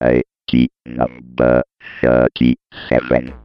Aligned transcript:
TAT 0.00 0.70
number 0.86 1.62
37. 2.00 3.43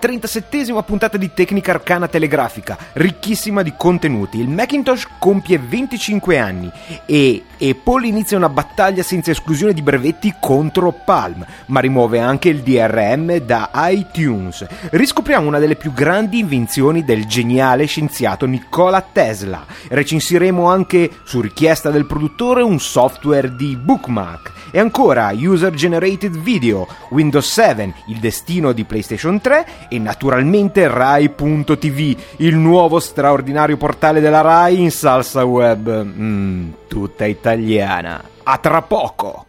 37esima 0.00 0.82
puntata 0.82 1.16
di 1.16 1.32
Tecnica 1.34 1.72
Arcana 1.72 2.08
Telegrafica, 2.08 2.76
ricchissima 2.92 3.62
di 3.62 3.74
contenuti. 3.76 4.38
Il 4.38 4.48
Macintosh 4.48 5.06
compie 5.18 5.58
25 5.58 6.38
anni 6.38 6.70
e 7.06 7.42
Apple 7.60 8.06
inizia 8.06 8.36
una 8.36 8.48
battaglia 8.48 9.02
senza 9.02 9.30
esclusione 9.30 9.72
di 9.72 9.82
brevetti 9.82 10.34
contro 10.40 10.92
Palm, 10.92 11.44
ma 11.66 11.80
rimuove 11.80 12.20
anche 12.20 12.48
il 12.48 12.62
DRM 12.62 13.36
da 13.38 13.70
iTunes. 13.74 14.66
Riscopriamo 14.90 15.46
una 15.48 15.58
delle 15.58 15.76
più 15.76 15.92
grandi 15.92 16.38
invenzioni 16.38 17.04
del 17.04 17.26
geniale 17.26 17.86
scienziato 17.86 18.46
Nikola 18.46 19.00
Tesla. 19.00 19.64
Recensiremo 19.88 20.68
anche, 20.68 21.10
su 21.24 21.40
richiesta 21.40 21.90
del 21.90 22.06
produttore, 22.06 22.62
un 22.62 22.78
software 22.78 23.54
di 23.54 23.76
bookmark. 23.76 24.57
E 24.70 24.78
ancora 24.78 25.32
User 25.34 25.72
Generated 25.72 26.36
Video, 26.36 26.86
Windows 27.10 27.50
7, 27.50 27.94
il 28.06 28.18
destino 28.18 28.72
di 28.72 28.84
PlayStation 28.84 29.40
3 29.40 29.88
e 29.88 29.98
naturalmente 29.98 30.86
Rai.tv, 30.88 32.16
il 32.36 32.56
nuovo 32.56 33.00
straordinario 33.00 33.76
portale 33.76 34.20
della 34.20 34.40
Rai 34.40 34.80
in 34.80 34.90
salsa 34.90 35.44
web. 35.44 36.04
Mm, 36.04 36.70
tutta 36.86 37.24
italiana. 37.24 38.22
A 38.42 38.58
tra 38.58 38.82
poco! 38.82 39.47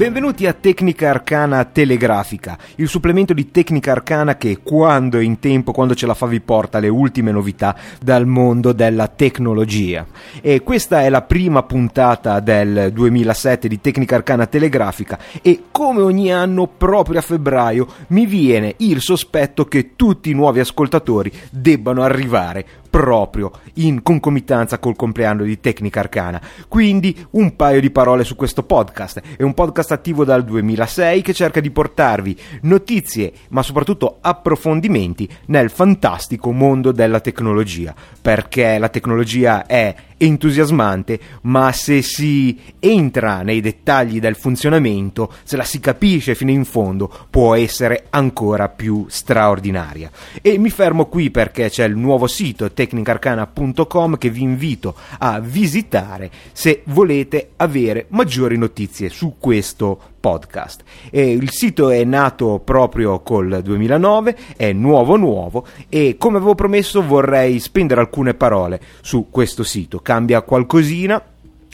Benvenuti 0.00 0.46
a 0.46 0.54
Tecnica 0.54 1.10
Arcana 1.10 1.62
Telegrafica, 1.66 2.56
il 2.76 2.88
supplemento 2.88 3.34
di 3.34 3.50
Tecnica 3.50 3.92
Arcana 3.92 4.38
che 4.38 4.60
quando 4.62 5.18
è 5.18 5.22
in 5.22 5.40
tempo, 5.40 5.72
quando 5.72 5.94
ce 5.94 6.06
la 6.06 6.14
fa 6.14 6.24
vi 6.24 6.40
porta 6.40 6.78
le 6.78 6.88
ultime 6.88 7.32
novità 7.32 7.76
dal 8.00 8.24
mondo 8.24 8.72
della 8.72 9.08
tecnologia. 9.08 10.06
E 10.40 10.62
questa 10.62 11.02
è 11.02 11.10
la 11.10 11.20
prima 11.20 11.64
puntata 11.64 12.40
del 12.40 12.92
2007 12.94 13.68
di 13.68 13.78
Tecnica 13.78 14.14
Arcana 14.14 14.46
Telegrafica 14.46 15.18
e 15.42 15.64
come 15.70 16.00
ogni 16.00 16.32
anno 16.32 16.66
proprio 16.66 17.18
a 17.18 17.22
febbraio 17.22 17.86
mi 18.06 18.24
viene 18.24 18.76
il 18.78 19.02
sospetto 19.02 19.66
che 19.66 19.96
tutti 19.96 20.30
i 20.30 20.34
nuovi 20.34 20.60
ascoltatori 20.60 21.30
debbano 21.50 22.02
arrivare 22.02 22.64
proprio 22.90 23.52
in 23.74 24.02
concomitanza 24.02 24.78
col 24.78 24.96
compleanno 24.96 25.44
di 25.44 25.60
Tecnica 25.60 26.00
Arcana. 26.00 26.40
Quindi 26.68 27.16
un 27.30 27.56
paio 27.56 27.80
di 27.80 27.90
parole 27.90 28.24
su 28.24 28.36
questo 28.36 28.64
podcast. 28.64 29.22
È 29.36 29.42
un 29.42 29.54
podcast 29.54 29.92
attivo 29.92 30.24
dal 30.24 30.44
2006 30.44 31.22
che 31.22 31.32
cerca 31.32 31.60
di 31.60 31.70
portarvi 31.70 32.36
notizie, 32.62 33.32
ma 33.50 33.62
soprattutto 33.62 34.18
approfondimenti 34.20 35.28
nel 35.46 35.70
fantastico 35.70 36.52
mondo 36.52 36.92
della 36.92 37.20
tecnologia, 37.20 37.94
perché 38.20 38.76
la 38.78 38.88
tecnologia 38.88 39.64
è 39.64 39.94
entusiasmante, 40.22 41.18
ma 41.42 41.72
se 41.72 42.02
si 42.02 42.58
entra 42.78 43.40
nei 43.40 43.60
dettagli 43.60 44.20
del 44.20 44.36
funzionamento, 44.36 45.32
se 45.44 45.56
la 45.56 45.64
si 45.64 45.80
capisce 45.80 46.34
fino 46.34 46.50
in 46.50 46.66
fondo, 46.66 47.10
può 47.30 47.54
essere 47.54 48.06
ancora 48.10 48.68
più 48.68 49.06
straordinaria. 49.08 50.10
E 50.42 50.58
mi 50.58 50.68
fermo 50.68 51.06
qui 51.06 51.30
perché 51.30 51.70
c'è 51.70 51.86
il 51.86 51.96
nuovo 51.96 52.26
sito 52.26 52.70
tecnicarcana.com 52.70 54.18
che 54.18 54.28
vi 54.28 54.42
invito 54.42 54.94
a 55.18 55.40
visitare 55.40 56.30
se 56.52 56.82
volete 56.86 57.52
avere 57.56 58.06
maggiori 58.08 58.58
notizie 58.58 59.08
su 59.08 59.36
questo 59.38 60.09
podcast. 60.20 60.82
E 61.10 61.30
il 61.30 61.50
sito 61.50 61.90
è 61.90 62.04
nato 62.04 62.60
proprio 62.62 63.20
col 63.20 63.60
2009, 63.62 64.36
è 64.56 64.72
nuovo 64.72 65.16
nuovo 65.16 65.66
e 65.88 66.16
come 66.18 66.36
avevo 66.36 66.54
promesso 66.54 67.02
vorrei 67.02 67.58
spendere 67.58 68.00
alcune 68.00 68.34
parole 68.34 68.80
su 69.00 69.28
questo 69.30 69.64
sito. 69.64 70.00
Cambia 70.00 70.42
qualcosina, 70.42 71.22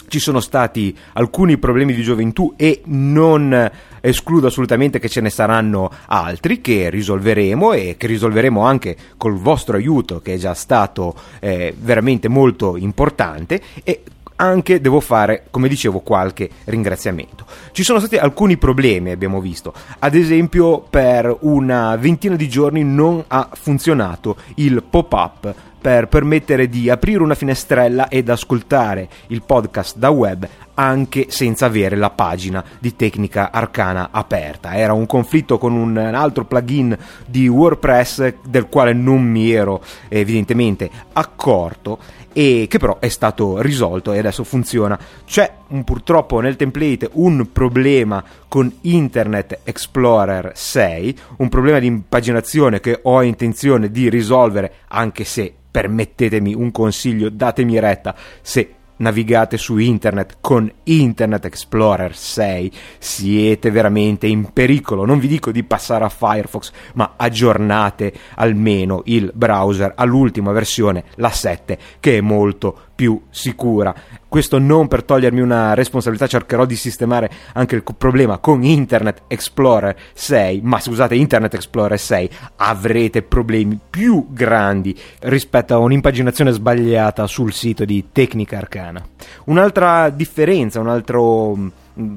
ci 0.09 0.19
sono 0.21 0.41
stati 0.41 0.97
alcuni 1.15 1.59
problemi 1.59 1.93
di 1.93 2.03
gioventù 2.03 2.55
e 2.57 2.83
non 2.85 3.71
escludo 4.01 4.47
assolutamente 4.47 5.01
che 5.01 5.09
ce 5.09 5.21
ne 5.21 5.31
saranno 5.31 5.91
altri 6.07 6.61
che 6.61 6.91
risolveremo 6.91 7.73
e 7.73 7.97
che 7.99 8.07
risolveremo 8.07 8.61
anche 8.63 8.97
col 9.17 9.35
vostro 9.35 9.77
aiuto 9.77 10.21
che 10.21 10.35
è 10.35 10.37
già 10.37 10.55
stato 10.55 11.15
eh, 11.41 11.75
veramente 11.77 12.29
molto 12.29 12.77
importante 12.77 13.61
e 13.83 14.03
anche 14.37 14.81
devo 14.81 15.01
fare, 15.01 15.47
come 15.51 15.69
dicevo, 15.69 16.01
qualche 16.01 16.49
ringraziamento. 16.65 17.45
Ci 17.73 17.83
sono 17.83 17.99
stati 17.99 18.17
alcuni 18.17 18.57
problemi, 18.57 19.11
abbiamo 19.11 19.41
visto. 19.41 19.73
Ad 19.99 20.15
esempio, 20.15 20.81
per 20.81 21.37
una 21.41 21.97
ventina 21.97 22.37
di 22.37 22.49
giorni 22.49 22.85
non 22.85 23.23
ha 23.27 23.49
funzionato 23.53 24.37
il 24.57 24.83
pop-up 24.89 25.55
per 25.81 26.09
permettere 26.09 26.69
di 26.69 26.91
aprire 26.91 27.23
una 27.23 27.35
finestrella 27.35 28.09
ed 28.09 28.29
ascoltare 28.29 29.09
il 29.29 29.43
podcast 29.43 29.97
da 29.97 30.11
web 30.11 30.49
anche 30.77 31.27
senza 31.29 31.67
avere 31.67 31.97
la 31.97 32.11
pagina 32.11 32.65
di 32.79 32.95
tecnica 32.97 33.51
arcana 33.51 34.09
aperta. 34.11 34.77
Era 34.77 34.93
un 34.93 35.07
conflitto 35.07 35.59
con 35.59 35.73
un 35.73 35.97
altro 35.97 36.45
plugin 36.45 36.97
di 37.27 37.49
WordPress 37.49 38.35
del 38.47 38.67
quale 38.69 38.93
non 38.93 39.23
mi 39.23 39.51
ero 39.51 39.83
evidentemente 40.09 40.91
accorto 41.13 41.99
e 42.33 42.67
che 42.69 42.79
però 42.79 42.99
è 42.99 43.09
stato 43.09 43.63
risolto 43.63 44.13
e 44.13 44.19
adesso 44.19 44.45
funziona. 44.45 44.99
C'è 45.25 45.51
un, 45.69 45.85
purtroppo 45.85 46.41
nel 46.41 46.57
template 46.57 47.09
un 47.15 47.51
problema 47.51 48.23
con 48.47 48.71
Internet 48.83 49.61
Explorer 49.65 50.53
6, 50.55 51.19
un 51.39 51.49
problema 51.49 51.79
di 51.79 51.87
impaginazione 51.87 52.81
che 52.81 53.01
ho 53.03 53.23
intenzione 53.23 53.91
di 53.91 54.11
risolvere 54.11 54.73
anche 54.89 55.25
se 55.25 55.53
permettetemi 55.71 56.55
un 56.55 56.71
consiglio, 56.73 57.31
datemi 57.31 57.79
retta 57.79 58.15
se 58.43 58.76
navigate 58.99 59.57
su 59.59 59.79
internet 59.79 60.39
con 60.41 60.71
Internet 60.85 61.45
Explorer 61.45 62.15
6 62.15 62.73
siete 62.99 63.71
veramente 63.71 64.27
in 64.27 64.53
pericolo. 64.53 65.05
Non 65.05 65.19
vi 65.19 65.29
dico 65.29 65.51
di 65.51 65.65
passare 65.65 66.05
a 66.05 66.09
Firefox 66.09 66.73
ma 66.95 67.15
aggiornate 67.17 68.13
almeno 68.37 69.03
il 69.07 69.31
browser 69.35 69.93
all'ultima 69.97 70.53
versione 70.53 71.05
la 71.17 71.31
7 71.31 71.79
che 72.01 72.19
è 72.19 72.21
molto 72.21 72.81
più 72.97 73.21
sicura. 73.31 73.95
Questo 74.27 74.59
non 74.59 74.89
per 74.89 75.05
togliermi 75.05 75.41
una 75.41 75.75
responsabilità, 75.75 76.27
cercherò 76.27 76.65
di 76.65 76.75
sistemare 76.75 77.31
anche 77.53 77.77
il 77.77 77.85
problema 77.97 78.39
con 78.39 78.65
Internet 78.65 79.23
Explorer 79.29 79.95
6, 80.13 80.61
ma 80.65 80.81
se 80.81 80.91
usate 80.91 81.15
Internet 81.15 81.55
Explorer 81.55 81.99
6 81.99 82.31
avrete 82.57 83.23
problemi 83.23 83.79
più 83.89 84.27
grandi 84.31 84.99
rispetto 85.21 85.75
a 85.75 85.79
un'impaginazione 85.79 86.51
sbagliata 86.51 87.27
sul 87.27 87.53
sito 87.53 87.85
di 87.85 88.07
Tecnica 88.11 88.57
Arcana. 88.57 89.05
Un'altra 89.45 90.09
differenza, 90.11 90.81
un 90.81 90.89
altro 90.89 91.71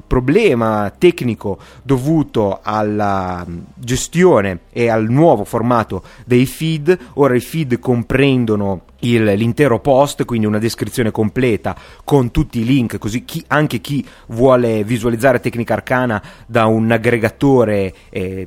problema 0.06 0.92
tecnico 0.96 1.58
dovuto 1.82 2.60
alla 2.62 3.46
gestione 3.74 4.60
e 4.70 4.88
al 4.88 5.08
nuovo 5.08 5.44
formato 5.44 6.02
dei 6.24 6.46
feed. 6.46 6.98
Ora 7.14 7.34
i 7.34 7.40
feed 7.40 7.78
comprendono 7.78 8.82
il, 9.00 9.24
l'intero 9.24 9.80
post, 9.80 10.24
quindi 10.24 10.46
una 10.46 10.58
descrizione 10.58 11.10
completa 11.10 11.76
con 12.04 12.30
tutti 12.30 12.60
i 12.60 12.64
link, 12.64 12.98
così 12.98 13.24
chi, 13.24 13.42
anche 13.48 13.80
chi 13.80 14.04
vuole 14.28 14.84
visualizzare 14.84 15.40
Tecnica 15.40 15.74
Arcana 15.74 16.22
da 16.46 16.66
un 16.66 16.90
aggregatore 16.90 17.94
eh, 18.10 18.46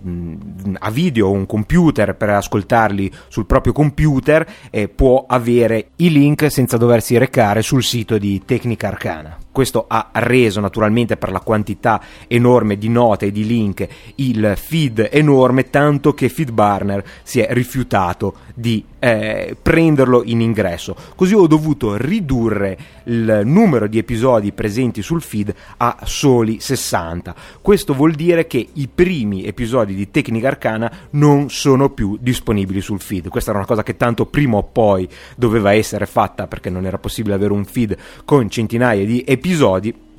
a 0.80 0.92
video 0.92 1.28
o 1.28 1.32
un 1.32 1.46
computer 1.46 2.16
per 2.16 2.30
ascoltarli 2.30 3.12
sul 3.28 3.46
proprio 3.46 3.74
computer 3.74 4.46
eh, 4.70 4.88
può 4.88 5.26
avere 5.28 5.90
i 5.98 6.12
link 6.12 6.52
senza 6.52 6.78
doversi 6.78 7.18
recare 7.18 7.62
sul 7.62 7.84
sito 7.84 8.18
di 8.18 8.42
Tecnica 8.46 8.88
Arcana. 8.88 9.38
questo 9.54 9.86
ha 9.88 10.10
reso 10.14 10.60
naturalmente 10.60 11.16
per 11.16 11.32
la 11.32 11.40
quantità 11.40 12.02
enorme 12.28 12.78
di 12.78 12.90
note 12.90 13.28
e 13.28 13.32
di 13.32 13.46
link 13.46 13.88
il 14.16 14.54
feed 14.58 15.10
enorme, 15.12 15.70
tanto 15.70 16.14
che 16.14 16.28
FeedBurner 16.28 17.04
si 17.22 17.40
è 17.40 17.54
rifiutato 17.54 18.36
di 18.56 18.84
eh, 19.00 19.56
prenderlo 19.62 20.24
in 20.26 20.42
ingresso. 20.44 20.96
Così 21.16 21.34
ho 21.34 21.48
dovuto 21.48 21.96
ridurre 21.98 22.78
il 23.06 23.42
numero 23.44 23.88
di 23.88 23.98
episodi 23.98 24.52
presenti 24.52 25.02
sul 25.02 25.22
feed 25.22 25.54
a 25.78 26.00
soli 26.04 26.60
60. 26.60 27.36
Questo 27.62 27.94
vuol 27.94 28.14
dire 28.14 28.48
che 28.48 28.68
i 28.74 28.88
primi 28.88 29.46
episodi 29.46 29.96
di 29.96 30.12
Tecnica 30.12 30.48
Arcana 30.48 30.92
non 31.12 31.50
sono 31.50 31.90
più 31.90 32.18
disponibili 32.20 32.82
sul 32.82 33.00
feed. 33.00 33.30
Questa 33.30 33.50
era 33.50 33.60
una 33.60 33.68
cosa 33.68 33.84
che 33.84 33.98
tanto 33.98 34.26
prima 34.26 34.58
o 34.58 34.64
poi 34.64 35.08
doveva 35.36 35.74
essere 35.74 36.06
fatta 36.06 36.48
perché 36.48 36.70
non 36.70 36.86
era 36.86 36.98
possibile 36.98 37.36
avere 37.36 37.54
un 37.54 37.66
feed 37.66 37.98
con 38.26 38.50
centinaia 38.50 39.06
di 39.06 39.24
episodi 39.26 40.12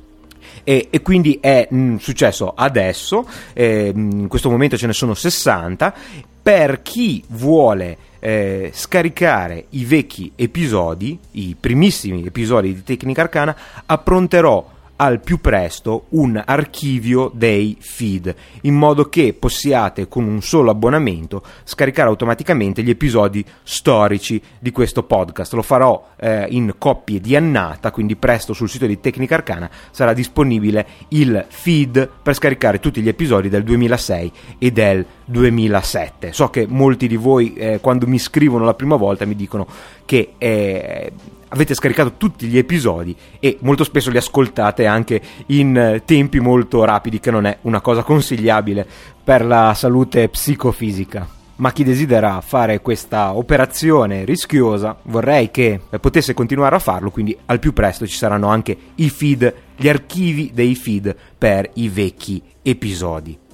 e, 0.63 0.87
e, 0.89 1.01
quindi 1.01 1.37
è 1.41 1.67
mh, 1.69 1.97
successo 1.97 2.53
adesso, 2.55 3.27
eh, 3.53 3.91
in 3.93 4.27
questo 4.27 4.49
momento 4.49 4.77
ce 4.77 4.87
ne 4.87 4.93
sono 4.93 5.13
60, 5.13 5.93
per 6.41 6.81
chi 6.81 7.23
vuole 7.29 7.97
eh, 8.25 8.71
scaricare 8.73 9.65
i 9.69 9.85
vecchi 9.85 10.31
episodi, 10.35 11.15
i 11.33 11.55
primissimi 11.59 12.25
episodi 12.25 12.73
di 12.73 12.81
Tecnica 12.81 13.21
Arcana, 13.21 13.55
appronterò 13.85 14.67
al 14.97 15.19
più 15.19 15.41
presto 15.41 16.05
un 16.09 16.41
archivio 16.45 17.31
dei 17.33 17.77
feed, 17.79 18.33
in 18.61 18.75
modo 18.75 19.09
che 19.09 19.33
possiate 19.33 20.07
con 20.07 20.25
un 20.25 20.41
solo 20.41 20.71
abbonamento 20.71 21.43
scaricare 21.63 22.09
automaticamente 22.09 22.83
gli 22.83 22.89
episodi 22.89 23.43
storici 23.63 24.41
di 24.59 24.71
questo 24.71 25.03
podcast. 25.03 25.53
Lo 25.53 25.61
farò 25.61 26.11
eh, 26.17 26.45
in 26.49 26.75
coppie 26.77 27.19
di 27.19 27.35
annata, 27.35 27.91
quindi 27.91 28.15
presto 28.15 28.53
sul 28.53 28.69
sito 28.69 28.85
di 28.85 28.99
Tecnica 28.99 29.35
Arcana 29.35 29.69
sarà 29.91 30.13
disponibile 30.13 30.87
il 31.09 31.45
feed 31.47 32.09
per 32.21 32.33
scaricare 32.33 32.79
tutti 32.79 33.01
gli 33.01 33.09
episodi 33.09 33.49
del 33.49 33.63
2006 33.63 34.31
e 34.59 34.71
del 34.71 35.05
2007. 35.25 36.31
So 36.31 36.49
che 36.49 36.65
molti 36.67 37.07
di 37.07 37.17
voi 37.17 37.53
eh, 37.53 37.79
quando 37.81 38.07
mi 38.07 38.19
scrivono 38.19 38.63
la 38.63 38.73
prima 38.73 38.95
volta 38.95 39.25
mi 39.25 39.35
dicono 39.35 39.67
che 40.05 40.33
eh, 40.37 41.11
avete 41.55 41.73
scaricato 41.73 42.13
tutti 42.17 42.47
gli 42.47 42.57
episodi 42.57 43.15
e 43.39 43.57
molto 43.61 43.85
spesso 43.85 44.11
li 44.11 44.17
ascoltate 44.17 44.85
anche 44.85 45.21
in 45.47 45.75
eh, 45.75 46.03
tempi 46.05 46.39
molto 46.39 46.83
rapidi, 46.83 47.19
che 47.19 47.31
non 47.31 47.45
è 47.45 47.57
una 47.61 47.81
cosa 47.81 48.03
consigliabile 48.03 48.85
per 49.23 49.45
la 49.45 49.73
salute 49.73 50.27
psicofisica. 50.27 51.27
Ma 51.57 51.71
chi 51.71 51.85
desidera 51.85 52.41
fare 52.41 52.81
questa 52.81 53.33
operazione 53.33 54.25
rischiosa 54.25 54.97
vorrei 55.03 55.51
che 55.51 55.79
potesse 56.01 56.33
continuare 56.33 56.75
a 56.75 56.79
farlo, 56.79 57.11
quindi 57.11 57.35
al 57.45 57.59
più 57.59 57.71
presto 57.71 58.05
ci 58.05 58.17
saranno 58.17 58.49
anche 58.49 58.75
i 58.95 59.09
feed, 59.09 59.53
gli 59.77 59.87
archivi 59.87 60.51
dei 60.53 60.75
feed 60.75 61.15
per 61.37 61.69
i 61.75 61.87
vecchi 61.87 62.43
episodi. 62.61 63.44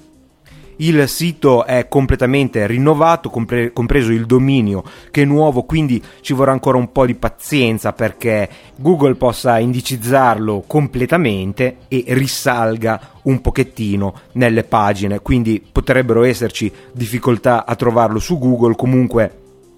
Il 0.82 1.08
sito 1.08 1.64
è 1.64 1.88
completamente 1.88 2.66
rinnovato, 2.66 3.30
compre- 3.30 3.72
compreso 3.72 4.12
il 4.12 4.26
dominio 4.26 4.84
che 5.12 5.22
è 5.22 5.26
nuovo, 5.26 5.62
quindi 5.62 6.02
ci 6.22 6.34
vorrà 6.34 6.54
ancora 6.54 6.80
un 6.80 6.92
po' 6.92 7.06
di 7.06 7.14
pazienza 7.14 7.94
perché 7.94 8.50
Google 8.78 9.14
possa 9.14 9.60
indicizzarlo 9.60 10.64
completamente 10.66 11.78
e 11.88 12.06
risalga 12.08 13.12
un 13.24 13.42
pochettino 13.42 14.14
nelle 14.34 14.64
pagine, 14.64 15.20
quindi 15.20 15.64
potrebbero 15.72 16.24
esserci 16.24 16.72
difficoltà 16.92 17.64
a 17.68 17.76
trovarlo 17.76 18.18
su 18.18 18.40
Google, 18.40 18.76
comunque 18.76 19.38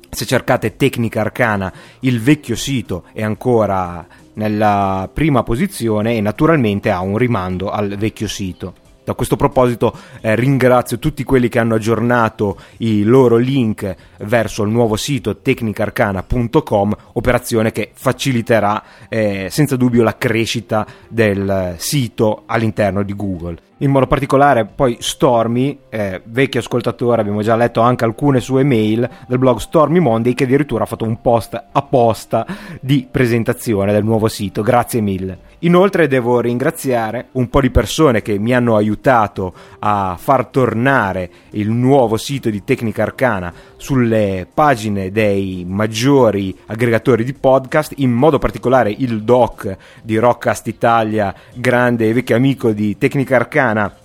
se 0.09 0.25
cercate 0.25 0.77
Tecnica 0.77 1.19
Arcana, 1.19 1.73
il 2.00 2.21
vecchio 2.21 2.55
sito 2.55 3.03
è 3.11 3.21
ancora 3.23 4.07
nella 4.35 5.09
prima 5.11 5.44
posizione 5.44 6.15
e 6.15 6.21
naturalmente 6.21 6.91
ha 6.91 7.01
un 7.01 7.17
rimando 7.17 7.71
al 7.71 7.97
vecchio 7.97 8.29
sito. 8.29 8.82
Da 9.03 9.15
questo 9.15 9.35
proposito 9.35 9.94
eh, 10.21 10.35
ringrazio 10.35 10.97
tutti 10.97 11.25
quelli 11.25 11.50
che 11.50 11.59
hanno 11.59 11.75
aggiornato 11.75 12.57
i 12.77 13.03
loro 13.03 13.35
link 13.35 13.95
verso 14.19 14.63
il 14.63 14.69
nuovo 14.69 14.95
sito 14.95 15.38
tecnicarcana.com, 15.38 16.95
operazione 17.13 17.71
che 17.71 17.91
faciliterà 17.94 18.81
eh, 19.09 19.47
senza 19.50 19.75
dubbio 19.75 20.03
la 20.03 20.17
crescita 20.17 20.88
del 21.09 21.75
sito 21.77 22.44
all'interno 22.45 23.03
di 23.03 23.13
Google 23.13 23.57
in 23.78 23.90
modo 23.90 24.08
particolare 24.08 24.66
poi 24.66 24.98
Stormy, 25.00 25.78
eh, 25.90 26.22
vecchio 26.25 26.60
ascoltatore, 26.60 27.22
abbiamo 27.22 27.42
già 27.42 27.56
letto 27.56 27.81
anche 27.81 28.06
alcune 28.06 28.40
sue 28.40 28.64
mail 28.64 29.10
del 29.28 29.40
blog 29.40 29.58
Stormy 29.58 30.00
Monday 30.00 30.34
che 30.34 30.44
addirittura 30.44 30.84
ha 30.84 30.88
fatto 30.88 31.06
un 31.06 31.20
post 31.22 31.62
apposta 31.72 32.46
di 32.80 33.08
presentazione 33.10 33.92
del 33.92 34.04
nuovo 34.04 34.28
sito, 34.28 34.62
grazie 34.62 35.02
mille. 35.02 35.52
Inoltre 35.64 36.08
devo 36.08 36.42
ringraziare 36.42 37.28
un 37.34 37.50
po' 37.50 37.62
di 37.62 37.72
persone 37.72 38.22
che 38.22 38.38
mi 38.38 38.54
hanno 38.54 38.75
aiutato 38.75 39.54
a 39.80 40.18
far 40.20 40.48
tornare 40.48 41.30
il 41.52 41.70
nuovo 41.70 42.18
sito 42.18 42.50
di 42.50 42.66
Tecnica 42.66 43.04
Arcana 43.04 43.54
sulle 43.78 44.46
pagine 44.54 45.10
dei 45.10 45.66
maggiori 45.66 46.58
aggregatori 46.66 47.24
di 47.24 47.34
podcast, 47.34 47.94
in 47.98 48.12
modo 48.12 48.40
particolare 48.40 48.92
il 48.92 49.24
doc 49.24 49.78
di 50.04 50.18
Rockcast 50.18 50.68
Italia, 50.68 51.34
grande 51.54 52.10
e 52.10 52.14
vecchio 52.14 52.36
amico 52.36 52.72
di 52.72 52.98
Tecnica 52.98 53.38
Arcana 53.38 53.73
معنا 53.74 54.02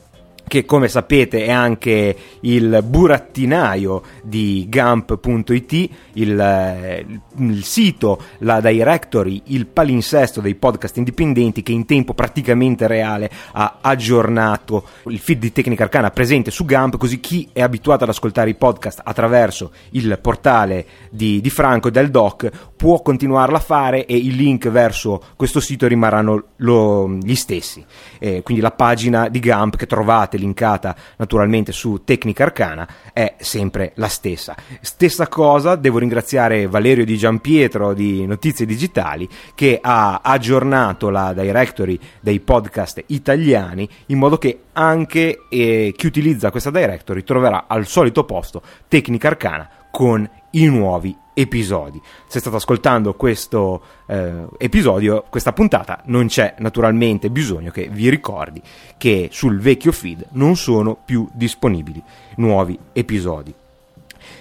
che 0.48 0.64
come 0.64 0.88
sapete 0.88 1.44
è 1.44 1.50
anche 1.50 2.16
il 2.40 2.82
burattinaio 2.84 4.02
di 4.22 4.66
Gump.it, 4.68 5.90
il, 6.14 6.40
eh, 6.40 7.06
il, 7.36 7.62
sito, 7.62 8.20
la 8.38 8.60
directory, 8.60 9.42
il 9.46 9.66
palinsesto 9.66 10.40
dei 10.40 10.56
podcast 10.56 10.96
indipendenti 10.96 11.62
che 11.62 11.72
in 11.72 11.86
tempo 11.86 12.14
praticamente 12.14 12.86
reale 12.86 13.30
ha 13.52 13.78
aggiornato 13.80 14.84
il 15.06 15.18
feed 15.18 15.38
di 15.38 15.52
Tecnica 15.52 15.84
Arcana 15.84 16.10
presente 16.10 16.50
su 16.50 16.64
Gump, 16.64 16.96
così 16.96 17.20
chi 17.20 17.48
è 17.52 17.62
abituato 17.62 18.02
ad 18.04 18.10
ascoltare 18.10 18.50
i 18.50 18.54
podcast 18.56 19.00
attraverso 19.04 19.70
il 19.90 20.18
portale 20.20 20.86
di, 21.10 21.40
di 21.40 21.50
Franco 21.50 21.88
e 21.88 21.90
del 21.92 22.10
Doc 22.10 22.50
può 22.76 23.02
continuarla 23.02 23.58
a 23.58 23.60
fare 23.60 24.06
e 24.06 24.16
i 24.16 24.34
link 24.34 24.68
verso 24.68 25.22
questo 25.36 25.60
sito 25.60 25.86
rimarranno 25.86 26.44
lo, 26.56 27.10
gli 27.10 27.34
stessi. 27.34 27.84
Eh, 28.18 28.42
quindi 28.42 28.62
la 28.62 28.70
pagina 28.70 29.28
di 29.28 29.40
Gump 29.40 29.76
che 29.76 29.86
trovate 29.86 30.38
linkata 30.38 30.96
naturalmente 31.17 31.73
su 31.73 32.02
Tecnica 32.05 32.44
Arcana, 32.44 32.88
è 33.12 33.35
sempre 33.38 33.93
la 33.96 34.08
stessa. 34.08 34.55
Stessa 34.81 35.29
cosa, 35.29 35.76
devo 35.76 35.99
ringraziare 35.99 36.67
Valerio 36.67 37.05
Di 37.05 37.17
Giampietro 37.19 37.93
di 37.93 38.26
Notizie 38.26 38.67
Digitali 38.67 39.29
che 39.55 39.79
ha 39.81 40.20
aggiornato 40.23 41.11
la 41.11 41.32
directory 41.32 41.99
dei 42.20 42.40
podcast 42.40 43.02
italiani 43.06 43.88
in 44.06 44.19
modo 44.19 44.38
che 44.38 44.61
anche 44.73 45.40
eh, 45.50 45.93
chi 45.96 46.06
utilizza 46.06 46.51
questa 46.51 46.70
directory 46.70 47.22
troverà 47.22 47.65
al 47.67 47.86
solito 47.86 48.24
posto 48.24 48.62
Tecnica 48.86 49.29
Arcana 49.29 49.69
con 49.91 50.29
i 50.53 50.67
nuovi 50.67 51.17
episodi. 51.40 52.02
Se 52.26 52.40
state 52.40 52.56
ascoltando 52.56 53.14
questo 53.14 53.80
eh, 54.06 54.46
episodio, 54.58 55.24
questa 55.28 55.52
puntata, 55.52 56.00
non 56.06 56.26
c'è 56.26 56.56
naturalmente 56.58 57.30
bisogno 57.30 57.70
che 57.70 57.88
vi 57.90 58.10
ricordi 58.10 58.60
che 58.96 59.28
sul 59.30 59.60
vecchio 59.60 59.92
feed 59.92 60.26
non 60.32 60.56
sono 60.56 60.98
più 61.04 61.28
disponibili 61.32 62.02
nuovi 62.36 62.76
episodi. 62.92 63.54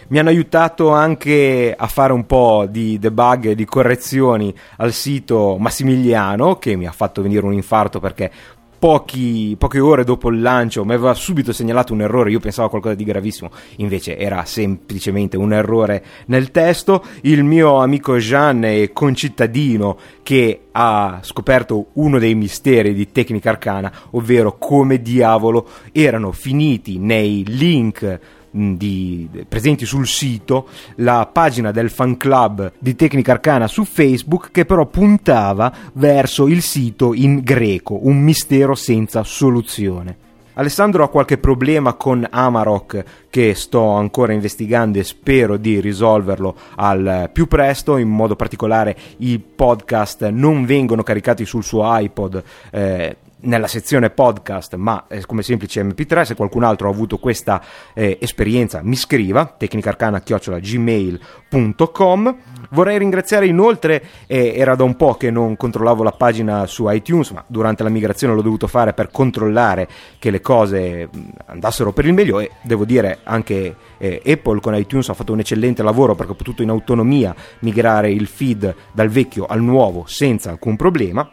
Mi 0.09 0.19
hanno 0.19 0.29
aiutato 0.29 0.89
anche 0.89 1.75
a 1.77 1.87
fare 1.87 2.13
un 2.13 2.25
po' 2.25 2.65
di 2.67 2.97
debug 2.97 3.45
e 3.45 3.55
di 3.55 3.65
correzioni 3.65 4.53
al 4.77 4.91
sito 4.91 5.57
Massimiliano, 5.59 6.57
che 6.57 6.75
mi 6.75 6.87
ha 6.87 6.91
fatto 6.91 7.21
venire 7.21 7.45
un 7.45 7.53
infarto 7.53 7.99
perché 7.99 8.31
Pochi, 8.79 9.55
poche 9.57 9.79
ore 9.79 10.03
dopo 10.03 10.29
il 10.29 10.39
lancio 10.39 10.85
mi 10.85 10.93
aveva 10.93 11.15
subito 11.15 11.51
segnalato 11.51 11.93
un 11.93 12.01
errore, 12.01 12.29
io 12.29 12.39
pensavo 12.39 12.67
a 12.67 12.69
qualcosa 12.69 12.93
di 12.93 13.05
gravissimo, 13.05 13.49
invece 13.77 14.17
era 14.19 14.45
semplicemente 14.45 15.35
un 15.35 15.51
errore 15.51 16.05
nel 16.27 16.51
testo. 16.51 17.03
Il 17.21 17.43
mio 17.43 17.77
amico 17.77 18.17
Jean 18.17 18.63
e 18.65 18.91
concittadino 18.93 19.97
che 20.21 20.67
ha 20.71 21.17
scoperto 21.23 21.87
uno 21.93 22.19
dei 22.19 22.35
misteri 22.35 22.93
di 22.93 23.11
Tecnica 23.11 23.49
Arcana, 23.49 23.91
ovvero 24.11 24.59
come 24.59 25.01
diavolo 25.01 25.67
erano 25.91 26.31
finiti 26.31 26.99
nei 26.99 27.43
link 27.47 28.19
di, 28.57 29.29
presenti 29.47 29.85
sul 29.85 30.07
sito 30.07 30.67
la 30.95 31.29
pagina 31.31 31.71
del 31.71 31.89
fan 31.89 32.17
club 32.17 32.73
di 32.79 32.95
Tecnica 32.95 33.33
Arcana 33.33 33.67
su 33.67 33.83
Facebook 33.83 34.49
che 34.51 34.65
però 34.65 34.85
puntava 34.87 35.71
verso 35.93 36.47
il 36.47 36.61
sito 36.61 37.13
in 37.13 37.41
greco, 37.41 37.99
un 38.07 38.17
mistero 38.19 38.75
senza 38.75 39.23
soluzione. 39.23 40.25
Alessandro 40.57 41.03
ha 41.03 41.09
qualche 41.09 41.37
problema 41.37 41.93
con 41.93 42.25
Amarok 42.27 43.03
che 43.29 43.53
sto 43.53 43.91
ancora 43.91 44.33
investigando 44.33 44.97
e 44.97 45.03
spero 45.03 45.55
di 45.55 45.79
risolverlo 45.79 46.55
al 46.77 47.29
più 47.31 47.45
presto, 47.45 47.97
in 47.97 48.09
modo 48.09 48.35
particolare 48.35 48.97
i 49.17 49.37
podcast 49.37 50.27
non 50.29 50.65
vengono 50.65 51.03
caricati 51.03 51.45
sul 51.45 51.63
suo 51.63 51.83
iPod 51.85 52.43
eh, 52.71 53.17
nella 53.41 53.67
sezione 53.67 54.09
podcast, 54.09 54.73
ma 54.75 55.05
come 55.25 55.43
semplice 55.43 55.83
MP3. 55.83 56.23
Se 56.23 56.35
qualcun 56.35 56.63
altro 56.63 56.87
ha 56.87 56.91
avuto 56.91 57.17
questa 57.17 57.61
eh, 57.93 58.17
esperienza, 58.21 58.79
mi 58.83 58.95
scriva 58.95 59.45
tecnicarcana.gmail.com. 59.45 62.37
Vorrei 62.71 62.97
ringraziare 62.97 63.45
inoltre, 63.45 64.03
eh, 64.27 64.53
era 64.55 64.75
da 64.75 64.83
un 64.83 64.95
po' 64.95 65.15
che 65.15 65.29
non 65.31 65.55
controllavo 65.55 66.03
la 66.03 66.11
pagina 66.11 66.65
su 66.65 66.89
iTunes, 66.89 67.29
ma 67.31 67.41
durante 67.47 67.83
la 67.83 67.89
migrazione 67.89 68.33
l'ho 68.33 68.41
dovuto 68.41 68.67
fare 68.67 68.91
per 68.93 69.09
controllare 69.11 69.87
che 70.19 70.31
le 70.31 70.41
cose 70.41 71.09
andassero 71.45 71.93
per 71.93 72.05
il 72.05 72.13
meglio 72.13 72.39
e 72.39 72.51
devo 72.63 72.83
dire 72.85 73.19
anche 73.23 73.75
eh, 73.97 74.21
Apple 74.25 74.59
con 74.59 74.75
iTunes 74.75 75.09
ha 75.09 75.13
fatto 75.13 75.33
un 75.33 75.39
eccellente 75.39 75.83
lavoro 75.83 76.15
perché 76.15 76.31
ho 76.33 76.35
potuto 76.35 76.61
in 76.61 76.69
autonomia 76.69 77.33
migrare 77.59 78.11
il 78.11 78.27
feed 78.27 78.75
dal 78.91 79.09
vecchio 79.09 79.45
al 79.45 79.61
nuovo 79.61 80.03
senza 80.07 80.49
alcun 80.49 80.75
problema. 80.75 81.31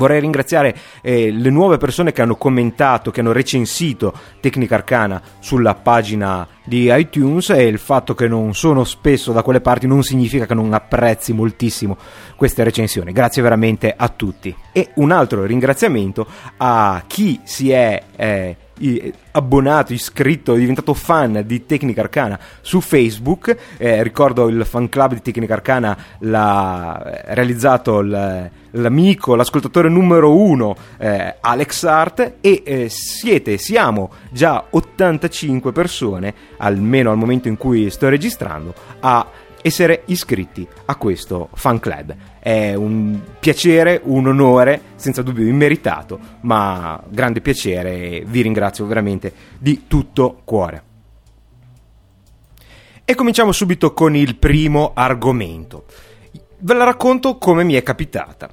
Vorrei 0.00 0.20
ringraziare 0.20 0.74
eh, 1.02 1.30
le 1.30 1.50
nuove 1.50 1.76
persone 1.76 2.10
che 2.10 2.22
hanno 2.22 2.36
commentato, 2.36 3.10
che 3.10 3.20
hanno 3.20 3.32
recensito 3.32 4.14
Tecnica 4.40 4.76
Arcana 4.76 5.20
sulla 5.40 5.74
pagina 5.74 6.48
di 6.64 6.90
iTunes 6.90 7.50
e 7.50 7.64
il 7.64 7.76
fatto 7.76 8.14
che 8.14 8.26
non 8.26 8.54
sono 8.54 8.84
spesso 8.84 9.30
da 9.32 9.42
quelle 9.42 9.60
parti 9.60 9.86
non 9.86 10.02
significa 10.02 10.46
che 10.46 10.54
non 10.54 10.72
apprezzi 10.72 11.34
moltissimo 11.34 11.98
queste 12.34 12.64
recensioni. 12.64 13.12
Grazie 13.12 13.42
veramente 13.42 13.92
a 13.94 14.08
tutti. 14.08 14.56
E 14.72 14.92
un 14.94 15.10
altro 15.10 15.44
ringraziamento 15.44 16.26
a 16.56 17.02
chi 17.06 17.38
si 17.44 17.70
è 17.70 18.02
eh, 18.16 18.56
abbonato, 19.32 19.92
iscritto, 19.92 20.54
diventato 20.54 20.94
fan 20.94 21.42
di 21.44 21.66
Tecnica 21.66 22.02
Arcana 22.02 22.38
su 22.60 22.80
Facebook. 22.80 23.56
Eh, 23.76 24.02
ricordo 24.02 24.48
il 24.48 24.64
fan 24.64 24.88
club 24.88 25.14
di 25.14 25.22
Tecnica 25.22 25.54
Arcana 25.54 25.96
l'ha 26.20 27.02
eh, 27.02 27.34
realizzato 27.34 28.00
l'amico, 28.00 29.34
l'ascoltatore 29.34 29.88
numero 29.88 30.36
uno 30.36 30.74
eh, 30.98 31.36
Alex 31.40 31.84
Art 31.84 32.34
e 32.40 32.62
eh, 32.64 32.88
siete, 32.88 33.58
siamo 33.58 34.10
già 34.30 34.64
85 34.70 35.72
persone, 35.72 36.34
almeno 36.58 37.10
al 37.10 37.16
momento 37.16 37.48
in 37.48 37.56
cui 37.56 37.90
sto 37.90 38.08
registrando, 38.08 38.74
a 39.00 39.26
essere 39.62 40.02
iscritti 40.06 40.66
a 40.86 40.96
questo 40.96 41.48
fan 41.54 41.78
club. 41.78 42.14
È 42.38 42.74
un 42.74 43.20
piacere, 43.38 44.00
un 44.04 44.26
onore, 44.26 44.80
senza 44.96 45.22
dubbio 45.22 45.46
immeritato, 45.46 46.18
ma 46.42 47.02
grande 47.08 47.40
piacere 47.40 47.92
e 47.92 48.24
vi 48.26 48.42
ringrazio 48.42 48.86
veramente 48.86 49.32
di 49.58 49.84
tutto 49.86 50.40
cuore. 50.44 50.82
E 53.04 53.14
cominciamo 53.14 53.52
subito 53.52 53.92
con 53.92 54.14
il 54.14 54.36
primo 54.36 54.92
argomento. 54.94 55.84
Ve 56.58 56.74
la 56.74 56.84
racconto 56.84 57.38
come 57.38 57.64
mi 57.64 57.74
è 57.74 57.82
capitata. 57.82 58.48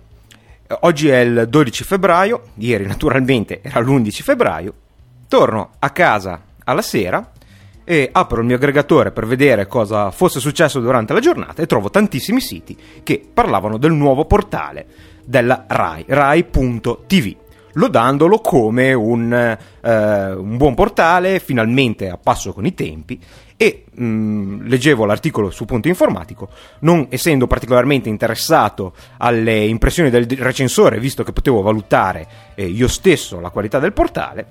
Oggi 0.82 1.08
è 1.08 1.20
il 1.20 1.48
12 1.48 1.84
febbraio, 1.84 2.42
ieri 2.56 2.86
naturalmente 2.86 3.62
era 3.62 3.80
l'11 3.80 4.10
febbraio, 4.22 4.74
torno 5.28 5.72
a 5.80 5.90
casa 5.92 6.42
alla 6.64 6.82
sera 6.82 7.32
e 7.90 8.10
apro 8.12 8.42
il 8.42 8.46
mio 8.46 8.58
aggregatore 8.58 9.14
per 9.14 9.26
vedere 9.26 9.66
cosa 9.66 10.12
fosse 10.12 10.42
successo 10.42 10.82
durante 10.82 11.14
la 11.14 11.22
giornata 11.22 11.62
e 11.62 11.68
trovo 11.68 11.90
tantissimi 11.90 12.42
siti 12.42 12.78
che 13.02 13.26
parlavano 13.34 13.78
del 13.78 13.94
nuovo 13.94 14.26
portale 14.26 14.86
della 15.24 15.64
RAI, 15.66 16.04
rai.tv 16.06 17.36
lodandolo 17.72 18.40
come 18.40 18.92
un, 18.92 19.32
eh, 19.32 20.32
un, 20.34 20.58
buon 20.58 20.74
portale, 20.74 21.40
finalmente 21.40 22.10
a 22.10 22.18
passo 22.18 22.52
con 22.52 22.66
i 22.66 22.74
tempi, 22.74 23.22
e 23.56 23.86
mh, 23.90 24.04
mm, 24.04 24.68
leggevo 24.68 25.06
l'articolo 25.06 25.50
su 25.50 25.64
Punto 25.66 25.88
Informatico, 25.88 26.50
non 26.80 27.06
essendo 27.10 27.48
particolarmente 27.48 28.10
interessato 28.10 28.94
alle 29.18 29.64
impressioni 29.64 30.10
del 30.10 30.26
recensore, 30.26 31.00
visto 31.00 31.24
che 31.24 31.32
potevo 31.32 31.62
valutare 31.62 32.28
eh, 32.56 32.66
io 32.66 32.88
stesso 32.88 33.40
la 33.40 33.50
qualità 33.50 33.80
del 33.80 33.94
portale, 33.94 34.46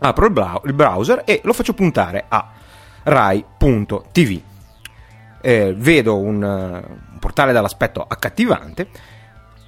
apro 0.00 0.26
il, 0.26 0.72
browser 0.72 1.22
e 1.24 1.40
lo 1.44 1.52
faccio 1.52 1.74
puntare 1.74 2.24
a 2.26 2.62
rai.tv. 3.04 4.40
Eh, 5.40 5.74
vedo 5.76 6.18
un, 6.18 6.42
un 6.42 7.18
portale 7.18 7.52
dall'aspetto 7.52 8.04
accattivante, 8.06 8.88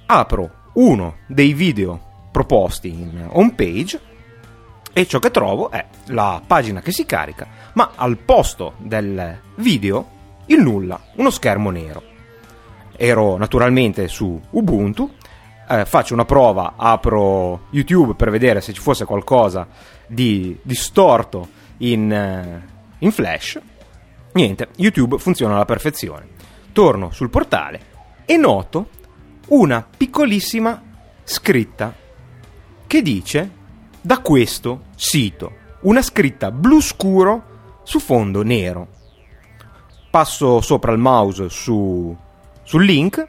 apro 0.07 0.51
uno 0.73 1.17
dei 1.27 1.53
video 1.53 2.29
proposti 2.31 2.89
in 2.89 3.27
home 3.31 3.53
page 3.53 3.99
e 4.93 5.05
ciò 5.05 5.19
che 5.19 5.31
trovo 5.31 5.69
è 5.69 5.85
la 6.07 6.41
pagina 6.45 6.81
che 6.81 6.91
si 6.91 7.05
carica, 7.05 7.47
ma 7.73 7.91
al 7.95 8.17
posto 8.17 8.73
del 8.77 9.39
video 9.55 10.15
il 10.47 10.61
nulla, 10.61 10.99
uno 11.15 11.29
schermo 11.29 11.69
nero. 11.69 12.01
Ero 12.95 13.37
naturalmente 13.37 14.07
su 14.07 14.39
Ubuntu, 14.49 15.11
eh, 15.69 15.85
faccio 15.85 16.13
una 16.13 16.25
prova, 16.25 16.73
apro 16.75 17.67
YouTube 17.71 18.15
per 18.15 18.31
vedere 18.31 18.61
se 18.61 18.73
ci 18.73 18.81
fosse 18.81 19.05
qualcosa 19.05 19.67
di 20.07 20.57
distorto 20.63 21.47
in, 21.77 22.11
eh, 22.11 22.76
in 22.99 23.11
flash. 23.11 23.59
Niente, 24.33 24.69
YouTube 24.77 25.17
funziona 25.17 25.55
alla 25.55 25.65
perfezione. 25.65 26.27
Torno 26.71 27.11
sul 27.11 27.29
portale 27.29 27.95
e 28.25 28.37
noto 28.37 28.89
una 29.47 29.87
piccolissima 29.95 30.81
scritta 31.23 31.93
che 32.85 33.01
dice 33.01 33.51
da 34.01 34.19
questo 34.19 34.83
sito. 34.95 35.65
Una 35.81 36.01
scritta 36.01 36.51
blu 36.51 36.81
scuro 36.81 37.81
su 37.83 37.99
fondo 37.99 38.43
nero. 38.43 38.87
Passo 40.09 40.61
sopra 40.61 40.91
il 40.91 40.97
mouse 40.97 41.49
su, 41.49 42.15
sul 42.63 42.83
link 42.85 43.27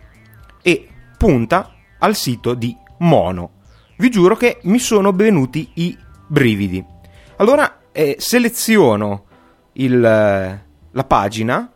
e 0.62 0.88
punta 1.16 1.74
al 1.98 2.14
sito 2.14 2.54
di 2.54 2.76
Mono. 2.98 3.50
Vi 3.96 4.10
giuro 4.10 4.36
che 4.36 4.58
mi 4.62 4.78
sono 4.78 5.12
venuti 5.12 5.70
i 5.74 5.96
brividi. 6.26 6.84
Allora 7.36 7.80
eh, 7.92 8.16
seleziono 8.18 9.26
il, 9.78 10.00
la 10.00 11.04
pagina, 11.04 11.70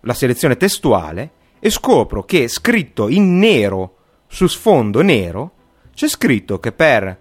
la 0.00 0.14
selezione 0.14 0.56
testuale 0.56 1.30
e 1.58 1.70
scopro 1.70 2.24
che 2.24 2.48
scritto 2.48 3.08
in 3.08 3.38
nero 3.38 3.96
su 4.26 4.46
sfondo 4.46 5.02
nero 5.02 5.52
c'è 5.94 6.08
scritto 6.08 6.58
che 6.58 6.72
per 6.72 7.18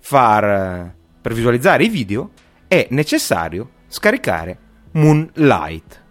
far 0.00 0.94
per 1.20 1.34
visualizzare 1.34 1.82
i 1.84 1.88
video 1.88 2.30
è 2.68 2.86
necessario 2.90 3.70
scaricare 3.88 4.58
Moonlight. 4.92 6.04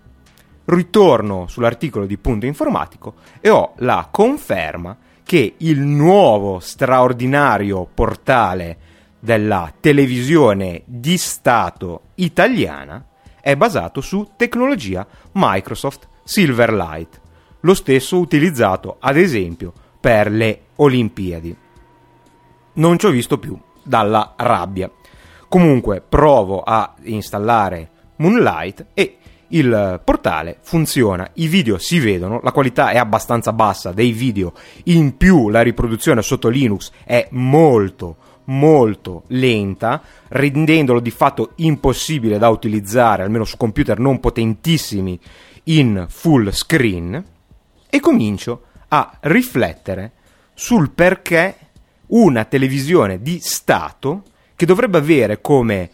Ritorno 0.66 1.48
sull'articolo 1.48 2.06
di 2.06 2.18
Punto 2.18 2.46
Informatico 2.46 3.16
e 3.40 3.50
ho 3.50 3.76
la 3.78 4.10
conferma 4.12 4.98
che 5.24 5.56
il 5.58 5.80
nuovo 5.80 6.60
straordinario 6.60 7.88
portale 7.92 8.78
della 9.20 9.72
televisione 9.80 10.82
di 10.86 11.18
Stato 11.18 12.10
italiana 12.16 13.04
è 13.46 13.56
basato 13.56 14.02
su 14.02 14.32
tecnologia 14.36 15.06
Microsoft 15.34 16.08
Silverlight, 16.24 17.22
lo 17.60 17.76
stesso 17.76 18.18
utilizzato 18.18 18.96
ad 19.00 19.18
esempio 19.18 19.72
per 20.00 20.32
le 20.32 20.62
Olimpiadi. 20.78 21.56
Non 22.74 22.98
ci 22.98 23.06
ho 23.06 23.12
visto 23.12 23.38
più 23.38 23.56
dalla 23.84 24.34
rabbia. 24.36 24.90
Comunque 25.48 26.02
provo 26.02 26.64
a 26.64 26.96
installare 27.04 27.90
Moonlight 28.16 28.88
e 28.96 29.18
il 29.50 30.02
portale 30.04 30.58
funziona, 30.62 31.30
i 31.34 31.46
video 31.46 31.78
si 31.78 32.00
vedono, 32.00 32.40
la 32.42 32.52
qualità 32.52 32.90
è 32.90 32.98
abbastanza 32.98 33.54
bassa 33.54 33.92
dei 33.92 34.12
video, 34.12 34.54
in 34.86 35.18
più 35.18 35.50
la 35.50 35.62
riproduzione 35.62 36.24
sotto 36.24 36.50
Linux 36.50 36.90
è 37.04 37.28
molto 37.30 38.18
molto 38.46 39.24
lenta, 39.28 40.02
rendendolo 40.30 41.00
di 41.00 41.12
fatto 41.12 41.54
impossibile 41.56 42.38
da 42.38 42.50
utilizzare, 42.50 43.24
almeno 43.24 43.44
su 43.44 43.58
computer 43.58 44.00
non 44.00 44.20
potentissimi, 44.20 45.20
in 45.66 46.06
full 46.10 46.50
screen, 46.52 47.24
e 47.90 48.00
comincio 48.00 48.64
a 48.90 49.18
riflettere 49.22 50.12
sul 50.54 50.92
perché 50.92 51.58
una 52.08 52.46
televisione 52.46 53.22
di 53.22 53.40
Stato, 53.42 54.24
che 54.56 54.66
dovrebbe 54.66 54.98
avere 54.98 55.42
come 55.42 55.90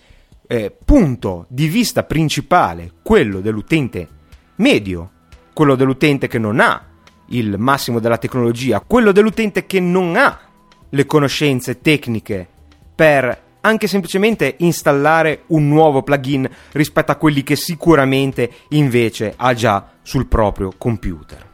eh, 0.48 0.76
punto 0.84 1.46
di 1.48 1.68
vista 1.68 2.04
principale 2.04 2.92
quello 3.02 3.40
dell'utente 3.40 4.08
medio, 4.56 5.12
quello 5.54 5.76
dell'utente 5.76 6.28
che 6.28 6.38
non 6.38 6.60
ha 6.60 6.86
il 7.28 7.58
massimo 7.58 8.00
della 8.00 8.18
tecnologia, 8.18 8.84
quello 8.86 9.12
dell'utente 9.12 9.66
che 9.66 9.80
non 9.80 10.16
ha 10.18 10.51
le 10.92 11.06
conoscenze 11.06 11.82
tecniche 11.82 12.48
per 12.94 13.50
anche 13.62 13.88
semplicemente 13.88 14.56
installare 14.60 15.44
un 15.48 15.68
nuovo 15.68 16.02
plugin 16.02 16.50
rispetto 16.72 17.12
a 17.12 17.16
quelli 17.16 17.44
che 17.44 17.56
sicuramente 17.56 18.52
invece 18.70 19.34
ha 19.36 19.54
già 19.54 19.88
sul 20.02 20.28
proprio 20.28 20.72
computer. 20.78 21.50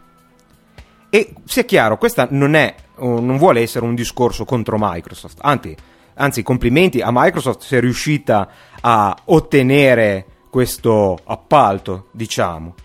E 1.09 1.33
sia 1.45 1.63
chiaro, 1.63 1.97
questa 1.97 2.27
non, 2.31 2.53
è, 2.55 2.75
non 2.97 3.37
vuole 3.37 3.61
essere 3.61 3.85
un 3.85 3.95
discorso 3.95 4.45
contro 4.45 4.77
Microsoft, 4.79 5.39
anzi, 5.41 5.75
anzi 6.15 6.43
complimenti 6.43 7.01
a 7.01 7.09
Microsoft 7.11 7.61
se 7.61 7.77
è 7.77 7.81
riuscita 7.81 8.49
a 8.79 9.15
ottenere 9.25 10.25
questo 10.49 11.17
appalto, 11.25 12.07
diciamo. 12.11 12.75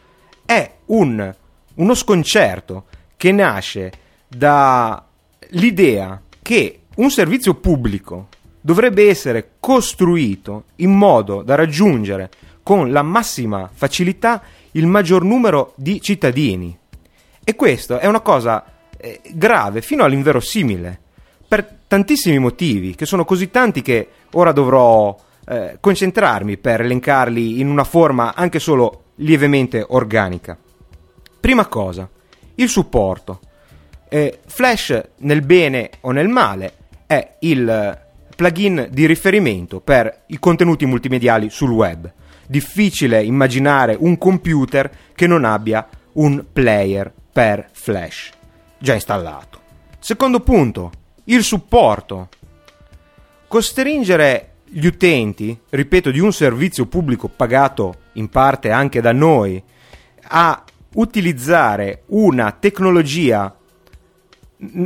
È 0.45 0.75
un, 0.87 1.35
uno 1.75 1.95
sconcerto 1.95 2.85
che 3.17 3.33
nasce 3.33 3.93
dall'idea 4.29 6.21
che 6.43 6.81
un 6.97 7.11
servizio 7.11 7.55
pubblico 7.55 8.29
dovrebbe 8.61 9.09
essere 9.09 9.53
costruito 9.61 10.65
in 10.77 10.93
modo 10.93 11.43
da 11.43 11.55
raggiungere 11.55 12.31
con 12.63 12.93
la 12.93 13.03
massima 13.03 13.71
facilità 13.73 14.43
il 14.73 14.87
maggior 14.87 15.25
numero 15.25 15.73
di 15.77 16.01
cittadini. 16.01 16.77
E 17.45 17.55
questo 17.55 17.99
è 17.99 18.07
una 18.07 18.21
cosa 18.21 18.65
eh, 18.97 19.21
grave 19.33 19.83
fino 19.83 20.05
all'inverosimile, 20.05 21.01
per 21.49 21.81
tantissimi 21.87 22.39
motivi, 22.39 22.95
che 22.95 23.05
sono 23.05 23.25
così 23.25 23.51
tanti 23.51 23.83
che 23.83 24.09
ora 24.33 24.53
dovrò 24.53 25.15
eh, 25.47 25.77
concentrarmi 25.81 26.57
per 26.57 26.81
elencarli 26.81 27.61
in 27.61 27.69
una 27.69 27.85
forma 27.85 28.35
anche 28.35 28.59
solo 28.59 29.03
lievemente 29.17 29.85
organica. 29.87 30.57
Prima 31.41 31.67
cosa, 31.67 32.09
il 32.55 32.69
supporto. 32.69 33.41
Eh, 34.15 34.41
Flash 34.45 35.03
nel 35.21 35.41
bene 35.41 35.89
o 36.01 36.11
nel 36.11 36.29
male 36.29 36.75
è 37.07 37.37
il 37.39 37.99
plugin 38.37 38.89
di 38.91 39.07
riferimento 39.07 39.81
per 39.81 40.25
i 40.27 40.39
contenuti 40.39 40.85
multimediali 40.85 41.49
sul 41.49 41.71
web. 41.71 42.13
Difficile 42.47 43.25
immaginare 43.25 43.97
un 43.99 44.19
computer 44.19 44.91
che 45.15 45.27
non 45.27 45.47
abbia 45.47 45.89
un 46.13 46.45
player 46.53 47.11
per 47.33 47.71
Flash 47.73 48.33
già 48.77 48.93
installato. 48.93 49.61
Secondo 49.99 50.41
punto, 50.41 50.91
il 51.25 51.43
supporto. 51.43 52.29
Costringere 53.49 54.57
gli 54.65 54.85
utenti, 54.85 55.59
ripeto, 55.71 56.11
di 56.11 56.21
un 56.21 56.35
servizio 56.35 56.85
pubblico 56.85 57.29
pagato 57.29 57.95
in 58.15 58.29
parte 58.29 58.73
anche 58.73 59.01
da 59.01 59.13
noi, 59.13 59.63
a 60.25 60.65
utilizzare 60.97 62.03
una 62.09 62.53
tecnologia 62.53 63.57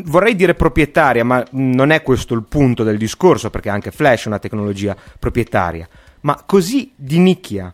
vorrei 0.05 0.35
dire 0.35 0.55
proprietaria, 0.55 1.25
ma 1.25 1.45
non 1.53 1.91
è 1.91 2.03
questo 2.03 2.35
il 2.35 2.45
punto 2.45 2.83
del 2.83 2.97
discorso, 2.97 3.51
perché 3.51 3.69
anche 3.69 3.91
Flash 3.91 4.25
è 4.25 4.29
una 4.29 4.39
tecnologia 4.39 4.97
proprietaria, 5.19 5.89
ma 6.21 6.43
così 6.47 6.93
di 6.95 7.19
nicchia, 7.19 7.73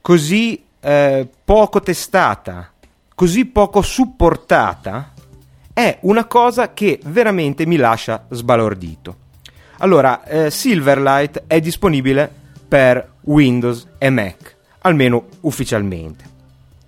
così 0.00 0.62
eh, 0.80 1.28
poco 1.44 1.80
testata, 1.80 2.72
così 3.14 3.44
poco 3.44 3.82
supportata, 3.82 5.12
è 5.74 5.98
una 6.02 6.26
cosa 6.26 6.72
che 6.72 7.00
veramente 7.04 7.66
mi 7.66 7.76
lascia 7.76 8.26
sbalordito. 8.30 9.16
Allora, 9.78 10.24
eh, 10.24 10.50
Silverlight 10.50 11.44
è 11.46 11.60
disponibile 11.60 12.30
per 12.68 13.14
Windows 13.22 13.88
e 13.98 14.10
Mac, 14.10 14.56
almeno 14.80 15.26
ufficialmente. 15.40 16.30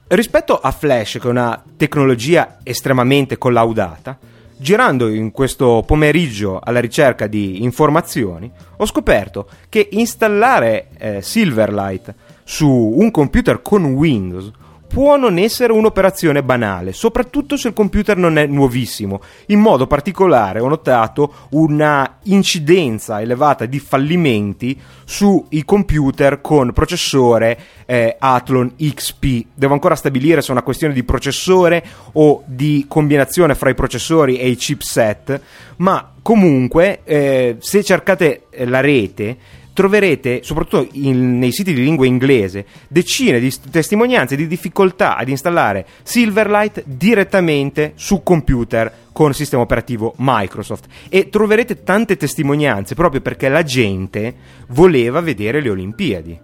Rispetto 0.06 0.58
a 0.60 0.70
Flash, 0.70 1.18
che 1.20 1.26
è 1.26 1.30
una 1.30 1.62
tecnologia 1.76 2.58
estremamente 2.62 3.36
collaudata, 3.36 4.18
girando 4.56 5.08
in 5.08 5.30
questo 5.30 5.82
pomeriggio 5.86 6.60
alla 6.62 6.80
ricerca 6.80 7.26
di 7.26 7.62
informazioni, 7.62 8.50
ho 8.76 8.86
scoperto 8.86 9.48
che 9.68 9.88
installare 9.92 10.88
eh, 10.98 11.22
Silverlight 11.22 12.14
su 12.44 12.68
un 12.68 13.10
computer 13.10 13.62
con 13.62 13.84
Windows 13.84 14.50
può 14.94 15.16
non 15.16 15.38
essere 15.38 15.72
un'operazione 15.72 16.44
banale, 16.44 16.92
soprattutto 16.92 17.56
se 17.56 17.66
il 17.66 17.74
computer 17.74 18.16
non 18.16 18.38
è 18.38 18.46
nuovissimo. 18.46 19.20
In 19.46 19.58
modo 19.58 19.88
particolare 19.88 20.60
ho 20.60 20.68
notato 20.68 21.48
una 21.50 22.18
incidenza 22.22 23.20
elevata 23.20 23.66
di 23.66 23.80
fallimenti 23.80 24.80
sui 25.04 25.64
computer 25.64 26.40
con 26.40 26.72
processore 26.72 27.58
eh, 27.86 28.14
Athlon 28.16 28.74
XP. 28.76 29.46
Devo 29.52 29.72
ancora 29.72 29.96
stabilire 29.96 30.40
se 30.42 30.50
è 30.50 30.52
una 30.52 30.62
questione 30.62 30.94
di 30.94 31.02
processore 31.02 31.84
o 32.12 32.44
di 32.46 32.84
combinazione 32.86 33.56
fra 33.56 33.70
i 33.70 33.74
processori 33.74 34.38
e 34.38 34.48
i 34.48 34.54
chipset, 34.54 35.40
ma 35.78 36.12
comunque 36.22 37.00
eh, 37.02 37.56
se 37.58 37.82
cercate 37.82 38.44
la 38.58 38.78
rete 38.78 39.62
troverete, 39.74 40.42
soprattutto 40.42 40.88
in, 40.92 41.38
nei 41.38 41.52
siti 41.52 41.74
di 41.74 41.82
lingua 41.82 42.06
inglese, 42.06 42.64
decine 42.88 43.40
di 43.40 43.52
testimonianze 43.70 44.36
di 44.36 44.46
difficoltà 44.46 45.16
ad 45.16 45.28
installare 45.28 45.86
Silverlight 46.02 46.84
direttamente 46.86 47.92
su 47.96 48.22
computer 48.22 49.02
con 49.12 49.34
sistema 49.34 49.62
operativo 49.62 50.14
Microsoft 50.16 50.86
e 51.08 51.28
troverete 51.28 51.82
tante 51.82 52.16
testimonianze 52.16 52.94
proprio 52.94 53.20
perché 53.20 53.48
la 53.48 53.62
gente 53.62 54.34
voleva 54.68 55.20
vedere 55.20 55.60
le 55.60 55.70
Olimpiadi. 55.70 56.40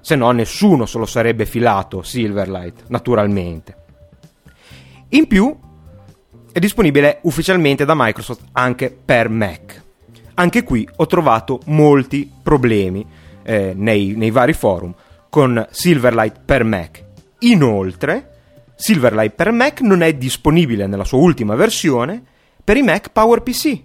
Se 0.00 0.14
no 0.14 0.30
nessuno 0.30 0.86
se 0.86 0.98
lo 0.98 1.06
sarebbe 1.06 1.46
filato 1.46 2.02
Silverlight, 2.02 2.84
naturalmente. 2.88 3.76
In 5.10 5.26
più 5.26 5.56
è 6.52 6.58
disponibile 6.58 7.18
ufficialmente 7.22 7.84
da 7.84 7.94
Microsoft 7.96 8.42
anche 8.52 8.90
per 8.90 9.28
Mac 9.28 9.84
anche 10.36 10.62
qui 10.62 10.88
ho 10.96 11.06
trovato 11.06 11.60
molti 11.66 12.30
problemi 12.42 13.04
eh, 13.42 13.72
nei, 13.74 14.14
nei 14.16 14.30
vari 14.30 14.52
forum 14.52 14.94
con 15.28 15.66
Silverlight 15.70 16.40
per 16.44 16.64
Mac. 16.64 17.04
Inoltre, 17.40 18.30
Silverlight 18.74 19.34
per 19.34 19.50
Mac 19.50 19.80
non 19.80 20.02
è 20.02 20.14
disponibile 20.14 20.86
nella 20.86 21.04
sua 21.04 21.18
ultima 21.18 21.54
versione 21.54 22.22
per 22.62 22.76
i 22.76 22.82
Mac 22.82 23.10
PowerPC, 23.10 23.80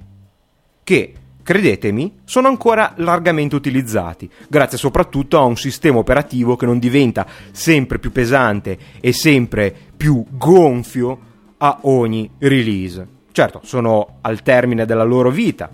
che, 0.84 1.14
credetemi, 1.44 2.20
sono 2.26 2.48
ancora 2.48 2.94
largamente 2.98 3.56
utilizzati, 3.56 4.30
grazie 4.50 4.78
soprattutto 4.78 5.38
a 5.38 5.44
un 5.44 5.56
sistema 5.56 6.00
operativo 6.00 6.56
che 6.56 6.66
non 6.66 6.80
diventa 6.80 7.28
sempre 7.52 8.00
più 8.00 8.12
pesante 8.12 8.78
e 9.00 9.14
sempre 9.14 9.74
più 9.96 10.26
gonfio 10.30 11.20
a 11.58 11.80
ogni 11.84 12.30
release. 12.40 13.08
Certo, 13.32 13.62
sono 13.64 14.18
al 14.22 14.42
termine 14.42 14.86
della 14.86 15.04
loro 15.04 15.30
vita, 15.30 15.70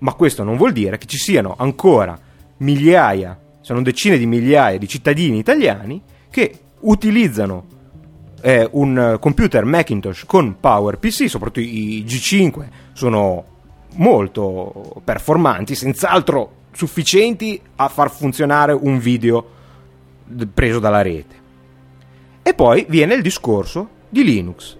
ma 0.00 0.14
questo 0.14 0.42
non 0.44 0.56
vuol 0.56 0.72
dire 0.72 0.98
che 0.98 1.06
ci 1.06 1.16
siano 1.16 1.54
ancora 1.58 2.18
migliaia, 2.58 3.38
se 3.60 3.72
non 3.72 3.82
decine 3.82 4.18
di 4.18 4.26
migliaia 4.26 4.78
di 4.78 4.88
cittadini 4.88 5.38
italiani 5.38 6.02
che 6.30 6.58
utilizzano 6.80 7.78
eh, 8.42 8.68
un 8.72 9.16
computer 9.20 9.64
Macintosh 9.64 10.24
con 10.24 10.56
PowerPC, 10.58 11.28
soprattutto 11.28 11.60
i 11.60 12.04
G5 12.06 12.68
sono 12.92 13.44
molto 13.94 15.00
performanti, 15.04 15.74
senz'altro 15.74 16.58
sufficienti 16.72 17.60
a 17.76 17.88
far 17.88 18.10
funzionare 18.10 18.72
un 18.72 18.98
video 18.98 19.58
preso 20.52 20.78
dalla 20.78 21.02
rete. 21.02 21.38
E 22.42 22.54
poi 22.54 22.86
viene 22.88 23.14
il 23.14 23.22
discorso 23.22 23.88
di 24.08 24.24
Linux. 24.24 24.78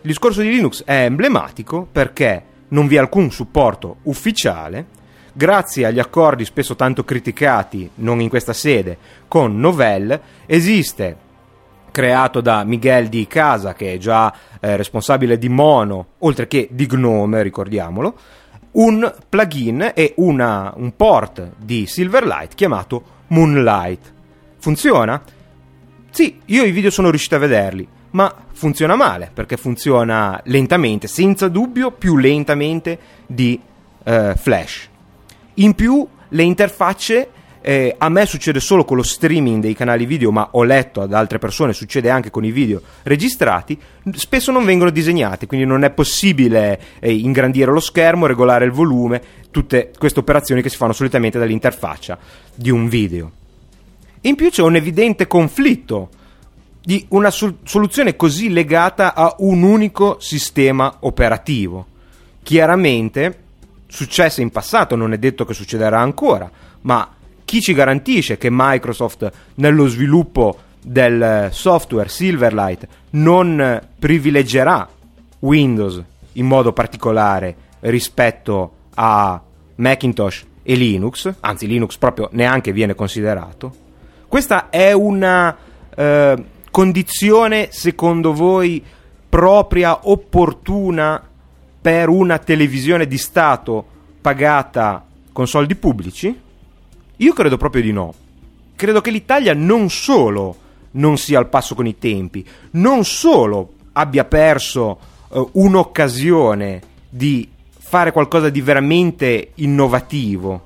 Il 0.00 0.12
discorso 0.12 0.40
di 0.40 0.48
Linux 0.48 0.84
è 0.84 1.04
emblematico 1.04 1.86
perché 1.90 2.42
non 2.68 2.86
vi 2.86 2.96
è 2.96 2.98
alcun 2.98 3.30
supporto 3.30 3.96
ufficiale, 4.02 4.86
grazie 5.32 5.86
agli 5.86 5.98
accordi 5.98 6.44
spesso 6.44 6.74
tanto 6.74 7.04
criticati, 7.04 7.90
non 7.96 8.20
in 8.20 8.28
questa 8.28 8.52
sede, 8.52 8.96
con 9.28 9.58
Novell, 9.58 10.18
esiste 10.46 11.24
creato 11.90 12.40
da 12.40 12.64
Miguel 12.64 13.08
Di 13.08 13.26
Casa, 13.26 13.74
che 13.74 13.94
è 13.94 13.98
già 13.98 14.32
eh, 14.60 14.76
responsabile 14.76 15.38
di 15.38 15.48
Mono, 15.48 16.08
oltre 16.18 16.46
che 16.46 16.68
di 16.70 16.86
Gnome, 16.86 17.42
ricordiamolo, 17.42 18.18
un 18.72 19.14
plugin 19.28 19.92
e 19.94 20.12
una, 20.16 20.72
un 20.76 20.94
port 20.94 21.52
di 21.56 21.86
Silverlight 21.86 22.54
chiamato 22.54 23.02
Moonlight. 23.28 24.12
Funziona? 24.58 25.22
Sì, 26.10 26.40
io 26.46 26.64
i 26.64 26.70
video 26.70 26.90
sono 26.90 27.08
riuscito 27.08 27.36
a 27.36 27.38
vederli 27.38 27.88
ma 28.16 28.34
funziona 28.52 28.96
male 28.96 29.30
perché 29.32 29.58
funziona 29.58 30.40
lentamente, 30.44 31.06
senza 31.06 31.48
dubbio 31.48 31.90
più 31.90 32.16
lentamente 32.16 32.98
di 33.26 33.60
eh, 34.02 34.32
Flash. 34.34 34.88
In 35.54 35.74
più 35.74 36.06
le 36.30 36.42
interfacce 36.42 37.28
eh, 37.60 37.94
a 37.98 38.08
me 38.08 38.24
succede 38.24 38.58
solo 38.58 38.84
con 38.84 38.96
lo 38.96 39.02
streaming 39.02 39.60
dei 39.60 39.74
canali 39.74 40.06
video, 40.06 40.30
ma 40.30 40.48
ho 40.52 40.62
letto 40.62 41.02
ad 41.02 41.12
altre 41.12 41.38
persone, 41.38 41.74
succede 41.74 42.08
anche 42.08 42.30
con 42.30 42.42
i 42.42 42.52
video 42.52 42.80
registrati, 43.02 43.78
spesso 44.12 44.50
non 44.50 44.64
vengono 44.64 44.90
disegnati, 44.90 45.44
quindi 45.44 45.66
non 45.66 45.84
è 45.84 45.90
possibile 45.90 46.80
eh, 47.00 47.12
ingrandire 47.12 47.70
lo 47.70 47.80
schermo, 47.80 48.24
regolare 48.24 48.64
il 48.64 48.70
volume, 48.70 49.20
tutte 49.50 49.90
queste 49.98 50.20
operazioni 50.20 50.62
che 50.62 50.70
si 50.70 50.76
fanno 50.76 50.94
solitamente 50.94 51.38
dall'interfaccia 51.38 52.16
di 52.54 52.70
un 52.70 52.88
video. 52.88 53.30
In 54.22 54.36
più 54.36 54.48
c'è 54.48 54.62
un 54.62 54.76
evidente 54.76 55.26
conflitto 55.26 56.08
di 56.86 57.04
una 57.08 57.32
sol- 57.32 57.56
soluzione 57.64 58.14
così 58.14 58.48
legata 58.48 59.12
a 59.12 59.34
un 59.38 59.64
unico 59.64 60.18
sistema 60.20 60.98
operativo. 61.00 61.84
Chiaramente 62.44 63.38
successe 63.88 64.40
in 64.40 64.50
passato, 64.50 64.94
non 64.94 65.12
è 65.12 65.18
detto 65.18 65.44
che 65.44 65.52
succederà 65.52 65.98
ancora, 65.98 66.48
ma 66.82 67.12
chi 67.44 67.60
ci 67.60 67.74
garantisce 67.74 68.38
che 68.38 68.50
Microsoft 68.52 69.28
nello 69.56 69.88
sviluppo 69.88 70.58
del 70.80 71.48
software 71.50 72.08
Silverlight 72.08 72.86
non 73.10 73.82
privilegerà 73.98 74.88
Windows 75.40 76.00
in 76.34 76.46
modo 76.46 76.72
particolare 76.72 77.56
rispetto 77.80 78.74
a 78.94 79.42
Macintosh 79.74 80.46
e 80.62 80.74
Linux, 80.76 81.34
anzi 81.40 81.66
Linux 81.66 81.96
proprio 81.96 82.28
neanche 82.30 82.70
viene 82.70 82.94
considerato. 82.94 83.74
Questa 84.28 84.70
è 84.70 84.92
una 84.92 85.56
eh, 85.96 86.44
condizione 86.76 87.68
secondo 87.70 88.34
voi 88.34 88.84
propria, 89.30 90.10
opportuna 90.10 91.26
per 91.80 92.10
una 92.10 92.36
televisione 92.36 93.06
di 93.06 93.16
Stato 93.16 93.82
pagata 94.20 95.02
con 95.32 95.48
soldi 95.48 95.74
pubblici? 95.74 96.38
Io 97.16 97.32
credo 97.32 97.56
proprio 97.56 97.80
di 97.80 97.92
no. 97.92 98.12
Credo 98.76 99.00
che 99.00 99.10
l'Italia 99.10 99.54
non 99.54 99.88
solo 99.88 100.54
non 100.90 101.16
sia 101.16 101.38
al 101.38 101.48
passo 101.48 101.74
con 101.74 101.86
i 101.86 101.96
tempi, 101.96 102.46
non 102.72 103.06
solo 103.06 103.72
abbia 103.92 104.26
perso 104.26 104.98
uh, 105.28 105.48
un'occasione 105.52 106.82
di 107.08 107.48
fare 107.70 108.12
qualcosa 108.12 108.50
di 108.50 108.60
veramente 108.60 109.52
innovativo, 109.54 110.60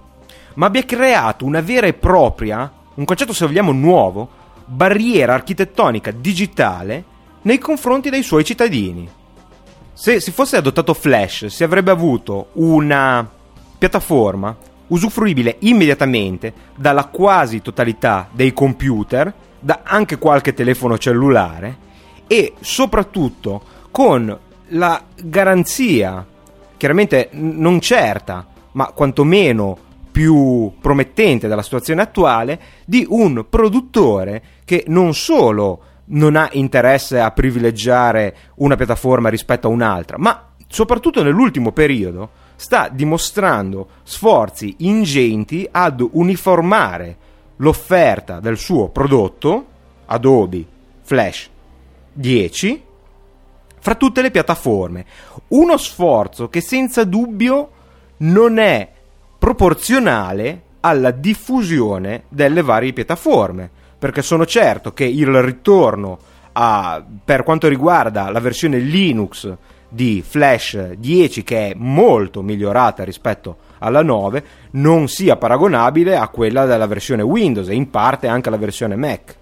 ma 0.55 0.67
abbia 0.67 0.85
creato 0.85 1.45
una 1.45 1.61
vera 1.61 1.87
e 1.87 1.93
propria, 1.93 2.69
un 2.95 3.05
concetto 3.05 3.33
se 3.33 3.47
vogliamo 3.47 3.71
nuovo, 3.71 4.39
barriera 4.73 5.35
architettonica 5.35 6.13
digitale 6.13 7.05
nei 7.43 7.59
confronti 7.59 8.09
dei 8.09 8.23
suoi 8.23 8.45
cittadini. 8.45 9.09
Se 9.93 10.21
si 10.21 10.31
fosse 10.31 10.57
adottato 10.57 10.95
Flash, 10.95 11.47
si 11.47 11.65
avrebbe 11.65 11.91
avuto 11.91 12.51
una 12.55 13.29
piattaforma 13.77 14.57
usufruibile 14.87 15.57
immediatamente 15.61 16.53
dalla 16.77 17.07
quasi 17.07 17.61
totalità 17.61 18.29
dei 18.31 18.53
computer, 18.53 19.33
da 19.59 19.81
anche 19.83 20.19
qualche 20.19 20.55
telefono 20.55 20.99
cellulare 20.99 21.89
e 22.27 22.55
soprattutto 22.61 23.63
con 23.91 24.39
la 24.69 25.03
garanzia, 25.17 26.25
chiaramente 26.77 27.29
non 27.33 27.81
certa, 27.81 28.47
ma 28.73 28.87
quantomeno 28.87 29.89
più 30.11 30.73
promettente 30.81 31.49
dalla 31.49 31.63
situazione 31.63 32.03
attuale, 32.03 32.61
di 32.85 33.07
un 33.09 33.47
produttore 33.49 34.43
che 34.65 34.85
non 34.89 35.15
solo 35.15 35.83
non 36.07 36.37
ha 36.37 36.49
interesse 36.53 37.21
a 37.21 37.31
privilegiare 37.31 38.37
una 38.57 38.77
piattaforma 38.77 39.29
rispetto 39.29 39.69
a 39.69 39.71
un'altra, 39.71 40.19
ma 40.19 40.49
soprattutto 40.67 41.23
nell'ultimo 41.23 41.73
periodo 41.73 42.31
sta 42.57 42.89
dimostrando 42.89 43.89
sforzi 44.03 44.75
ingenti 44.79 45.67
ad 45.71 46.07
uniformare 46.13 47.17
l'offerta 47.57 48.41
del 48.41 48.57
suo 48.57 48.89
prodotto 48.89 49.67
Adobe 50.07 50.67
Flash 51.03 51.49
10 52.13 52.83
fra 53.79 53.95
tutte 53.95 54.21
le 54.23 54.31
piattaforme. 54.31 55.07
Uno 55.49 55.77
sforzo 55.77 56.49
che 56.49 56.61
senza 56.61 57.05
dubbio 57.05 57.71
non 58.19 58.59
è 58.59 58.91
proporzionale 59.41 60.63
alla 60.81 61.13
diffusione 61.13 62.25
delle 62.29 62.61
varie 62.61 62.93
piattaforme, 62.93 63.71
perché 63.99 64.21
sono 64.21 64.45
certo 64.45 64.93
che 64.93 65.05
il 65.05 65.33
ritorno 65.41 66.19
a, 66.53 67.03
per 67.25 67.43
quanto 67.43 67.67
riguarda 67.67 68.31
la 68.31 68.39
versione 68.39 68.79
Linux 68.79 69.51
di 69.89 70.23
Flash 70.25 70.93
10 70.93 71.43
che 71.43 71.71
è 71.71 71.75
molto 71.75 72.43
migliorata 72.43 73.03
rispetto 73.03 73.57
alla 73.79 74.03
9 74.03 74.45
non 74.73 75.09
sia 75.09 75.37
paragonabile 75.37 76.17
a 76.17 76.29
quella 76.29 76.67
della 76.67 76.87
versione 76.87 77.23
Windows 77.23 77.69
e 77.69 77.75
in 77.75 77.89
parte 77.89 78.29
anche 78.29 78.49
alla 78.49 78.59
versione 78.59 78.95
Mac. 78.95 79.37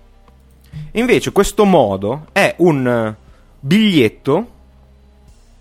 Invece 0.93 1.33
questo 1.33 1.65
modo 1.65 2.27
è 2.31 2.55
un 2.59 3.15
biglietto 3.59 4.51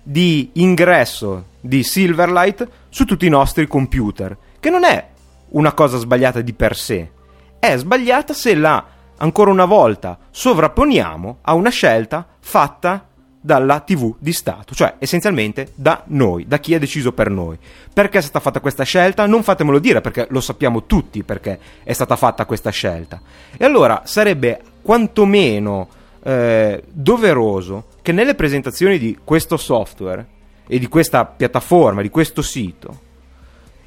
di 0.04 0.52
ingresso 0.54 1.46
di 1.68 1.84
Silverlight 1.84 2.68
su 2.90 3.06
tutti 3.06 3.26
i 3.26 3.30
nostri 3.30 3.68
computer, 3.68 4.36
che 4.60 4.70
non 4.70 4.84
è 4.84 5.08
una 5.50 5.74
cosa 5.74 5.98
sbagliata 5.98 6.42
di 6.42 6.54
per 6.54 6.76
sé, 6.76 7.12
è 7.60 7.76
sbagliata 7.76 8.34
se 8.34 8.56
la 8.56 8.86
ancora 9.18 9.52
una 9.52 9.66
volta 9.66 10.18
sovrapponiamo 10.30 11.40
a 11.42 11.54
una 11.54 11.70
scelta 11.70 12.26
fatta 12.40 13.08
dalla 13.40 13.80
TV 13.80 14.16
di 14.20 14.34
Stato, 14.34 14.74
cioè 14.74 14.96
essenzialmente 15.00 15.72
da 15.76 16.04
noi, 16.08 16.48
da 16.48 16.60
chi 16.60 16.74
ha 16.74 16.80
deciso 16.80 17.14
per 17.14 17.30
noi. 17.30 17.58
Perché 17.94 18.18
è 18.18 18.22
stata 18.22 18.40
fatta 18.40 18.60
questa 18.60 18.84
scelta? 18.84 19.26
Non 19.26 19.44
fatemelo 19.44 19.80
dire 19.80 20.02
perché 20.02 20.28
lo 20.30 20.42
sappiamo 20.42 20.86
tutti 20.86 21.24
perché 21.24 21.60
è 21.84 21.94
stata 21.94 22.16
fatta 22.16 22.46
questa 22.46 22.72
scelta. 22.72 23.22
E 23.56 23.64
allora 23.64 24.02
sarebbe 24.06 24.62
quantomeno 24.82 25.88
eh, 26.24 26.84
doveroso 26.92 27.86
che 28.02 28.12
nelle 28.12 28.36
presentazioni 28.36 28.98
di 28.98 29.18
questo 29.24 29.56
software 29.56 30.36
e 30.68 30.80
di 30.80 30.88
questa 30.88 31.26
piattaforma, 31.26 32.02
di 32.02 32.10
questo 32.10 32.42
sito, 32.42 33.06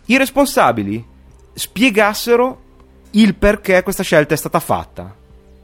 i 0.07 0.17
responsabili 0.17 1.05
spiegassero 1.53 2.69
il 3.13 3.35
perché 3.35 3.83
questa 3.83 4.03
scelta 4.03 4.35
è 4.35 4.37
stata 4.37 4.61
fatta 4.61 5.15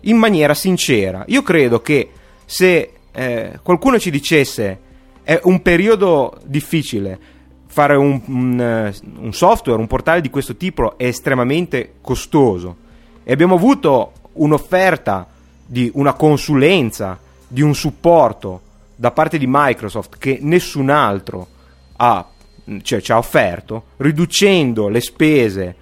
in 0.02 0.16
maniera 0.16 0.54
sincera. 0.54 1.24
Io 1.28 1.42
credo 1.42 1.80
che 1.80 2.10
se 2.44 2.92
eh, 3.12 3.58
qualcuno 3.62 3.98
ci 3.98 4.10
dicesse 4.10 4.80
è 5.22 5.40
un 5.44 5.62
periodo 5.62 6.38
difficile, 6.44 7.18
fare 7.66 7.96
un, 7.96 8.20
un, 8.26 8.60
eh, 8.60 8.94
un, 9.18 9.32
software, 9.32 9.80
un 9.80 9.86
portale 9.86 10.20
di 10.20 10.30
questo 10.30 10.56
tipo 10.56 10.96
è 10.96 11.06
estremamente 11.06 11.94
costoso 12.00 12.76
e 13.24 13.32
abbiamo 13.32 13.56
avuto 13.56 14.12
un'offerta 14.34 15.26
di 15.66 15.90
una 15.94 16.12
consulenza, 16.12 17.18
di 17.48 17.62
un 17.62 17.74
supporto 17.74 18.60
da 18.96 19.10
parte 19.10 19.36
di 19.38 19.46
Microsoft 19.46 20.16
che 20.18 20.38
nessun 20.40 20.88
altro 20.88 21.46
ha, 21.96 22.26
cioè, 22.82 23.00
ci 23.00 23.12
ha 23.12 23.18
offerto, 23.18 23.84
riducendo 23.98 24.88
le 24.88 25.00
spese 25.00 25.76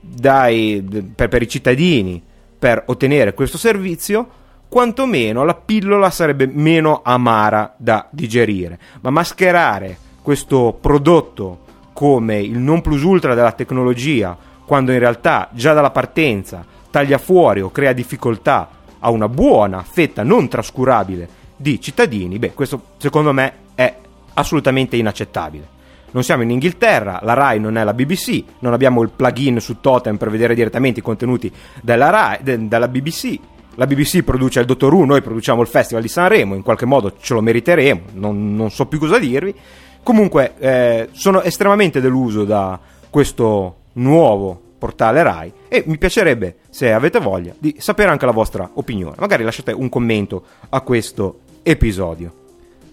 dai, 0.00 0.86
per, 1.14 1.28
per 1.28 1.42
i 1.42 1.48
cittadini 1.48 2.22
per 2.58 2.82
ottenere 2.86 3.34
questo 3.34 3.56
servizio, 3.56 4.28
quantomeno 4.68 5.44
la 5.44 5.54
pillola 5.54 6.10
sarebbe 6.10 6.46
meno 6.46 7.00
amara 7.02 7.74
da 7.78 8.06
digerire. 8.10 8.78
Ma 9.00 9.10
mascherare 9.10 9.96
questo 10.20 10.76
prodotto 10.78 11.66
come 11.92 12.38
il 12.38 12.58
non 12.58 12.80
plus 12.80 13.02
ultra 13.02 13.34
della 13.34 13.52
tecnologia, 13.52 14.36
quando 14.66 14.92
in 14.92 14.98
realtà 14.98 15.48
già 15.52 15.72
dalla 15.72 15.90
partenza 15.90 16.64
taglia 16.90 17.18
fuori 17.18 17.60
o 17.60 17.70
crea 17.70 17.92
difficoltà 17.92 18.68
a 18.98 19.10
una 19.10 19.28
buona 19.28 19.82
fetta 19.82 20.22
non 20.22 20.48
trascurabile 20.48 21.28
di 21.58 21.78
cittadini, 21.80 22.38
beh, 22.38 22.54
questo 22.54 22.82
secondo 22.96 23.32
me 23.32 23.52
è 23.74 23.94
assolutamente 24.34 24.96
inaccettabile. 24.96 25.76
Non 26.12 26.22
siamo 26.22 26.42
in 26.42 26.50
Inghilterra, 26.50 27.20
la 27.22 27.34
RAI 27.34 27.60
non 27.60 27.76
è 27.76 27.84
la 27.84 27.92
BBC, 27.92 28.42
non 28.60 28.72
abbiamo 28.72 29.02
il 29.02 29.10
plugin 29.10 29.60
su 29.60 29.80
Totem 29.80 30.16
per 30.16 30.30
vedere 30.30 30.54
direttamente 30.54 31.00
i 31.00 31.02
contenuti 31.02 31.52
della, 31.82 32.08
RAI, 32.08 32.38
de, 32.40 32.66
della 32.66 32.88
BBC 32.88 33.38
la 33.78 33.86
BBC 33.86 34.22
produce 34.22 34.58
il 34.58 34.66
Dottor 34.66 34.92
Who, 34.92 35.04
noi 35.04 35.22
produciamo 35.22 35.62
il 35.62 35.68
Festival 35.68 36.02
di 36.02 36.08
Sanremo, 36.08 36.56
in 36.56 36.62
qualche 36.62 36.84
modo 36.84 37.12
ce 37.16 37.32
lo 37.32 37.40
meriteremo, 37.40 38.00
non, 38.14 38.56
non 38.56 38.72
so 38.72 38.86
più 38.86 38.98
cosa 38.98 39.20
dirvi. 39.20 39.54
Comunque 40.02 40.54
eh, 40.58 41.08
sono 41.12 41.42
estremamente 41.42 42.00
deluso 42.00 42.44
da 42.44 42.78
questo 43.08 43.76
nuovo 43.92 44.60
portale 44.78 45.22
Rai 45.22 45.52
e 45.68 45.84
mi 45.86 45.96
piacerebbe, 45.96 46.56
se 46.70 46.92
avete 46.92 47.20
voglia, 47.20 47.54
di 47.56 47.76
sapere 47.78 48.10
anche 48.10 48.26
la 48.26 48.32
vostra 48.32 48.68
opinione. 48.74 49.14
Magari 49.18 49.44
lasciate 49.44 49.70
un 49.70 49.88
commento 49.88 50.42
a 50.70 50.80
questo 50.80 51.40
episodio. 51.70 52.32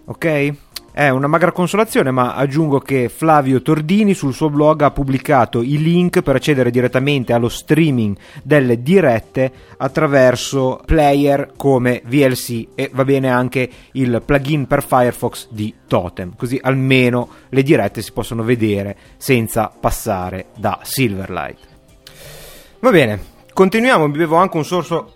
Ok? 0.05 0.53
È 0.91 1.09
una 1.09 1.27
magra 1.27 1.51
consolazione, 1.51 2.11
ma 2.11 2.35
aggiungo 2.35 2.79
che 2.79 3.09
Flavio 3.09 3.61
Tordini 3.61 4.13
sul 4.13 4.33
suo 4.33 4.49
blog 4.49 4.81
ha 4.81 4.91
pubblicato 4.91 5.61
i 5.61 5.77
link 5.77 6.21
per 6.21 6.35
accedere 6.35 6.71
direttamente 6.71 7.33
allo 7.33 7.49
streaming 7.49 8.15
delle 8.43 8.81
dirette 8.81 9.51
attraverso 9.77 10.81
player 10.85 11.51
come 11.57 12.01
VLC 12.05 12.67
e 12.75 12.89
va 12.93 13.03
bene 13.03 13.29
anche 13.29 13.69
il 13.93 14.21
plugin 14.25 14.67
per 14.67 14.83
Firefox 14.83 15.49
di 15.49 15.73
Totem, 15.85 16.33
così 16.37 16.57
almeno 16.61 17.27
le 17.49 17.63
dirette 17.63 18.01
si 18.01 18.13
possono 18.13 18.43
vedere 18.43 18.95
senza 19.17 19.73
passare 19.77 20.47
da 20.55 20.79
Silverlight. 20.81 21.59
Va 22.79 22.91
bene, 22.91 23.19
continuiamo, 23.51 24.07
bevo 24.09 24.37
anche 24.37 24.55
un 24.55 24.65
sorso 24.65 25.13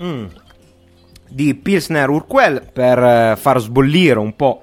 mm, 0.00 0.26
di 1.32 1.54
Pilsner 1.54 2.08
Urquell 2.08 2.62
per 2.72 2.98
eh, 2.98 3.36
far 3.36 3.60
sbollire 3.60 4.18
un 4.18 4.36
po' 4.36 4.62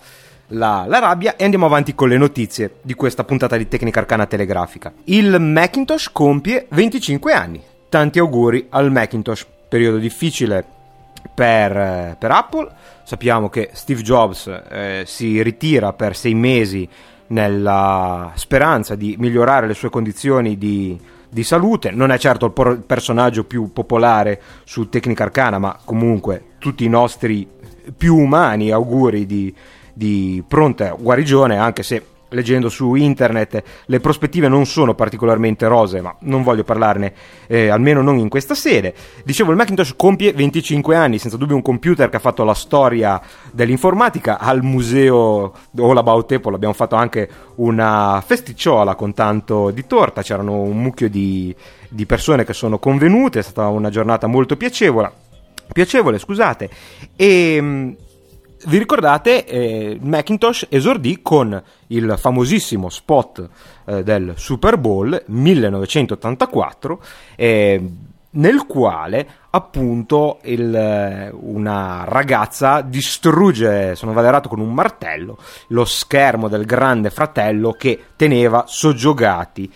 la, 0.50 0.86
la, 0.88 1.00
rabbia 1.00 1.36
e 1.36 1.44
andiamo 1.44 1.66
avanti 1.66 1.94
con 1.94 2.10
le 2.10 2.18
notizie 2.18 2.76
di 2.82 2.94
questa 2.94 3.24
puntata 3.24 3.58
di 3.58 3.68
Tecnica 3.68 4.00
Arcana 4.00 4.26
Telegrafica. 4.26 4.94
Il 5.06 5.40
Macintosh 5.40 6.12
compie 6.12 6.68
25 6.70 7.34
anni. 7.34 7.62
Tanti 7.90 8.20
auguri 8.20 8.68
al 8.70 8.92
Macintosh, 8.92 9.46
periodo 9.68 9.98
difficile 9.98 10.64
per, 11.34 11.76
eh, 11.76 12.16
per 12.18 12.32
Apple. 12.32 12.72
Sappiamo 13.04 13.50
che 13.50 13.70
Steve 13.74 14.02
Jobs 14.02 14.48
eh, 14.70 15.04
si 15.06 15.42
ritira 15.42 15.94
per 15.94 16.16
sei 16.16 16.36
mesi 16.36 16.88
nella 17.28 18.32
speranza 18.36 18.96
di 18.96 19.16
migliorare 19.18 19.68
le 19.68 19.74
sue 19.74 19.90
condizioni 19.90 20.58
di, 20.58 21.00
di 21.28 21.44
salute. 21.44 21.92
Non 21.92 22.12
è 22.12 22.18
certo 22.18 22.48
il 22.48 22.52
por- 22.52 22.82
personaggio 22.82 23.44
più 23.44 23.72
popolare 23.74 24.42
su 24.64 24.90
Tecnica 24.90 25.24
Arcana, 25.24 25.58
ma 25.58 25.78
comunque 25.84 26.44
tutti 26.60 26.86
i 26.86 26.90
nostri 26.90 27.48
più 27.98 28.16
umani 28.16 28.72
auguri 28.72 29.26
di, 29.26 29.54
di 29.94 30.44
pronta 30.48 30.96
guarigione, 30.98 31.58
anche 31.58 31.84
se 31.84 32.04
leggendo 32.30 32.70
su 32.70 32.96
internet 32.96 33.64
le 33.86 34.00
prospettive 34.00 34.48
non 34.48 34.66
sono 34.66 34.94
particolarmente 34.94 35.68
rose, 35.68 36.02
ma 36.02 36.16
non 36.22 36.44
voglio 36.44 36.64
parlarne, 36.64 37.14
eh, 37.48 37.70
almeno 37.70 38.02
non 38.02 38.18
in 38.18 38.30
questa 38.30 38.56
sede. 38.56 38.94
Dicevo, 39.24 39.52
il 39.52 39.58
Macintosh 39.58 39.96
compie 39.96 40.34
25 40.34 40.96
anni, 40.96 41.18
senza 41.18 41.38
dubbio 41.38 41.56
un 41.56 41.62
computer 41.62 42.10
che 42.10 42.18
ha 42.18 42.20
fatto 42.20 42.44
la 42.44 42.54
storia 42.54 43.22
dell'informatica. 43.52 44.40
Al 44.40 44.64
museo 44.64 45.54
All 45.78 45.98
About 45.98 46.32
Apple, 46.32 46.56
abbiamo 46.56 46.74
fatto 46.74 46.96
anche 46.96 47.30
una 47.56 48.24
festicciola 48.26 48.96
con 48.96 49.14
tanto 49.14 49.72
di 49.72 49.86
torta, 49.86 50.22
c'erano 50.22 50.62
un 50.62 50.82
mucchio 50.82 51.10
di, 51.10 51.54
di 51.90 52.06
persone 52.06 52.46
che 52.46 52.54
sono 52.54 52.80
convenute, 52.80 53.40
è 53.40 53.44
stata 53.44 53.68
una 53.68 53.90
giornata 53.90 54.28
molto 54.28 54.56
piacevole, 54.56 55.12
piacevole 55.72 56.20
scusate, 56.20 56.70
e 57.16 57.96
vi 58.66 58.78
ricordate, 58.78 59.46
eh, 59.46 59.98
Macintosh 60.02 60.68
esordì 60.70 61.22
con 61.22 61.62
il 61.88 62.16
famosissimo 62.18 62.90
spot 62.90 63.50
eh, 63.86 64.04
del 64.04 64.34
Super 64.36 64.78
Bowl 64.78 65.24
1984, 65.28 67.02
eh, 67.36 67.90
nel 68.32 68.66
quale 68.66 69.28
appunto 69.52 70.40
il, 70.44 70.76
eh, 70.76 71.32
una 71.34 72.04
ragazza 72.06 72.82
distrugge, 72.82 73.96
sono 73.96 74.12
valerato 74.12 74.50
con 74.50 74.60
un 74.60 74.74
martello, 74.74 75.38
lo 75.68 75.86
schermo 75.86 76.50
del 76.50 76.66
grande 76.66 77.10
fratello 77.10 77.72
che 77.72 77.98
teneva 78.18 78.66
soggiogati 78.68 79.72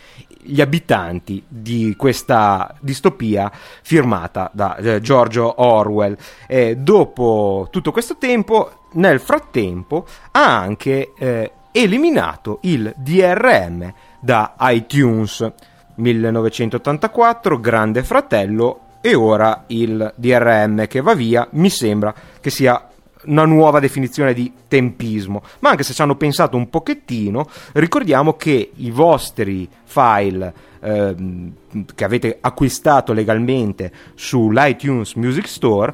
gli 0.45 0.61
abitanti 0.61 1.43
di 1.47 1.95
questa 1.97 2.73
distopia 2.79 3.51
firmata 3.81 4.49
da 4.53 4.75
eh, 4.75 5.01
Giorgio 5.01 5.61
Orwell. 5.61 6.17
E 6.47 6.77
dopo 6.77 7.67
tutto 7.71 7.91
questo 7.91 8.17
tempo, 8.17 8.87
nel 8.93 9.19
frattempo, 9.19 10.05
ha 10.31 10.59
anche 10.59 11.13
eh, 11.17 11.51
eliminato 11.71 12.59
il 12.61 12.93
DRM 12.95 13.93
da 14.19 14.55
iTunes. 14.59 15.51
1984, 15.95 17.59
Grande 17.59 18.03
Fratello 18.03 18.79
e 19.05 19.15
ora 19.15 19.65
il 19.67 20.13
DRM 20.15 20.87
che 20.87 21.01
va 21.01 21.13
via, 21.13 21.45
mi 21.51 21.69
sembra 21.69 22.13
che 22.39 22.49
sia 22.49 22.87
una 23.25 23.45
nuova 23.45 23.79
definizione 23.79 24.33
di 24.33 24.51
tempismo. 24.67 25.43
Ma 25.59 25.71
anche 25.71 25.83
se 25.83 25.93
ci 25.93 26.01
hanno 26.01 26.15
pensato 26.15 26.57
un 26.57 26.69
pochettino, 26.69 27.47
ricordiamo 27.73 28.33
che 28.33 28.71
i 28.75 28.91
vostri 28.91 29.67
file 29.83 30.53
ehm, 30.81 31.51
che 31.95 32.03
avete 32.03 32.37
acquistato 32.41 33.13
legalmente 33.13 33.91
sull'iTunes 34.15 35.13
Music 35.15 35.47
Store 35.47 35.93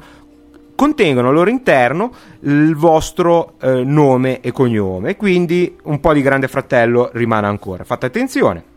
contengono 0.74 1.28
al 1.28 1.34
loro 1.34 1.50
interno 1.50 2.10
il 2.40 2.74
vostro 2.74 3.56
eh, 3.60 3.84
nome 3.84 4.40
e 4.40 4.50
cognome, 4.50 5.14
quindi 5.14 5.76
un 5.82 6.00
po' 6.00 6.14
di 6.14 6.22
grande 6.22 6.48
fratello 6.48 7.10
rimane 7.12 7.46
ancora. 7.46 7.84
Fate 7.84 8.06
attenzione 8.06 8.70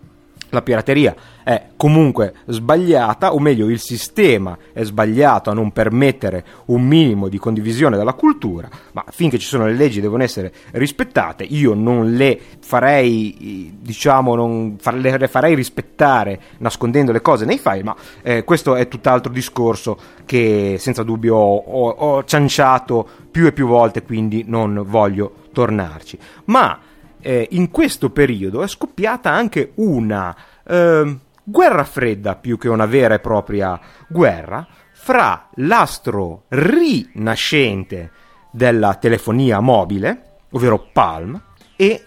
la 0.53 0.61
pirateria 0.61 1.15
è 1.43 1.69
comunque 1.75 2.33
sbagliata, 2.45 3.33
o 3.33 3.39
meglio 3.39 3.69
il 3.69 3.79
sistema 3.79 4.57
è 4.71 4.83
sbagliato 4.83 5.49
a 5.49 5.53
non 5.53 5.71
permettere 5.71 6.45
un 6.65 6.83
minimo 6.83 7.27
di 7.27 7.37
condivisione 7.37 7.97
della 7.97 8.13
cultura, 8.13 8.69
ma 8.93 9.03
finché 9.09 9.37
ci 9.37 9.47
sono 9.47 9.65
le 9.65 9.73
leggi 9.73 9.99
devono 9.99 10.23
essere 10.23 10.53
rispettate, 10.71 11.43
io 11.43 11.73
non 11.73 12.13
le 12.13 12.39
farei, 12.59 13.75
diciamo, 13.81 14.35
non 14.35 14.77
le 14.93 15.27
farei 15.27 15.55
rispettare 15.55 16.39
nascondendo 16.59 17.11
le 17.11 17.21
cose 17.21 17.45
nei 17.45 17.57
file, 17.57 17.83
ma 17.83 17.95
eh, 18.21 18.43
questo 18.43 18.75
è 18.75 18.87
tutt'altro 18.87 19.31
discorso 19.31 19.97
che 20.25 20.77
senza 20.79 21.03
dubbio 21.03 21.35
ho, 21.35 21.57
ho, 21.57 21.89
ho 21.89 22.23
cianciato 22.23 23.05
più 23.29 23.47
e 23.47 23.51
più 23.51 23.67
volte, 23.67 24.03
quindi 24.03 24.43
non 24.47 24.83
voglio 24.85 25.33
tornarci. 25.51 26.17
Ma 26.45 26.79
eh, 27.23 27.47
in 27.51 27.71
questo 27.71 28.09
periodo 28.09 28.61
è 28.61 28.67
scoppiata 28.67 29.31
anche 29.31 29.71
una 29.75 30.35
eh, 30.67 31.17
guerra 31.43 31.83
fredda 31.85 32.35
più 32.35 32.57
che 32.57 32.67
una 32.67 32.85
vera 32.85 33.15
e 33.15 33.19
propria 33.19 33.79
guerra 34.07 34.67
fra 34.91 35.49
l'astro 35.55 36.43
rinascente 36.49 38.11
della 38.51 38.95
telefonia 38.95 39.59
mobile, 39.59 40.37
ovvero 40.51 40.89
Palm, 40.93 41.41
e 41.75 42.05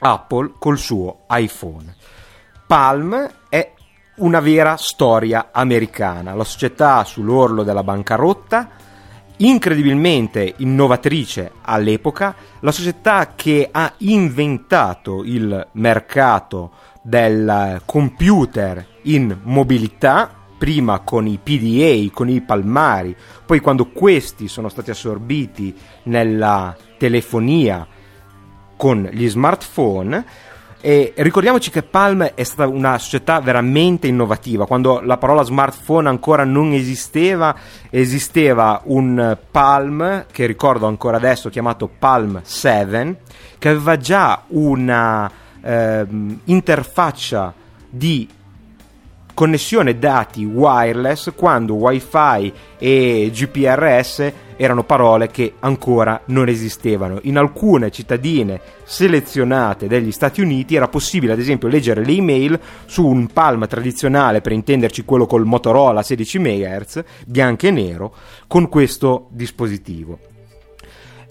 Apple 0.00 0.52
col 0.58 0.78
suo 0.78 1.24
iPhone. 1.30 1.94
Palm 2.66 3.30
è 3.48 3.72
una 4.16 4.40
vera 4.40 4.76
storia 4.76 5.48
americana, 5.50 6.34
la 6.34 6.44
società 6.44 7.02
sull'orlo 7.04 7.62
della 7.62 7.82
bancarotta, 7.82 8.68
incredibilmente 9.38 10.54
innovatrice 10.58 11.52
all'epoca, 11.62 12.34
la 12.60 12.72
società 12.72 13.32
che 13.34 13.68
ha 13.70 13.92
inventato 13.98 15.24
il 15.24 15.68
mercato 15.72 16.72
del 17.02 17.82
computer 17.84 18.86
in 19.02 19.36
mobilità, 19.42 20.32
prima 20.56 21.00
con 21.00 21.26
i 21.26 21.40
PDA, 21.42 22.08
con 22.12 22.28
i 22.28 22.40
palmari, 22.40 23.16
poi 23.44 23.58
quando 23.58 23.86
questi 23.86 24.46
sono 24.46 24.68
stati 24.68 24.90
assorbiti 24.90 25.74
nella 26.04 26.76
telefonia 26.98 27.84
con 28.76 29.08
gli 29.12 29.28
smartphone, 29.28 30.24
e 30.84 31.12
ricordiamoci 31.14 31.70
che 31.70 31.84
Palm 31.84 32.24
è 32.34 32.42
stata 32.42 32.68
una 32.68 32.98
società 32.98 33.38
veramente 33.38 34.08
innovativa. 34.08 34.66
Quando 34.66 35.00
la 35.00 35.16
parola 35.16 35.44
smartphone 35.44 36.08
ancora 36.08 36.42
non 36.42 36.72
esisteva, 36.72 37.54
esisteva 37.88 38.80
un 38.86 39.38
Palm, 39.48 40.26
che 40.32 40.44
ricordo 40.44 40.88
ancora 40.88 41.18
adesso, 41.18 41.50
chiamato 41.50 41.88
Palm 41.88 42.40
7, 42.42 43.20
che 43.58 43.68
aveva 43.68 43.96
già 43.96 44.42
una 44.48 45.30
eh, 45.62 46.04
interfaccia 46.46 47.54
di 47.88 48.28
connessione 49.34 49.98
dati 49.98 50.44
wireless 50.44 51.32
quando 51.34 51.74
wifi 51.74 52.52
e 52.76 53.30
GPRS 53.32 54.32
erano 54.62 54.84
parole 54.84 55.26
che 55.26 55.54
ancora 55.58 56.22
non 56.26 56.48
esistevano. 56.48 57.18
In 57.22 57.36
alcune 57.36 57.90
cittadine 57.90 58.60
selezionate 58.84 59.88
degli 59.88 60.12
Stati 60.12 60.40
Uniti 60.40 60.76
era 60.76 60.86
possibile 60.86 61.32
ad 61.32 61.40
esempio 61.40 61.66
leggere 61.66 62.04
le 62.04 62.12
email 62.12 62.60
su 62.86 63.04
un 63.04 63.26
Palm 63.26 63.66
tradizionale, 63.66 64.40
per 64.40 64.52
intenderci 64.52 65.04
quello 65.04 65.26
col 65.26 65.46
Motorola 65.46 66.02
16 66.02 66.38
MHz, 66.38 67.04
bianco 67.26 67.66
e 67.66 67.70
nero, 67.72 68.14
con 68.46 68.68
questo 68.68 69.26
dispositivo. 69.30 70.20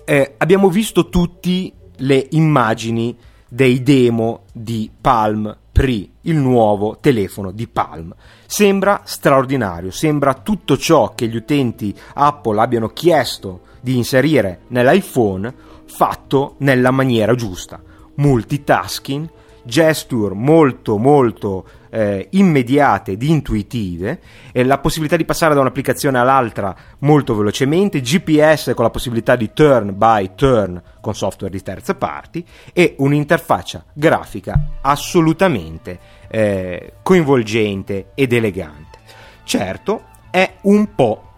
Eh, 0.04 0.34
abbiamo 0.38 0.70
visto 0.70 1.08
tutti 1.08 1.72
le 2.00 2.28
immagini 2.32 3.16
dei 3.48 3.82
demo 3.82 4.42
di 4.52 4.92
Palm 5.00 5.56
Pre, 5.72 6.10
il 6.22 6.36
nuovo 6.36 6.98
telefono 7.00 7.52
di 7.52 7.68
Palm. 7.68 8.14
Sembra 8.46 9.02
straordinario, 9.06 9.92
sembra 9.92 10.34
tutto 10.34 10.78
ciò 10.78 11.14
che 11.16 11.28
gli 11.28 11.36
utenti 11.36 11.96
Apple 12.14 12.60
abbiano 12.60 12.90
chiesto 12.90 13.62
di 13.82 13.98
inserire 13.98 14.62
nell'iPhone 14.68 15.54
fatto 15.86 16.56
nella 16.60 16.92
maniera 16.92 17.36
giusta. 17.36 17.82
Multitasking, 18.16 19.30
gesture 19.64 20.34
molto 20.36 20.98
molto 20.98 21.66
eh, 21.92 22.28
immediate 22.32 23.12
ed 23.12 23.22
intuitive, 23.22 24.20
e 24.52 24.64
la 24.64 24.80
possibilità 24.80 25.18
di 25.18 25.26
passare 25.26 25.54
da 25.54 25.60
un'applicazione 25.60 26.18
all'altra 26.18 26.76
molto 27.00 27.36
velocemente, 27.36 28.02
GPS 28.02 28.72
con 28.74 28.86
la 28.86 28.90
possibilità 28.90 29.36
di 29.36 29.52
turn 29.54 29.98
by 29.98 30.32
turn 30.36 30.82
con 31.02 31.14
software 31.14 31.54
di 31.54 31.62
terze 31.62 31.96
parti 31.96 32.46
e 32.74 32.96
un'interfaccia 32.98 33.84
grafica 33.94 34.60
assolutamente 34.82 36.00
eh, 36.30 36.94
coinvolgente 37.04 38.12
ed 38.16 38.34
elegante. 38.34 39.00
Certo, 39.44 40.04
è 40.30 40.56
un 40.62 40.96
po' 40.96 41.30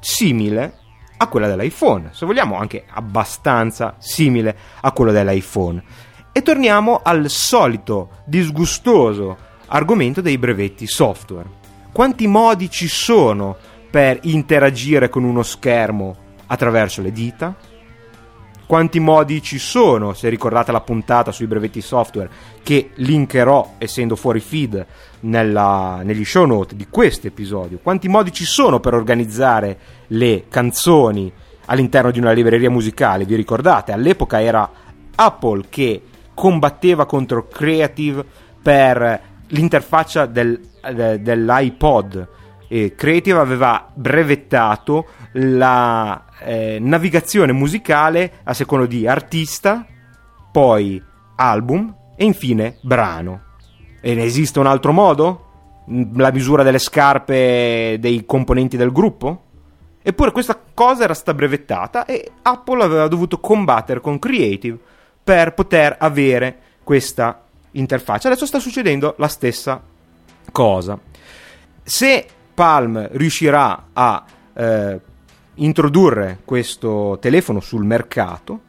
simile 0.00 0.84
a 1.18 1.28
quella 1.28 1.48
dell'iPhone, 1.48 2.10
se 2.12 2.26
vogliamo 2.26 2.56
anche 2.56 2.84
abbastanza 2.88 3.96
simile 3.98 4.56
a 4.80 4.92
quella 4.92 5.12
dell'iPhone. 5.12 5.82
E 6.32 6.42
torniamo 6.42 7.00
al 7.02 7.30
solito 7.30 8.10
disgustoso 8.26 9.45
argomento 9.66 10.20
dei 10.20 10.38
brevetti 10.38 10.86
software. 10.86 11.48
Quanti 11.92 12.26
modi 12.26 12.70
ci 12.70 12.88
sono 12.88 13.56
per 13.90 14.18
interagire 14.22 15.08
con 15.08 15.24
uno 15.24 15.42
schermo 15.42 16.16
attraverso 16.46 17.02
le 17.02 17.12
dita? 17.12 17.54
Quanti 18.66 18.98
modi 18.98 19.40
ci 19.42 19.58
sono, 19.58 20.12
se 20.12 20.28
ricordate 20.28 20.72
la 20.72 20.80
puntata 20.80 21.30
sui 21.30 21.46
brevetti 21.46 21.80
software, 21.80 22.28
che 22.64 22.90
linkerò 22.96 23.74
essendo 23.78 24.16
fuori 24.16 24.40
feed 24.40 24.84
nella, 25.20 26.00
negli 26.02 26.24
show 26.24 26.44
note 26.44 26.74
di 26.74 26.88
questo 26.90 27.28
episodio? 27.28 27.78
Quanti 27.80 28.08
modi 28.08 28.32
ci 28.32 28.44
sono 28.44 28.80
per 28.80 28.92
organizzare 28.94 29.78
le 30.08 30.46
canzoni 30.48 31.32
all'interno 31.66 32.10
di 32.10 32.18
una 32.18 32.32
libreria 32.32 32.68
musicale? 32.68 33.24
Vi 33.24 33.36
ricordate? 33.36 33.92
All'epoca 33.92 34.42
era 34.42 34.68
Apple 35.14 35.66
che 35.68 36.02
combatteva 36.34 37.06
contro 37.06 37.46
Creative 37.46 38.24
per 38.60 39.25
l'interfaccia 39.48 40.26
del, 40.26 40.60
de, 40.92 41.20
dell'iPod. 41.22 42.28
E 42.68 42.94
Creative 42.96 43.38
aveva 43.38 43.88
brevettato 43.94 45.06
la 45.32 46.24
eh, 46.40 46.78
navigazione 46.80 47.52
musicale 47.52 48.40
a 48.44 48.52
secondo 48.54 48.86
di 48.86 49.06
artista, 49.06 49.86
poi 50.50 51.02
album 51.36 51.94
e 52.16 52.24
infine 52.24 52.78
brano. 52.82 53.42
E 54.00 54.14
ne 54.14 54.24
esiste 54.24 54.58
un 54.58 54.66
altro 54.66 54.92
modo? 54.92 55.42
La 56.14 56.32
misura 56.32 56.62
delle 56.62 56.78
scarpe 56.78 57.96
dei 58.00 58.24
componenti 58.26 58.76
del 58.76 58.90
gruppo? 58.90 59.42
Eppure 60.02 60.30
questa 60.30 60.60
cosa 60.74 61.04
era 61.04 61.14
stata 61.14 61.34
brevettata 61.34 62.04
e 62.04 62.30
Apple 62.42 62.82
aveva 62.82 63.08
dovuto 63.08 63.40
combattere 63.40 64.00
con 64.00 64.18
Creative 64.18 64.78
per 65.22 65.54
poter 65.54 65.96
avere 65.98 66.58
questa 66.84 67.45
interfaccia. 67.78 68.28
Adesso 68.28 68.46
sta 68.46 68.58
succedendo 68.58 69.14
la 69.18 69.28
stessa 69.28 69.82
cosa. 70.52 70.98
Se 71.82 72.26
Palm 72.54 73.08
riuscirà 73.12 73.88
a 73.92 74.24
eh, 74.54 75.00
introdurre 75.54 76.38
questo 76.44 77.18
telefono 77.20 77.60
sul 77.60 77.84
mercato, 77.84 78.60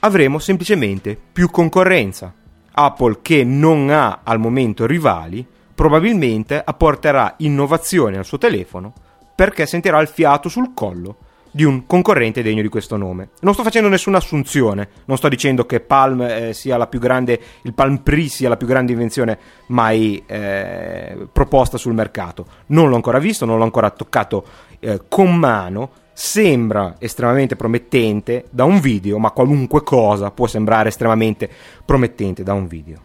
avremo 0.00 0.38
semplicemente 0.38 1.18
più 1.32 1.50
concorrenza. 1.50 2.32
Apple, 2.76 3.18
che 3.22 3.44
non 3.44 3.90
ha 3.90 4.20
al 4.24 4.38
momento 4.38 4.86
rivali, 4.86 5.46
probabilmente 5.74 6.60
apporterà 6.64 7.34
innovazione 7.38 8.18
al 8.18 8.24
suo 8.24 8.38
telefono 8.38 8.92
perché 9.34 9.66
sentirà 9.66 10.00
il 10.00 10.08
fiato 10.08 10.48
sul 10.48 10.72
collo 10.74 11.16
di 11.54 11.62
un 11.62 11.86
concorrente 11.86 12.42
degno 12.42 12.62
di 12.62 12.68
questo 12.68 12.96
nome. 12.96 13.28
Non 13.42 13.52
sto 13.52 13.62
facendo 13.62 13.88
nessuna 13.88 14.16
assunzione, 14.16 14.88
non 15.04 15.16
sto 15.16 15.28
dicendo 15.28 15.64
che 15.66 15.78
Palm 15.78 16.20
eh, 16.22 16.52
sia 16.52 16.76
la 16.76 16.88
più 16.88 16.98
grande, 16.98 17.40
il 17.62 17.72
Palm 17.72 17.98
Pre 17.98 18.26
sia 18.26 18.48
la 18.48 18.56
più 18.56 18.66
grande 18.66 18.90
invenzione 18.90 19.38
mai 19.68 20.20
eh, 20.26 21.28
proposta 21.30 21.78
sul 21.78 21.94
mercato. 21.94 22.44
Non 22.66 22.88
l'ho 22.88 22.96
ancora 22.96 23.20
visto, 23.20 23.44
non 23.44 23.58
l'ho 23.58 23.62
ancora 23.62 23.90
toccato 23.90 24.44
eh, 24.80 25.02
con 25.08 25.36
mano. 25.36 25.90
Sembra 26.12 26.96
estremamente 26.98 27.54
promettente 27.54 28.46
da 28.50 28.64
un 28.64 28.80
video, 28.80 29.18
ma 29.18 29.30
qualunque 29.30 29.84
cosa 29.84 30.32
può 30.32 30.48
sembrare 30.48 30.88
estremamente 30.88 31.48
promettente 31.84 32.42
da 32.42 32.52
un 32.52 32.66
video. 32.66 32.98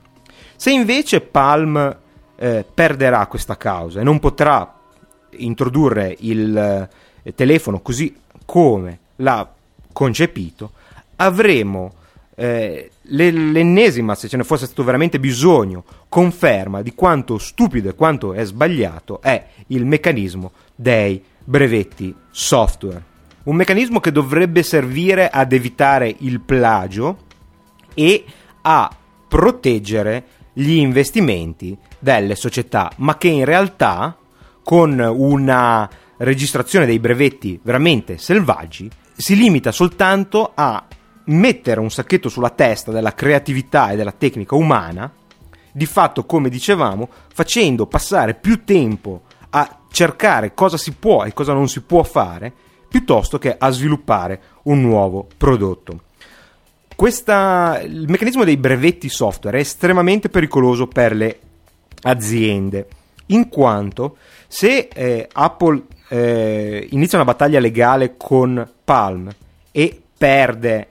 Se 0.56 0.72
invece 0.72 1.22
Palm 1.22 1.98
eh, 2.36 2.66
perderà 2.74 3.28
questa 3.28 3.58
causa 3.58 4.00
e 4.00 4.04
non 4.04 4.18
potrà 4.18 4.76
introdurre 5.38 6.16
il 6.20 6.90
eh, 7.22 7.34
telefono 7.36 7.82
così 7.82 8.16
come 8.50 9.00
l'ha 9.18 9.48
concepito, 9.94 10.72
avremo 11.18 11.94
eh, 12.34 12.90
l'ennesima, 13.02 14.16
se 14.16 14.28
ce 14.28 14.38
ne 14.38 14.44
fosse 14.44 14.66
stato 14.66 14.84
veramente 14.84 15.20
bisogno, 15.20 15.84
conferma 16.10 16.82
di 16.82 16.96
quanto 16.96 17.38
stupido 17.38 17.90
e 17.90 17.94
quanto 17.94 18.34
è 18.34 18.44
sbagliato 18.44 19.22
è 19.22 19.46
il 19.68 19.86
meccanismo 19.86 20.52
dei 20.74 21.24
brevetti 21.44 22.16
software. 22.32 23.04
Un 23.44 23.56
meccanismo 23.56 24.00
che 24.00 24.12
dovrebbe 24.12 24.64
servire 24.64 25.30
ad 25.30 25.54
evitare 25.54 26.16
il 26.18 26.40
plagio 26.40 27.18
e 27.94 28.26
a 28.64 28.90
proteggere 29.28 30.24
gli 30.54 30.72
investimenti 30.72 31.78
delle 32.00 32.34
società, 32.34 32.92
ma 32.96 33.16
che 33.16 33.28
in 33.28 33.46
realtà 33.46 34.18
con 34.64 35.00
una 35.00 35.88
registrazione 36.20 36.86
dei 36.86 37.00
brevetti 37.00 37.60
veramente 37.62 38.18
selvaggi, 38.18 38.90
si 39.16 39.36
limita 39.36 39.72
soltanto 39.72 40.52
a 40.56 40.86
mettere 41.26 41.80
un 41.80 41.92
sacchetto 41.92 42.30
sulla 42.30 42.50
testa 42.50 42.92
della 42.92 43.14
creatività 43.14 43.92
e 43.92 43.96
della 43.96 44.12
tecnica 44.12 44.56
umana, 44.56 45.12
di 45.72 45.86
fatto, 45.86 46.26
come 46.26 46.50
dicevamo, 46.50 47.10
facendo 47.34 47.86
passare 47.86 48.34
più 48.34 48.64
tempo 48.64 49.24
a 49.52 49.80
cercare 49.92 50.54
cosa 50.54 50.78
si 50.78 50.94
può 50.94 51.24
e 51.24 51.34
cosa 51.34 51.54
non 51.54 51.68
si 51.68 51.82
può 51.82 52.04
fare, 52.04 52.52
piuttosto 52.88 53.38
che 53.38 53.56
a 53.58 53.70
sviluppare 53.70 54.42
un 54.64 54.82
nuovo 54.82 55.28
prodotto. 55.38 56.02
Questa, 56.96 57.80
il 57.84 58.10
meccanismo 58.10 58.44
dei 58.44 58.58
brevetti 58.58 59.08
software 59.10 59.58
è 59.58 59.62
estremamente 59.62 60.28
pericoloso 60.30 60.88
per 60.88 61.16
le 61.16 61.40
aziende, 62.02 62.88
in 63.28 63.48
quanto 63.48 64.18
se 64.48 64.90
eh, 64.92 65.28
Apple 65.32 65.84
eh, 66.10 66.88
inizia 66.92 67.18
una 67.18 67.32
battaglia 67.32 67.60
legale 67.60 68.16
con 68.18 68.68
Palm 68.84 69.30
e 69.72 70.02
perde 70.18 70.88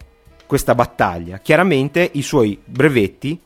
questa 0.46 0.74
battaglia, 0.74 1.38
chiaramente 1.38 2.08
i 2.12 2.22
suoi 2.22 2.58
brevetti 2.64 3.38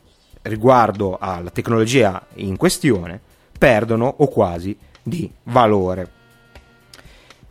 riguardo 0.43 1.17
alla 1.19 1.49
tecnologia 1.49 2.25
in 2.35 2.55
questione 2.55 3.19
perdono 3.57 4.13
o 4.17 4.27
quasi 4.27 4.77
di 5.01 5.29
valore. 5.43 6.09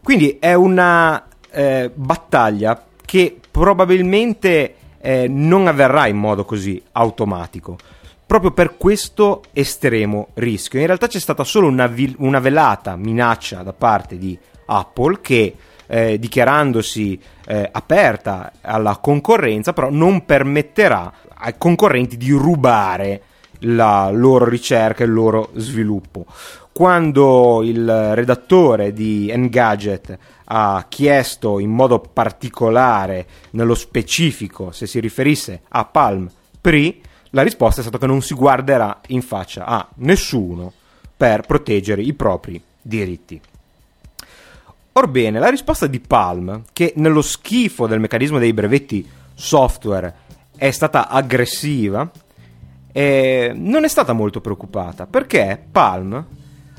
Quindi 0.02 0.38
è 0.38 0.54
una 0.54 1.26
eh, 1.50 1.90
battaglia 1.92 2.86
che 3.04 3.38
probabilmente 3.50 4.74
eh, 5.00 5.26
non 5.28 5.66
avverrà 5.66 6.06
in 6.06 6.16
modo 6.16 6.44
così 6.44 6.82
automatico 6.92 7.76
proprio 8.32 8.52
per 8.52 8.78
questo 8.78 9.42
estremo 9.52 10.28
rischio. 10.32 10.80
In 10.80 10.86
realtà 10.86 11.06
c'è 11.06 11.20
stata 11.20 11.44
solo 11.44 11.66
una, 11.66 11.86
vil- 11.86 12.14
una 12.16 12.38
velata 12.38 12.96
minaccia 12.96 13.62
da 13.62 13.74
parte 13.74 14.16
di 14.16 14.38
Apple 14.64 15.20
che 15.20 15.54
eh, 15.86 16.18
dichiarandosi 16.18 17.20
eh, 17.44 17.68
aperta 17.70 18.52
alla 18.62 18.96
concorrenza, 18.96 19.74
però 19.74 19.90
non 19.90 20.24
permetterà 20.24 21.12
ai 21.34 21.56
concorrenti 21.58 22.16
di 22.16 22.30
rubare 22.30 23.20
la 23.64 24.08
loro 24.10 24.48
ricerca 24.48 25.02
e 25.02 25.06
il 25.08 25.12
loro 25.12 25.50
sviluppo. 25.56 26.24
Quando 26.72 27.60
il 27.62 28.14
redattore 28.14 28.94
di 28.94 29.28
Engadget 29.28 30.18
ha 30.44 30.86
chiesto 30.88 31.58
in 31.58 31.68
modo 31.68 31.98
particolare, 31.98 33.26
nello 33.50 33.74
specifico, 33.74 34.70
se 34.70 34.86
si 34.86 35.00
riferisse 35.00 35.60
a 35.68 35.84
Palm 35.84 36.30
Pre, 36.62 36.94
la 37.34 37.42
risposta 37.42 37.80
è 37.80 37.82
stata 37.82 37.98
che 37.98 38.06
non 38.06 38.22
si 38.22 38.34
guarderà 38.34 39.00
in 39.08 39.22
faccia 39.22 39.64
a 39.64 39.86
nessuno 39.96 40.72
per 41.16 41.42
proteggere 41.42 42.02
i 42.02 42.12
propri 42.12 42.62
diritti. 42.80 43.40
Orbene, 44.94 45.38
la 45.38 45.48
risposta 45.48 45.86
di 45.86 46.00
Palm, 46.00 46.64
che 46.72 46.92
nello 46.96 47.22
schifo 47.22 47.86
del 47.86 48.00
meccanismo 48.00 48.38
dei 48.38 48.52
brevetti 48.52 49.08
software 49.34 50.14
è 50.56 50.70
stata 50.70 51.08
aggressiva, 51.08 52.10
eh, 52.92 53.52
non 53.54 53.84
è 53.84 53.88
stata 53.88 54.12
molto 54.12 54.42
preoccupata 54.42 55.06
perché 55.06 55.64
Palm 55.70 56.26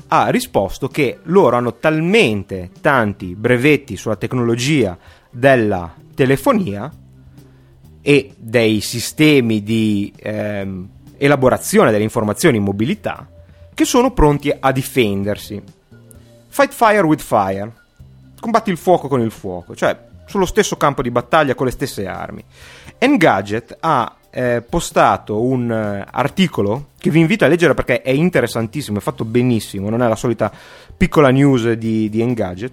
ha 0.06 0.28
risposto 0.28 0.86
che 0.86 1.18
loro 1.24 1.56
hanno 1.56 1.74
talmente 1.74 2.70
tanti 2.80 3.34
brevetti 3.34 3.96
sulla 3.96 4.14
tecnologia 4.14 4.96
della 5.28 5.92
telefonia 6.14 6.92
e 8.06 8.34
dei 8.36 8.82
sistemi 8.82 9.62
di 9.62 10.12
ehm, 10.14 10.88
elaborazione 11.16 11.90
delle 11.90 12.02
informazioni 12.02 12.58
in 12.58 12.62
mobilità 12.62 13.26
che 13.72 13.86
sono 13.86 14.12
pronti 14.12 14.54
a 14.60 14.72
difendersi. 14.72 15.62
Fight 16.48 16.74
fire 16.74 17.00
with 17.00 17.22
fire. 17.22 17.72
Combatti 18.38 18.68
il 18.68 18.76
fuoco 18.76 19.08
con 19.08 19.22
il 19.22 19.30
fuoco, 19.30 19.74
cioè 19.74 19.98
sullo 20.26 20.44
stesso 20.44 20.76
campo 20.76 21.00
di 21.00 21.10
battaglia 21.10 21.54
con 21.54 21.64
le 21.64 21.72
stesse 21.72 22.06
armi. 22.06 22.44
Engadget 22.98 23.74
ha 23.80 24.16
eh, 24.28 24.62
postato 24.68 25.40
un 25.40 25.70
uh, 25.70 26.06
articolo 26.10 26.88
che 26.98 27.08
vi 27.08 27.20
invito 27.20 27.46
a 27.46 27.48
leggere 27.48 27.72
perché 27.72 28.02
è 28.02 28.10
interessantissimo, 28.10 28.98
è 28.98 29.00
fatto 29.00 29.24
benissimo, 29.24 29.88
non 29.88 30.02
è 30.02 30.08
la 30.08 30.14
solita 30.14 30.52
piccola 30.94 31.30
news 31.30 31.72
di, 31.72 32.10
di 32.10 32.20
Engadget 32.20 32.72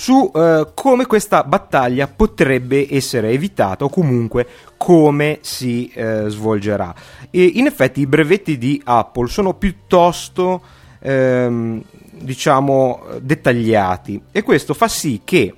su 0.00 0.32
eh, 0.34 0.68
come 0.72 1.04
questa 1.04 1.44
battaglia 1.44 2.08
potrebbe 2.08 2.86
essere 2.88 3.32
evitata 3.32 3.84
o 3.84 3.90
comunque 3.90 4.46
come 4.78 5.40
si 5.42 5.92
eh, 5.92 6.24
svolgerà. 6.28 6.94
E 7.28 7.44
in 7.44 7.66
effetti 7.66 8.00
i 8.00 8.06
brevetti 8.06 8.56
di 8.56 8.80
Apple 8.82 9.28
sono 9.28 9.52
piuttosto 9.52 10.62
ehm, 11.00 11.82
diciamo 12.12 13.02
dettagliati 13.20 14.22
e 14.32 14.42
questo 14.42 14.72
fa 14.72 14.88
sì 14.88 15.20
che 15.22 15.54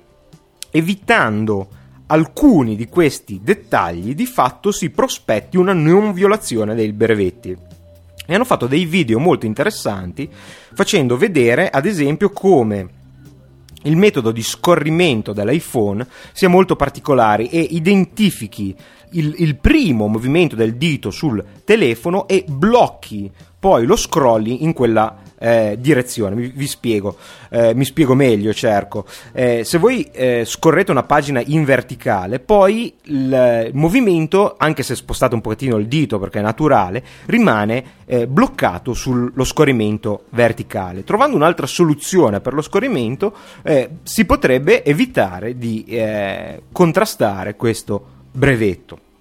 evitando 0.71 1.67
alcuni 2.07 2.75
di 2.75 2.89
questi 2.89 3.39
dettagli 3.41 4.13
di 4.13 4.25
fatto 4.25 4.73
si 4.73 4.89
prospetti 4.89 5.55
una 5.55 5.71
non 5.71 6.11
violazione 6.11 6.75
dei 6.75 6.91
brevetti 6.91 7.55
e 8.25 8.35
hanno 8.35 8.43
fatto 8.43 8.67
dei 8.67 8.83
video 8.83 9.19
molto 9.19 9.45
interessanti 9.45 10.29
facendo 10.73 11.15
vedere 11.15 11.69
ad 11.69 11.85
esempio 11.85 12.29
come 12.31 13.01
il 13.83 13.97
metodo 13.97 14.31
di 14.31 14.43
scorrimento 14.43 15.33
dell'iPhone 15.33 16.05
sia 16.31 16.49
molto 16.49 16.75
particolare 16.75 17.49
e 17.49 17.59
identifichi 17.59 18.75
il, 19.11 19.35
il, 19.37 19.55
primo 19.57 20.07
movimento 20.07 20.55
del 20.55 20.75
dito 20.75 21.11
sul 21.11 21.43
telefono 21.63 22.27
e 22.27 22.43
blocchi 22.47 23.31
poi 23.59 23.85
lo 23.85 23.95
scrolling 23.95 24.61
in 24.61 24.73
quella 24.73 25.22
eh, 25.43 25.75
direzione. 25.77 26.35
Vi, 26.35 26.53
vi 26.55 26.67
spiego, 26.67 27.17
eh, 27.49 27.75
mi 27.75 27.83
spiego 27.83 28.15
meglio, 28.15 28.53
cerco. 28.53 29.05
Eh, 29.33 29.65
se 29.65 29.77
voi 29.77 30.09
eh, 30.13 30.43
scorrete 30.45 30.91
una 30.91 31.03
pagina 31.03 31.41
in 31.45 31.65
verticale, 31.65 32.39
poi 32.39 32.93
il, 33.03 33.69
movimento, 33.73 34.55
anche 34.57 34.83
se 34.83 34.95
spostate 34.95 35.35
un 35.35 35.41
pochettino 35.41 35.75
il 35.75 35.87
dito 35.87 36.17
perché 36.17 36.39
è 36.39 36.41
naturale, 36.41 37.03
rimane 37.25 37.83
eh, 38.05 38.25
bloccato 38.25 38.93
sullo 38.93 39.43
scorrimento 39.43 40.23
verticale. 40.29 41.03
Trovando 41.03 41.35
un'altra 41.35 41.67
soluzione 41.67 42.39
per 42.39 42.53
lo 42.53 42.61
scorrimento, 42.61 43.35
eh, 43.63 43.89
si 44.03 44.23
potrebbe 44.23 44.85
evitare 44.85 45.57
di 45.57 45.81
contrastare 46.71 47.55
questo 47.55 48.05
brevetto. 48.31 49.11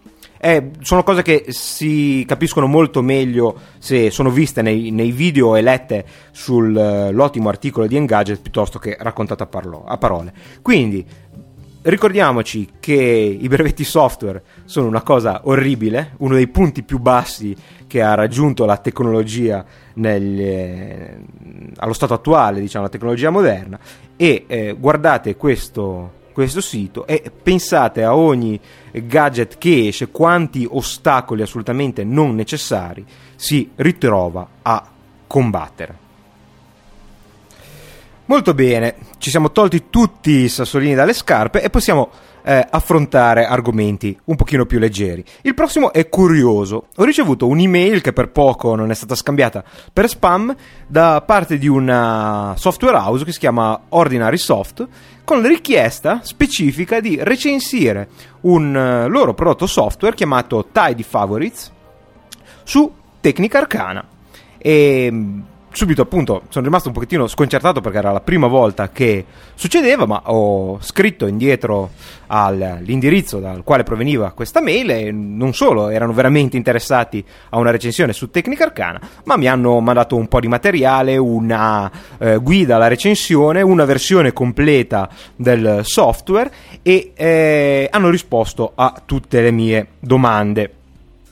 Eh, 0.45 0.71
sono 0.81 1.05
cose 1.05 1.23
che 1.23 1.45
si 1.51 2.25
capiscono 2.27 2.67
molto 2.67 3.01
meglio 3.01 3.57
se 3.79 4.11
sono 4.11 4.29
viste 4.29 4.61
nei, 4.61 4.91
nei 4.91 5.13
video 5.13 5.55
e 5.55 5.63
lette 5.63 6.05
sull'ottimo 6.33 7.49
articolo 7.49 7.87
di 7.87 7.95
Engadget 7.95 8.41
piuttosto 8.41 8.81
che 8.81 8.97
raccontate 8.99 9.45
a, 9.45 9.47
parlo, 9.47 9.85
a 9.87 9.97
parole. 9.99 10.33
Quindi 10.61 11.07
ricordiamoci 11.83 12.71
che 12.81 12.93
i 12.93 13.47
brevetti 13.47 13.85
software 13.85 14.43
sono 14.65 14.89
una 14.89 15.03
cosa 15.03 15.43
orribile, 15.45 16.15
uno 16.19 16.35
dei 16.35 16.49
punti 16.49 16.83
più 16.83 16.99
bassi 16.99 17.55
che 17.87 18.03
ha 18.03 18.15
raggiunto 18.15 18.65
la 18.65 18.79
tecnologia 18.79 19.65
nel, 19.95 20.41
eh, 20.41 21.21
allo 21.77 21.93
stato 21.93 22.15
attuale, 22.15 22.59
diciamo, 22.59 22.83
la 22.83 22.91
tecnologia 22.91 23.31
moderna, 23.31 23.79
e 24.17 24.43
eh, 24.49 24.77
guardate 24.77 25.37
questo, 25.37 26.15
questo 26.33 26.61
sito 26.61 27.07
e 27.07 27.31
pensate 27.31 28.03
a 28.03 28.17
ogni 28.17 28.59
gadget 28.93 29.59
che 29.59 29.89
esce, 29.89 30.11
quanti 30.11 30.67
ostacoli 30.69 31.43
assolutamente 31.43 32.05
non 32.05 32.35
necessari 32.35 33.05
si 33.35 33.71
ritrova 33.77 34.47
a 34.63 34.87
combattere. 35.27 35.99
Molto 38.27 38.55
bene, 38.55 38.97
ci 39.19 39.31
siamo 39.31 39.51
tolti 39.51 39.91
tutti 39.91 40.31
i 40.31 40.49
sassolini 40.49 40.95
dalle 40.95 41.13
scarpe 41.13 41.63
e 41.63 41.71
possiamo 41.71 42.11
eh, 42.43 42.67
affrontare 42.69 43.47
argomenti 43.47 44.17
un 44.25 44.37
pochino 44.37 44.67
più 44.67 44.79
leggeri. 44.79 45.25
Il 45.43 45.55
prossimo 45.55 45.93
è 45.93 46.09
curioso. 46.09 46.87
Ho 46.97 47.05
ricevuto 47.05 47.47
un'email 47.47 48.01
che 48.01 48.13
per 48.13 48.31
poco 48.31 48.75
non 48.75 48.91
è 48.91 48.95
stata 48.95 49.15
scambiata 49.15 49.65
per 49.93 50.09
spam 50.09 50.55
da 50.87 51.23
parte 51.25 51.59
di 51.59 51.69
una 51.69 52.55
software 52.57 52.97
house 52.97 53.25
che 53.25 53.33
si 53.33 53.39
chiama 53.39 53.81
Ordinary 53.91 54.39
Soft 54.39 54.87
con 55.25 55.41
la 55.41 55.49
richiesta 55.49 56.21
specifica 56.23 57.01
di 57.01 57.19
recensire 57.23 58.09
un 58.43 58.75
uh, 58.75 59.09
loro 59.09 59.35
prodotto 59.35 59.67
software 59.67 60.17
chiamato 60.17 60.67
Tidy 60.73 61.03
Favorites 61.03 61.71
su 62.65 62.93
Tecnica 63.21 63.59
Arcana. 63.59 64.05
E 64.59 65.43
subito 65.73 66.03
appunto 66.03 66.43
sono 66.49 66.65
rimasto 66.65 66.89
un 66.89 66.95
pochettino 66.95 67.27
sconcertato 67.27 67.81
perché 67.81 67.99
era 67.99 68.13
la 68.13 68.21
prima 68.21 68.47
volta 68.47 68.91
che 68.91 69.25
succedeva, 69.55 70.07
ma 70.07 70.23
ho 70.27 70.81
scritto 70.81 71.27
indietro 71.27 71.91
all'indirizzo 72.27 73.39
dal 73.39 73.63
quale 73.63 73.83
proveniva 73.83 74.33
questa 74.33 74.61
mail 74.61 74.91
e 74.91 75.13
non 75.13 75.55
solo 75.55 75.89
erano 75.89 76.13
veramente 76.13 76.57
interessati 76.57 77.25
a 77.51 77.59
una 77.59 77.71
recensione 77.71 78.13
su 78.13 78.31
Tecnica 78.31 78.65
Arcana, 78.65 79.01
ma 79.25 79.37
mi 79.37 79.49
hanno 79.49 79.81
mandato 79.81 80.17
un 80.17 80.29
po' 80.29 80.41
di 80.41 80.49
materiale, 80.49 81.17
una 81.17 81.91
eh, 82.19 82.37
guida 82.39 82.77
alla 82.77 82.89
recensione, 82.89 83.63
una 83.63 83.85
versione 83.85 84.33
completa 84.33 85.09
del 85.35 85.81
software 85.83 86.51
e 86.83 87.13
eh, 87.15 87.89
hanno 87.91 88.11
risposto 88.11 88.73
a 88.75 89.01
tutte 89.05 89.41
le 89.41 89.51
mie 89.51 89.87
domande 89.99 90.75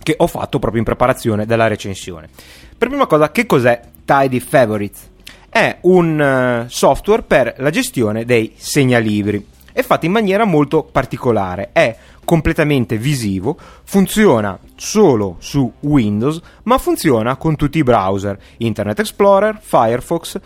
che 0.03 0.15
ho 0.17 0.27
fatto 0.27 0.59
proprio 0.59 0.81
in 0.81 0.87
preparazione 0.87 1.47
della 1.47 1.67
recensione. 1.67 2.29
Per 2.77 2.89
prima 2.89 3.07
cosa, 3.07 3.31
che 3.31 3.45
cos'è 3.45 3.79
Tidy 4.11 4.41
Favorites. 4.41 5.09
È 5.49 5.79
un 5.83 6.65
uh, 6.65 6.69
software 6.69 7.23
per 7.23 7.55
la 7.59 7.71
gestione 7.71 8.25
dei 8.25 8.55
segnalibri. 8.57 9.47
È 9.73 9.83
fatto 9.83 10.05
in 10.05 10.11
maniera 10.11 10.45
molto 10.45 10.83
particolare, 10.83 11.69
è 11.71 11.97
completamente 12.25 12.97
visivo, 12.97 13.57
funziona 13.85 14.59
solo 14.75 15.37
su 15.39 15.73
Windows, 15.83 16.41
ma 16.65 16.77
funziona 16.79 17.37
con 17.37 17.55
tutti 17.55 17.79
i 17.79 17.85
browser, 17.85 18.37
Internet 18.57 18.99
Explorer, 18.99 19.61
Firefox, 19.63 20.41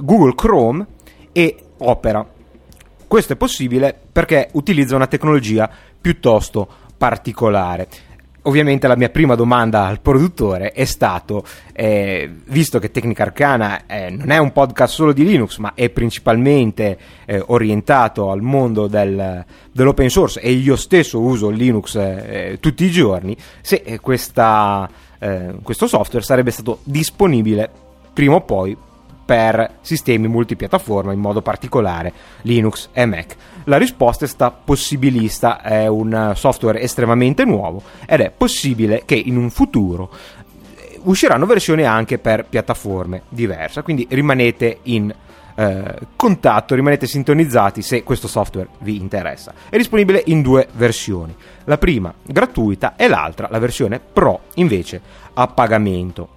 Google 0.00 0.34
Chrome 0.34 0.86
e 1.32 1.56
Opera. 1.78 2.26
Questo 3.06 3.32
è 3.32 3.36
possibile 3.36 3.98
perché 4.12 4.50
utilizza 4.52 4.94
una 4.94 5.06
tecnologia 5.06 5.70
piuttosto 5.98 6.68
particolare 6.98 7.88
ovviamente 8.46 8.86
la 8.86 8.96
mia 8.96 9.08
prima 9.08 9.34
domanda 9.34 9.86
al 9.86 10.00
produttore 10.00 10.72
è 10.72 10.84
stato, 10.84 11.44
eh, 11.72 12.30
visto 12.46 12.78
che 12.78 12.90
Tecnica 12.90 13.24
Arcana 13.24 13.86
eh, 13.86 14.10
non 14.10 14.30
è 14.30 14.38
un 14.38 14.52
podcast 14.52 14.94
solo 14.94 15.12
di 15.12 15.24
Linux, 15.24 15.58
ma 15.58 15.72
è 15.74 15.90
principalmente 15.90 16.98
eh, 17.26 17.42
orientato 17.46 18.30
al 18.30 18.42
mondo 18.42 18.86
del, 18.86 19.44
dell'open 19.70 20.08
source 20.08 20.40
e 20.40 20.50
io 20.50 20.76
stesso 20.76 21.20
uso 21.20 21.48
Linux 21.50 21.96
eh, 21.96 22.58
tutti 22.60 22.84
i 22.84 22.90
giorni, 22.90 23.36
se 23.60 23.82
eh, 23.84 24.00
questa, 24.00 24.88
eh, 25.18 25.54
questo 25.62 25.86
software 25.86 26.24
sarebbe 26.24 26.50
stato 26.50 26.80
disponibile 26.84 27.70
prima 28.12 28.36
o 28.36 28.40
poi 28.40 28.76
per 29.26 29.78
sistemi 29.80 30.28
multipiattaforma, 30.28 31.12
in 31.12 31.18
modo 31.18 31.42
particolare 31.42 32.12
Linux 32.42 32.88
e 32.92 33.04
Mac. 33.04 33.36
La 33.64 33.76
risposta 33.76 34.24
è 34.24 34.28
stata 34.28 34.56
possibilista, 34.64 35.60
è 35.60 35.88
un 35.88 36.32
software 36.36 36.80
estremamente 36.80 37.44
nuovo 37.44 37.82
ed 38.06 38.20
è 38.20 38.30
possibile 38.30 39.02
che 39.04 39.16
in 39.16 39.36
un 39.36 39.50
futuro 39.50 40.10
usciranno 41.02 41.46
versioni 41.46 41.82
anche 41.82 42.18
per 42.18 42.46
piattaforme 42.48 43.22
diverse, 43.28 43.82
quindi 43.82 44.06
rimanete 44.08 44.78
in 44.84 45.12
eh, 45.56 45.98
contatto, 46.14 46.74
rimanete 46.74 47.06
sintonizzati 47.06 47.82
se 47.82 48.02
questo 48.02 48.28
software 48.28 48.68
vi 48.80 49.00
interessa. 49.00 49.52
È 49.68 49.76
disponibile 49.76 50.22
in 50.26 50.42
due 50.42 50.68
versioni, 50.72 51.34
la 51.64 51.78
prima 51.78 52.14
gratuita 52.22 52.94
e 52.94 53.08
l'altra, 53.08 53.48
la 53.50 53.58
versione 53.58 53.98
Pro, 54.00 54.42
invece 54.54 55.00
a 55.34 55.46
pagamento. 55.48 56.35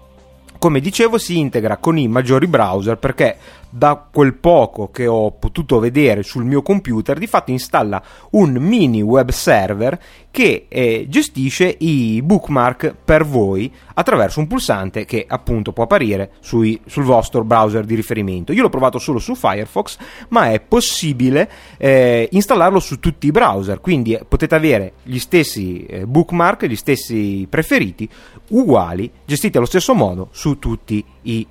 Come 0.59 0.81
dicevo 0.81 1.17
si 1.17 1.37
integra 1.37 1.77
con 1.77 1.97
i 1.97 2.09
maggiori 2.09 2.45
browser 2.45 2.97
perché 2.97 3.37
da 3.69 4.07
quel 4.11 4.33
poco 4.33 4.89
che 4.89 5.05
ho 5.07 5.31
potuto 5.31 5.79
vedere 5.79 6.23
sul 6.23 6.43
mio 6.43 6.61
computer 6.61 7.17
di 7.17 7.27
fatto 7.27 7.51
installa 7.51 8.01
un 8.31 8.53
mini 8.53 9.01
web 9.01 9.29
server 9.29 9.99
che 10.31 10.65
eh, 10.67 11.05
gestisce 11.07 11.75
i 11.79 12.21
bookmark 12.23 12.95
per 13.03 13.25
voi 13.25 13.71
attraverso 13.95 14.39
un 14.39 14.47
pulsante 14.47 15.05
che 15.05 15.25
appunto 15.27 15.73
può 15.73 15.83
apparire 15.83 16.31
sui, 16.39 16.79
sul 16.85 17.03
vostro 17.03 17.43
browser 17.43 17.83
di 17.85 17.95
riferimento. 17.95 18.53
Io 18.53 18.61
l'ho 18.61 18.69
provato 18.69 18.99
solo 18.99 19.19
su 19.19 19.35
Firefox, 19.35 19.97
ma 20.29 20.51
è 20.51 20.59
possibile 20.59 21.49
eh, 21.77 22.27
installarlo 22.31 22.79
su 22.79 22.99
tutti 22.99 23.27
i 23.27 23.31
browser, 23.31 23.81
quindi 23.81 24.13
eh, 24.13 24.23
potete 24.27 24.55
avere 24.55 24.93
gli 25.03 25.19
stessi 25.19 25.85
eh, 25.85 26.05
bookmark, 26.05 26.65
gli 26.65 26.75
stessi 26.75 27.47
preferiti 27.49 28.07
uguali, 28.49 29.11
gestiti 29.25 29.57
allo 29.57 29.65
stesso 29.65 29.93
modo 29.93 30.29
su 30.31 30.59
tutti 30.59 31.03
i, 31.23 31.45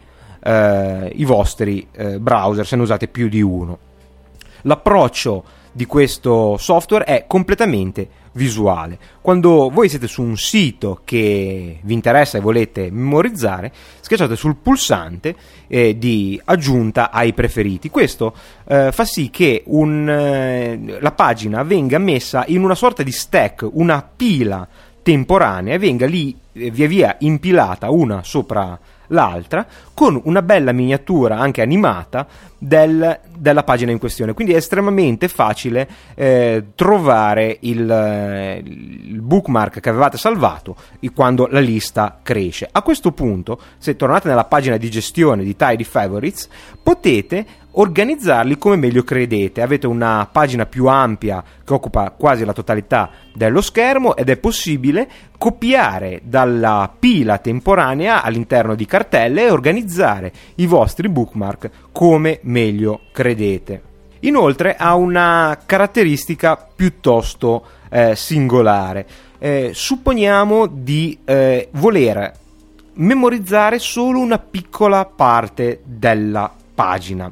eh, 0.48 1.12
i 1.14 1.24
vostri 1.24 1.86
eh, 1.92 2.18
browser, 2.18 2.66
se 2.66 2.76
ne 2.76 2.82
usate 2.82 3.06
più 3.08 3.28
di 3.28 3.42
uno. 3.42 3.78
L'approccio 4.62 5.44
di 5.72 5.84
questo 5.84 6.56
software 6.56 7.04
è 7.04 7.24
completamente 7.26 8.08
visuale. 8.32 8.98
Quando 9.20 9.68
voi 9.68 9.88
siete 9.88 10.06
su 10.06 10.22
un 10.22 10.36
sito 10.36 11.00
che 11.04 11.78
vi 11.82 11.92
interessa 11.92 12.38
e 12.38 12.40
volete 12.40 12.90
memorizzare, 12.90 13.72
schiacciate 14.00 14.36
sul 14.36 14.56
pulsante 14.56 15.36
eh, 15.66 15.98
di 15.98 16.40
aggiunta 16.44 17.10
ai 17.10 17.34
preferiti. 17.34 17.90
Questo 17.90 18.34
eh, 18.66 18.90
fa 18.90 19.04
sì 19.04 19.28
che 19.30 19.62
un, 19.66 20.08
eh, 20.08 20.98
la 21.00 21.12
pagina 21.12 21.62
venga 21.62 21.98
messa 21.98 22.44
in 22.46 22.62
una 22.62 22.74
sorta 22.74 23.02
di 23.02 23.12
stack, 23.12 23.68
una 23.70 24.02
pila 24.02 24.66
temporanea 25.02 25.74
e 25.74 25.78
venga 25.78 26.06
lì 26.06 26.36
eh, 26.52 26.70
via 26.70 26.86
via 26.86 27.16
impilata 27.20 27.90
una 27.90 28.22
sopra 28.22 28.78
l'altra 29.08 29.66
con 29.94 30.20
una 30.24 30.42
bella 30.42 30.72
miniatura 30.72 31.38
anche 31.38 31.62
animata 31.62 32.26
del, 32.58 33.20
della 33.36 33.62
pagina 33.62 33.92
in 33.92 33.98
questione 33.98 34.34
quindi 34.34 34.52
è 34.52 34.56
estremamente 34.56 35.28
facile 35.28 35.88
eh, 36.14 36.64
trovare 36.74 37.58
il, 37.60 37.88
eh, 37.90 38.62
il, 38.64 39.20
bookmark 39.20 39.80
che 39.80 39.88
avevate 39.88 40.18
salvato 40.18 40.76
quando 41.14 41.46
la 41.50 41.60
lista 41.60 42.18
cresce 42.22 42.68
a 42.70 42.82
questo 42.82 43.12
punto 43.12 43.60
se 43.78 43.96
tornate 43.96 44.28
nella 44.28 44.44
pagina 44.44 44.76
di 44.76 44.90
gestione 44.90 45.44
di 45.44 45.56
Tidy 45.56 45.84
Favorites 45.84 46.48
potete 46.82 47.46
organizzarli 47.78 48.58
come 48.58 48.76
meglio 48.76 49.04
credete. 49.04 49.62
Avete 49.62 49.86
una 49.86 50.28
pagina 50.30 50.66
più 50.66 50.86
ampia 50.86 51.42
che 51.64 51.72
occupa 51.72 52.10
quasi 52.10 52.44
la 52.44 52.52
totalità 52.52 53.10
dello 53.32 53.60
schermo 53.60 54.16
ed 54.16 54.28
è 54.28 54.36
possibile 54.36 55.08
copiare 55.38 56.20
dalla 56.24 56.92
pila 56.98 57.38
temporanea 57.38 58.22
all'interno 58.22 58.74
di 58.74 58.84
cartelle 58.84 59.46
e 59.46 59.50
organizzare 59.50 60.32
i 60.56 60.66
vostri 60.66 61.08
bookmark 61.08 61.70
come 61.92 62.40
meglio 62.42 62.47
credete. 63.12 63.82
Inoltre 64.20 64.76
ha 64.76 64.94
una 64.94 65.58
caratteristica 65.64 66.56
piuttosto 66.56 67.64
eh, 67.90 68.16
singolare. 68.16 69.06
Eh, 69.38 69.70
supponiamo 69.72 70.66
di 70.66 71.18
eh, 71.24 71.68
voler 71.72 72.32
memorizzare 72.94 73.78
solo 73.78 74.18
una 74.18 74.38
piccola 74.38 75.04
parte 75.04 75.80
della 75.84 76.52
pagina 76.74 77.30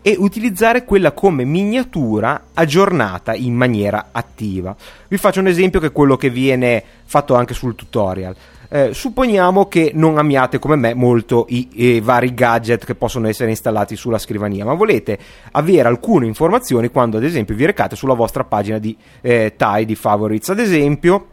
e 0.00 0.14
utilizzare 0.16 0.84
quella 0.84 1.12
come 1.12 1.44
miniatura 1.44 2.44
aggiornata 2.54 3.34
in 3.34 3.54
maniera 3.54 4.08
attiva. 4.12 4.76
Vi 5.08 5.16
faccio 5.16 5.40
un 5.40 5.48
esempio 5.48 5.80
che 5.80 5.86
è 5.86 5.92
quello 5.92 6.16
che 6.16 6.30
viene 6.30 6.82
fatto 7.04 7.34
anche 7.34 7.54
sul 7.54 7.74
tutorial. 7.74 8.36
Eh, 8.70 8.92
supponiamo 8.92 9.66
che 9.66 9.92
non 9.94 10.18
amiate 10.18 10.58
come 10.58 10.76
me 10.76 10.92
molto 10.92 11.46
i, 11.48 11.68
i, 11.72 12.00
vari 12.00 12.34
gadget 12.34 12.84
che 12.84 12.94
possono 12.94 13.26
essere 13.26 13.48
installati 13.48 13.96
sulla 13.96 14.18
scrivania, 14.18 14.66
ma 14.66 14.74
volete 14.74 15.18
avere 15.52 15.88
alcune 15.88 16.26
informazioni 16.26 16.90
quando 16.90 17.16
ad 17.16 17.24
esempio 17.24 17.54
vi 17.54 17.64
recate 17.64 17.96
sulla 17.96 18.12
vostra 18.12 18.44
pagina 18.44 18.76
di 18.78 18.94
eh, 19.22 19.54
Tidy 19.56 19.94
Favorites. 19.94 20.50
Ad 20.50 20.58
esempio, 20.58 21.28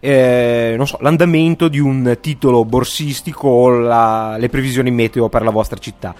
eh, 0.00 0.76
so, 0.82 0.98
l'andamento 1.00 1.68
di 1.68 1.78
un 1.78 2.18
titolo 2.20 2.64
borsistico 2.64 3.46
o 3.46 3.68
la, 3.68 4.36
le 4.36 4.48
previsioni 4.48 4.90
meteo 4.90 5.28
per 5.28 5.44
la 5.44 5.50
vostra 5.50 5.78
città 5.78 6.12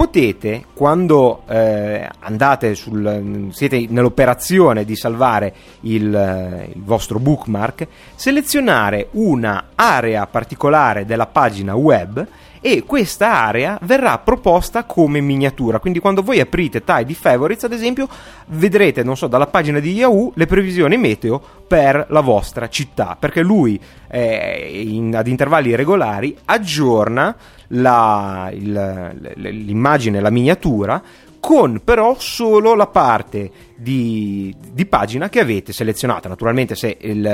potete, 0.00 0.64
quando 0.72 1.42
eh, 1.46 2.08
andate 2.20 2.74
sul, 2.74 3.48
siete 3.50 3.84
nell'operazione 3.90 4.86
di 4.86 4.96
salvare 4.96 5.52
il, 5.82 6.14
eh, 6.14 6.70
il, 6.74 6.82
vostro 6.82 7.18
bookmark, 7.18 7.86
selezionare 8.14 9.08
una 9.10 9.72
area 9.74 10.26
particolare 10.26 11.04
della 11.04 11.26
pagina 11.26 11.74
web 11.74 12.26
e 12.60 12.84
questa 12.84 13.32
area 13.32 13.78
verrà 13.82 14.18
proposta 14.18 14.84
come 14.84 15.20
miniatura. 15.20 15.78
Quindi 15.78 15.98
quando 15.98 16.22
voi 16.22 16.40
aprite 16.40 16.84
Tidy 16.84 17.14
Favorites, 17.14 17.64
ad 17.64 17.72
esempio, 17.72 18.08
vedrete, 18.46 19.02
non 19.02 19.16
so, 19.16 19.26
dalla 19.26 19.46
pagina 19.46 19.80
di 19.80 19.92
Yahoo 19.92 20.32
le 20.34 20.46
previsioni 20.46 20.96
meteo 20.96 21.40
per 21.66 22.06
la 22.10 22.20
vostra 22.20 22.68
città, 22.68 23.16
perché 23.18 23.42
lui 23.42 23.80
eh, 24.08 24.82
in, 24.84 25.16
ad 25.16 25.26
intervalli 25.26 25.74
regolari 25.74 26.36
aggiorna 26.44 27.34
la, 27.68 28.50
il, 28.52 29.32
l'immagine, 29.36 30.20
la 30.20 30.30
miniatura 30.30 31.02
con 31.40 31.80
però 31.82 32.16
solo 32.18 32.74
la 32.74 32.86
parte 32.86 33.50
di, 33.74 34.54
di, 34.72 34.84
pagina 34.84 35.30
che 35.30 35.40
avete 35.40 35.72
selezionata. 35.72 36.28
Naturalmente, 36.28 36.74
se 36.74 36.98
il, 37.00 37.24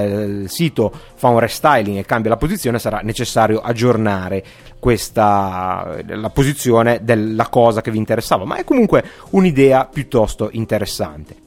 il, 0.43 0.45
sito 0.49 0.93
fa 1.17 1.29
un 1.29 1.41
restyling 1.41 1.99
e 1.99 2.05
cambia 2.05 2.31
la 2.31 2.37
posizione, 2.37 2.79
sarà 2.79 3.01
necessario 3.03 3.61
aggiornare 3.61 4.45
questa, 4.79 5.99
la 6.07 6.31
posizione 6.31 7.01
della 7.03 7.49
cosa 7.49 7.81
che 7.81 7.91
vi 7.91 7.99
interessava, 7.99 8.45
ma 8.45 8.57
è 8.57 8.65
comunque 8.65 9.05
un'idea 9.31 9.87
piuttosto 9.87 10.49
interessante. 10.53 11.45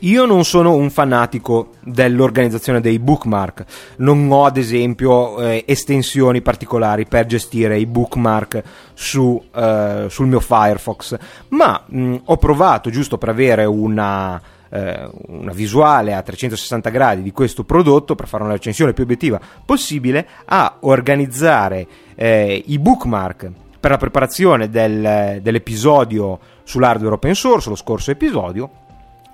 Io 0.00 0.26
non 0.26 0.44
sono 0.44 0.74
un 0.74 0.90
fanatico 0.90 1.70
dell'organizzazione 1.80 2.82
dei 2.82 2.98
bookmark, 2.98 3.64
non 3.96 4.30
ho 4.30 4.44
ad 4.44 4.58
esempio 4.58 5.40
eh, 5.40 5.64
estensioni 5.66 6.42
particolari 6.42 7.06
per 7.06 7.24
gestire 7.24 7.78
i 7.78 7.86
bookmark 7.86 8.62
su, 8.92 9.42
eh, 9.54 10.06
sul 10.08 10.26
mio 10.26 10.40
Firefox, 10.40 11.16
ma 11.48 11.82
mh, 11.86 12.16
ho 12.24 12.36
provato 12.36 12.90
giusto 12.90 13.16
per 13.16 13.30
avere 13.30 13.64
una, 13.64 14.40
eh, 14.76 15.10
una 15.28 15.52
visuale 15.52 16.14
a 16.14 16.22
360 16.22 16.90
gradi 16.90 17.22
di 17.22 17.32
questo 17.32 17.64
prodotto, 17.64 18.14
per 18.14 18.28
fare 18.28 18.42
una 18.42 18.52
recensione 18.52 18.92
più 18.92 19.04
obiettiva 19.04 19.40
possibile, 19.64 20.26
a 20.44 20.76
organizzare 20.80 21.86
eh, 22.14 22.62
i 22.66 22.78
bookmark 22.78 23.50
per 23.80 23.90
la 23.90 23.96
preparazione 23.96 24.68
del, 24.68 25.40
dell'episodio 25.40 26.38
sull'hardware 26.64 27.14
open 27.14 27.34
source, 27.34 27.68
lo 27.68 27.76
scorso 27.76 28.10
episodio, 28.10 28.70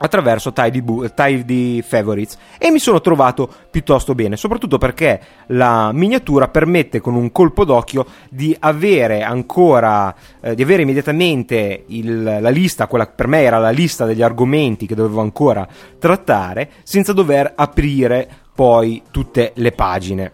attraverso 0.02 0.52
Tidy, 0.52 0.82
Tidy, 1.14 1.80
Favorites 1.80 2.36
e 2.58 2.70
mi 2.70 2.80
sono 2.80 3.00
trovato 3.00 3.48
piuttosto 3.70 4.14
bene, 4.14 4.36
soprattutto 4.36 4.76
perché 4.76 5.20
la 5.46 5.92
miniatura 5.92 6.48
permette 6.48 7.00
con 7.00 7.14
un 7.14 7.30
colpo 7.30 7.64
d'occhio 7.64 8.06
di 8.28 8.54
avere 8.58 9.22
ancora, 9.22 10.14
eh, 10.40 10.54
di 10.56 10.62
avere 10.62 10.82
immediatamente 10.82 11.84
il, 11.86 12.22
la 12.22 12.50
lista, 12.50 12.88
quella 12.88 13.06
per 13.06 13.28
me 13.28 13.42
era 13.42 13.58
la 13.58 13.70
lista 13.70 14.04
degli 14.04 14.22
argomenti 14.22 14.86
che 14.86 14.96
dovevo 14.96 15.20
ancora 15.20 15.66
trattare, 15.98 16.70
senza 16.82 17.12
dover 17.12 17.52
aprire 17.54 18.28
poi 18.54 19.02
tutte 19.10 19.52
le 19.54 19.70
pagine. 19.70 20.32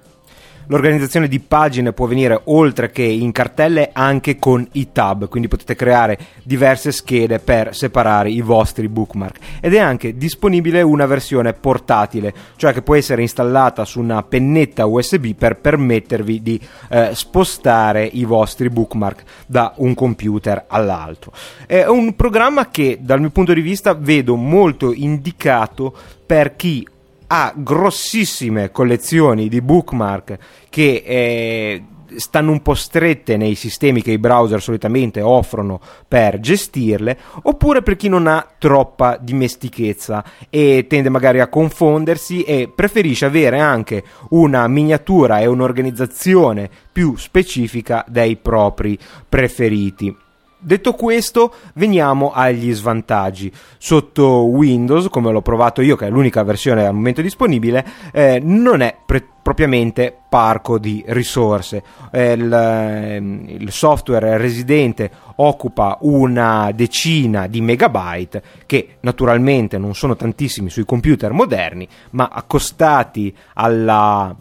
L'organizzazione 0.71 1.29
di 1.29 1.41
pagine 1.41 1.95
può 1.95 2.05
venire 2.05 2.39
oltre 2.45 2.91
che 2.91 3.03
in 3.03 3.33
cartelle 3.33 3.89
anche 3.95 4.39
con 4.39 4.67
i 4.73 4.93
tab, 4.93 5.27
quindi 5.27 5.49
potete 5.49 5.75
creare 5.75 6.19
diverse 6.43 6.93
schede 6.93 7.39
per 7.39 7.75
separare 7.75 8.31
i 8.31 8.43
vostri 8.43 8.87
bookmark. 8.87 9.39
Ed 9.63 9.73
è 9.73 9.79
anche 9.79 10.19
disponibile 10.19 10.83
una 10.83 11.07
versione 11.07 11.55
portatile, 11.55 12.35
cioè 12.57 12.75
che 12.75 12.83
può 12.83 12.95
essere 12.95 13.23
installata 13.23 13.87
su 13.87 13.99
una 13.99 14.23
pennetta 14.23 14.85
USB 14.85 15.33
per 15.33 15.59
permettervi 15.59 16.43
di 16.43 16.61
eh, 16.91 17.11
spostare 17.15 18.05
i 18.05 18.25
vostri 18.25 18.69
bookmark 18.69 19.23
da 19.47 19.73
un 19.77 19.95
computer 19.95 20.67
all'altro. 20.69 21.33
È 21.67 21.87
un 21.87 22.15
programma 22.15 22.69
che 22.69 22.99
dal 23.01 23.21
mio 23.21 23.31
punto 23.31 23.55
di 23.55 23.63
vista 23.63 23.95
vedo 23.95 24.37
molto 24.37 24.93
indicato 24.93 25.95
per 26.27 26.57
chi 26.57 26.87
ha 27.29 27.53
grossissime 27.57 28.71
collezioni 28.71 29.49
di 29.49 29.61
bookmark 29.61 30.39
che 30.69 31.03
eh, 31.05 31.83
stanno 32.17 32.53
un 32.53 32.63
po' 32.63 32.75
strette 32.75 33.37
nei 33.37 33.55
sistemi 33.55 34.03
che 34.03 34.13
i 34.13 34.19
browser 34.19 34.63
solitamente 34.63 35.21
offrono 35.21 35.81
per 36.07 36.41
gestirle, 36.41 37.19
oppure 37.43 37.83
per 37.83 37.97
chi 37.97 38.09
non 38.09 38.27
ha 38.27 38.47
troppa 38.59 39.19
dimestichezza 39.21 40.25
e 40.49 40.87
tende 40.89 41.09
magari 41.09 41.41
a 41.41 41.49
confondersi 41.49 42.43
e 42.43 42.71
preferisce 42.75 43.27
avere 43.27 43.61
anche 43.61 44.05
una 44.31 44.67
miniatura 44.69 45.41
e 45.41 45.47
un'organizzazione 45.47 46.71
più 46.91 47.17
specifica 47.17 48.05
dei 48.09 48.37
propri 48.37 48.99
preferiti. 49.29 50.27
Detto 50.61 50.93
questo, 50.95 51.55
veniamo 51.75 52.33
agli 52.33 52.73
svantaggi. 52.75 53.53
Sotto 53.79 54.45
Windows, 54.47 55.09
come 55.09 55.31
l'ho 55.31 55.41
provato 55.41 55.83
io, 55.83 55.95
che 55.95 56.07
è 56.07 56.11
l'unica 56.11 56.43
versione 56.43 56.85
al 56.85 56.95
momento 56.95 57.23
disponibile, 57.23 57.87
eh, 58.13 58.41
non 58.43 58.81
è 58.81 58.97
pre- 59.07 59.25
propriamente 59.41 60.13
parco 60.29 60.81
di 60.81 61.05
risorse. 61.07 61.83
Eh, 62.11 62.33
il, 62.33 62.53
ehm, 62.53 63.45
il, 63.47 63.71
software 63.71 64.37
residente 64.37 65.09
occupa 65.37 65.99
una 66.01 66.73
decina 66.75 67.47
di 67.47 67.61
megabyte, 67.61 68.43
che 68.67 68.97
naturalmente 69.03 69.79
non 69.79 69.95
sono 69.95 70.17
tantissimi 70.17 70.71
sui 70.71 70.85
computer 70.85 71.31
moderni, 71.31 71.87
ma 72.11 72.31
accostati 72.33 73.33
alla 73.55 74.37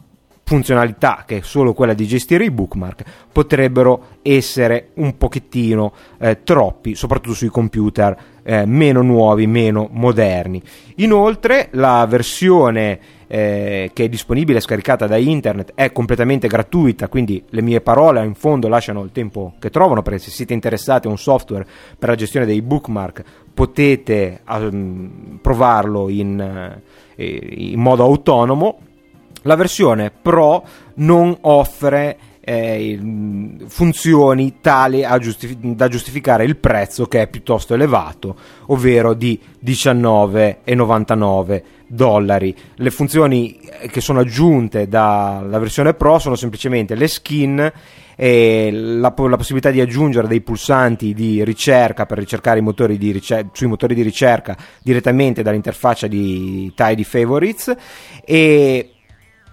funzionalità 0.47 1.25
che 1.27 1.39
è 1.39 1.41
solo 1.43 1.73
quella 1.73 1.93
di 1.93 2.07
gestire 2.07 2.45
i 2.45 2.51
bookmark 2.51 3.03
potrebbero 3.33 4.19
essere 4.21 4.91
un 4.93 5.17
pochettino 5.17 5.91
eh, 6.17 6.41
troppi 6.43 6.95
soprattutto 6.95 7.35
sui 7.35 7.49
computer 7.49 8.17
eh, 8.43 8.65
meno 8.65 9.01
nuovi 9.01 9.45
meno 9.45 9.89
moderni. 9.91 10.61
Inoltre 10.95 11.67
la 11.71 12.05
versione 12.07 12.97
eh, 13.27 13.91
che 13.91 14.05
è 14.05 14.07
disponibile 14.07 14.61
scaricata 14.61 15.05
da 15.05 15.17
internet 15.17 15.73
è 15.75 15.91
completamente 15.91 16.47
gratuita 16.47 17.09
quindi 17.09 17.43
le 17.49 17.61
mie 17.61 17.81
parole 17.81 18.23
in 18.23 18.33
fondo 18.33 18.69
lasciano 18.69 19.03
il 19.03 19.11
tempo 19.11 19.55
che 19.59 19.69
trovano 19.69 20.01
perché 20.01 20.19
se 20.19 20.31
siete 20.31 20.53
interessati 20.53 21.07
a 21.07 21.09
un 21.09 21.17
software 21.17 21.67
per 21.99 22.07
la 22.07 22.15
gestione 22.15 22.45
dei 22.45 22.61
bookmark 22.61 23.21
potete 23.53 24.43
um, 24.47 25.39
provarlo 25.41 26.07
in, 26.07 26.39
eh, 27.17 27.71
in 27.73 27.81
modo 27.81 28.03
autonomo 28.03 28.79
la 29.47 29.55
versione 29.55 30.11
Pro 30.11 30.63
non 30.95 31.35
offre 31.41 32.17
eh, 32.41 32.99
funzioni 33.67 34.59
tali 34.61 35.05
giustif- 35.19 35.57
da 35.57 35.87
giustificare 35.87 36.45
il 36.45 36.55
prezzo 36.57 37.05
che 37.07 37.23
è 37.23 37.27
piuttosto 37.27 37.73
elevato, 37.73 38.35
ovvero 38.67 39.13
di 39.13 39.39
19,99 39.63 41.61
dollari. 41.87 42.55
Le 42.75 42.91
funzioni 42.91 43.57
eh, 43.59 43.87
che 43.87 44.01
sono 44.01 44.19
aggiunte 44.19 44.87
dalla 44.87 45.59
versione 45.59 45.93
Pro 45.93 46.19
sono 46.19 46.35
semplicemente 46.35 46.95
le 46.95 47.07
skin 47.07 47.71
e 48.19 48.69
la, 48.71 49.13
la, 49.15 49.37
possibilità 49.37 49.69
di 49.69 49.79
aggiungere 49.79 50.27
dei 50.27 50.41
pulsanti 50.41 51.13
di 51.13 51.43
ricerca 51.43 52.05
per 52.05 52.17
ricercare 52.17 52.59
i 52.59 52.63
motori 52.63 52.97
di 52.97 53.11
ricer- 53.11 53.49
sui 53.51 53.67
motori 53.67 53.93
di 53.93 54.01
ricerca 54.01 54.57
direttamente 54.81 55.43
dall'interfaccia 55.43 56.07
di 56.07 56.71
Tidy 56.73 57.03
Favorites 57.03 57.75
e 58.25 58.93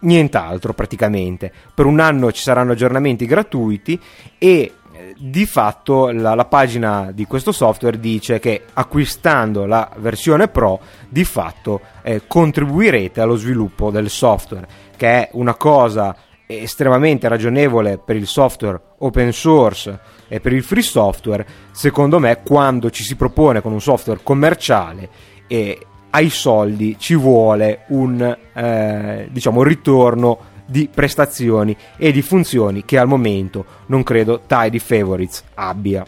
nient'altro 0.04 0.72
praticamente. 0.72 1.52
Per 1.74 1.84
un 1.86 2.00
anno 2.00 2.32
ci 2.32 2.42
saranno 2.42 2.72
aggiornamenti 2.72 3.26
gratuiti 3.26 4.00
e 4.38 4.72
eh, 4.96 5.14
di 5.18 5.44
fatto 5.44 6.10
la, 6.10 6.34
la, 6.34 6.44
pagina 6.44 7.10
di 7.12 7.24
questo 7.24 7.50
software 7.50 7.98
dice 7.98 8.38
che 8.38 8.62
acquistando 8.72 9.66
la 9.66 9.90
versione 9.96 10.48
Pro 10.48 10.80
di 11.08 11.24
fatto 11.24 11.80
eh, 12.02 12.22
contribuirete 12.26 13.20
allo 13.20 13.36
sviluppo 13.36 13.90
del 13.90 14.08
software, 14.08 14.68
che 14.96 15.08
è 15.08 15.28
una 15.32 15.54
cosa 15.54 16.14
estremamente 16.46 17.26
ragionevole 17.26 17.98
per 17.98 18.16
il 18.16 18.26
software 18.26 18.80
open 18.98 19.32
source 19.32 19.98
e 20.28 20.40
per 20.40 20.52
il 20.52 20.62
free 20.62 20.82
software, 20.82 21.46
secondo 21.72 22.18
me 22.18 22.42
quando 22.42 22.90
ci 22.90 23.02
si 23.02 23.16
propone 23.16 23.60
con 23.60 23.72
un 23.72 23.80
software 23.80 24.20
commerciale 24.22 25.08
e 25.46 25.86
ai 26.14 26.30
soldi 26.30 26.96
ci 26.98 27.16
vuole 27.16 27.80
un 27.88 28.36
eh, 28.54 29.28
diciamo, 29.30 29.62
ritorno 29.64 30.52
di 30.64 30.88
prestazioni 30.92 31.76
e 31.96 32.12
di 32.12 32.22
funzioni 32.22 32.84
che 32.84 32.98
al 32.98 33.08
momento 33.08 33.64
non 33.86 34.02
credo 34.04 34.42
Tidy 34.46 34.78
Favorites 34.78 35.42
abbia. 35.54 36.06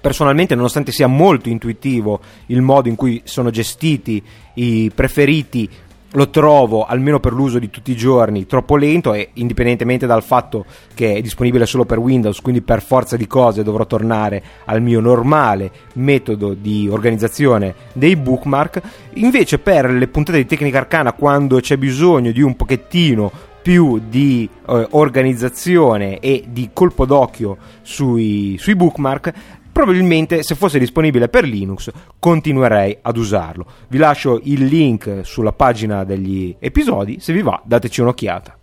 Personalmente, 0.00 0.54
nonostante 0.54 0.90
sia 0.90 1.06
molto 1.06 1.48
intuitivo 1.48 2.20
il 2.46 2.62
modo 2.62 2.88
in 2.88 2.94
cui 2.94 3.20
sono 3.24 3.50
gestiti 3.50 4.22
i 4.54 4.90
preferiti 4.94 5.68
lo 6.16 6.30
trovo 6.30 6.84
almeno 6.86 7.20
per 7.20 7.32
l'uso 7.32 7.58
di 7.58 7.70
tutti 7.70 7.90
i 7.92 7.96
giorni 7.96 8.46
troppo 8.46 8.76
lento 8.76 9.12
e 9.12 9.30
indipendentemente 9.34 10.06
dal 10.06 10.22
fatto 10.22 10.64
che 10.94 11.14
è 11.14 11.20
disponibile 11.20 11.66
solo 11.66 11.84
per 11.84 11.98
Windows 11.98 12.40
quindi 12.40 12.62
per 12.62 12.82
forza 12.82 13.16
di 13.16 13.26
cose 13.26 13.62
dovrò 13.62 13.86
tornare 13.86 14.42
al 14.64 14.80
mio 14.80 15.00
normale 15.00 15.70
metodo 15.94 16.54
di 16.54 16.88
organizzazione 16.90 17.74
dei 17.92 18.16
bookmark. 18.16 18.80
Invece 19.14 19.58
per 19.58 19.90
le 19.90 20.08
puntate 20.08 20.38
di 20.38 20.46
tecnica 20.46 20.78
arcana 20.78 21.12
quando 21.12 21.60
c'è 21.60 21.76
bisogno 21.76 22.32
di 22.32 22.40
un 22.40 22.56
pochettino 22.56 23.30
più 23.66 24.00
di 24.08 24.48
eh, 24.68 24.86
organizzazione 24.90 26.20
e 26.20 26.44
di 26.46 26.70
colpo 26.72 27.04
d'occhio 27.04 27.56
sui, 27.82 28.56
sui 28.60 28.76
bookmark 28.76 29.32
probabilmente 29.76 30.42
se 30.42 30.54
fosse 30.54 30.78
disponibile 30.78 31.28
per 31.28 31.44
Linux 31.44 31.90
continuerei 32.18 32.96
ad 33.02 33.18
usarlo. 33.18 33.66
Vi 33.88 33.98
lascio 33.98 34.40
il 34.44 34.64
link 34.64 35.20
sulla 35.22 35.52
pagina 35.52 36.02
degli 36.02 36.56
episodi, 36.58 37.18
se 37.20 37.34
vi 37.34 37.42
va 37.42 37.60
dateci 37.62 38.00
un'occhiata. 38.00 38.56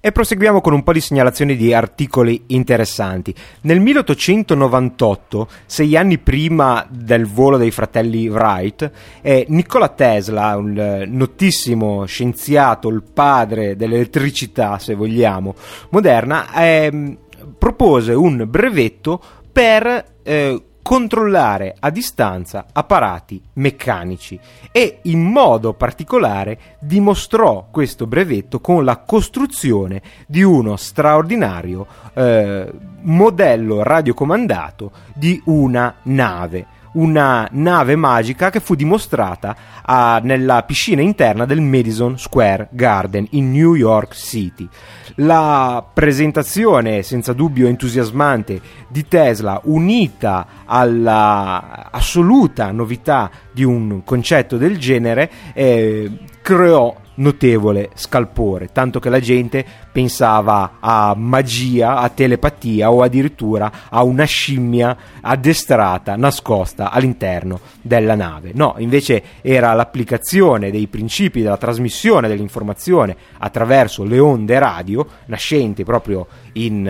E 0.00 0.10
proseguiamo 0.10 0.60
con 0.60 0.72
un 0.72 0.82
po' 0.82 0.92
di 0.92 1.00
segnalazioni 1.00 1.54
di 1.54 1.72
articoli 1.72 2.42
interessanti. 2.48 3.32
Nel 3.60 3.78
1898, 3.78 5.48
sei 5.64 5.96
anni 5.96 6.18
prima 6.18 6.84
del 6.90 7.24
volo 7.28 7.56
dei 7.56 7.70
fratelli 7.70 8.26
Wright, 8.26 8.90
eh, 9.20 9.46
Nikola 9.48 9.90
Tesla, 9.90 10.56
un 10.56 11.04
notissimo 11.06 12.04
scienziato, 12.04 12.88
il 12.88 13.04
padre 13.04 13.76
dell'elettricità, 13.76 14.80
se 14.80 14.96
vogliamo, 14.96 15.54
moderna, 15.90 16.52
eh, 16.52 17.16
propose 17.56 18.12
un 18.12 18.44
brevetto 18.48 19.22
per 19.52 20.11
eh, 20.22 20.62
controllare 20.82 21.76
a 21.78 21.90
distanza 21.90 22.66
apparati 22.72 23.40
meccanici. 23.54 24.38
E 24.72 24.98
in 25.02 25.22
modo 25.22 25.74
particolare 25.74 26.76
dimostrò 26.80 27.68
questo 27.70 28.06
brevetto 28.06 28.60
con 28.60 28.84
la 28.84 28.98
costruzione 28.98 30.02
di 30.26 30.42
uno 30.42 30.76
straordinario 30.76 31.86
eh, 32.14 32.70
modello 33.02 33.82
radiocomandato 33.82 34.90
di 35.14 35.40
una 35.46 35.94
nave 36.02 36.66
una 36.92 37.48
nave 37.52 37.96
magica 37.96 38.50
che 38.50 38.60
fu 38.60 38.74
dimostrata 38.74 39.56
a, 39.82 40.20
nella 40.22 40.62
piscina 40.64 41.00
interna 41.00 41.44
del 41.44 41.60
Madison 41.60 42.18
Square 42.18 42.68
Garden 42.70 43.26
in 43.30 43.50
New 43.50 43.74
York 43.74 44.14
City. 44.14 44.68
La 45.16 45.84
presentazione 45.92 47.02
senza 47.02 47.32
dubbio 47.32 47.66
entusiasmante 47.66 48.60
di 48.88 49.06
Tesla 49.06 49.60
unita 49.64 50.46
alla 50.64 51.90
assoluta 51.90 52.70
novità 52.70 53.30
di 53.52 53.64
un 53.64 54.02
concetto 54.04 54.56
del 54.56 54.78
genere 54.78 55.30
eh, 55.52 56.10
creò 56.40 56.94
notevole 57.14 57.90
scalpore, 57.94 58.70
tanto 58.72 58.98
che 58.98 59.10
la 59.10 59.20
gente 59.20 59.64
pensava 59.92 60.78
a 60.80 61.14
magia, 61.16 61.98
a 61.98 62.08
telepatia 62.08 62.90
o 62.90 63.02
addirittura 63.02 63.70
a 63.90 64.02
una 64.02 64.24
scimmia 64.24 64.96
addestrata, 65.20 66.16
nascosta 66.16 66.90
all'interno 66.90 67.60
della 67.80 68.14
nave. 68.14 68.52
No, 68.54 68.74
invece 68.78 69.22
era 69.42 69.72
l'applicazione 69.74 70.70
dei 70.70 70.86
principi 70.86 71.42
della 71.42 71.56
trasmissione 71.56 72.28
dell'informazione 72.28 73.16
attraverso 73.38 74.04
le 74.04 74.18
onde 74.18 74.58
radio, 74.58 75.06
nascenti 75.26 75.84
proprio 75.84 76.26
in, 76.54 76.86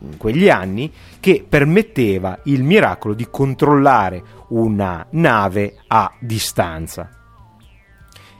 in 0.00 0.16
quegli 0.16 0.48
anni, 0.48 0.90
che 1.20 1.44
permetteva 1.46 2.38
il 2.44 2.62
miracolo 2.62 3.14
di 3.14 3.26
controllare 3.30 4.22
una 4.48 5.06
nave 5.10 5.74
a 5.88 6.10
distanza. 6.20 7.17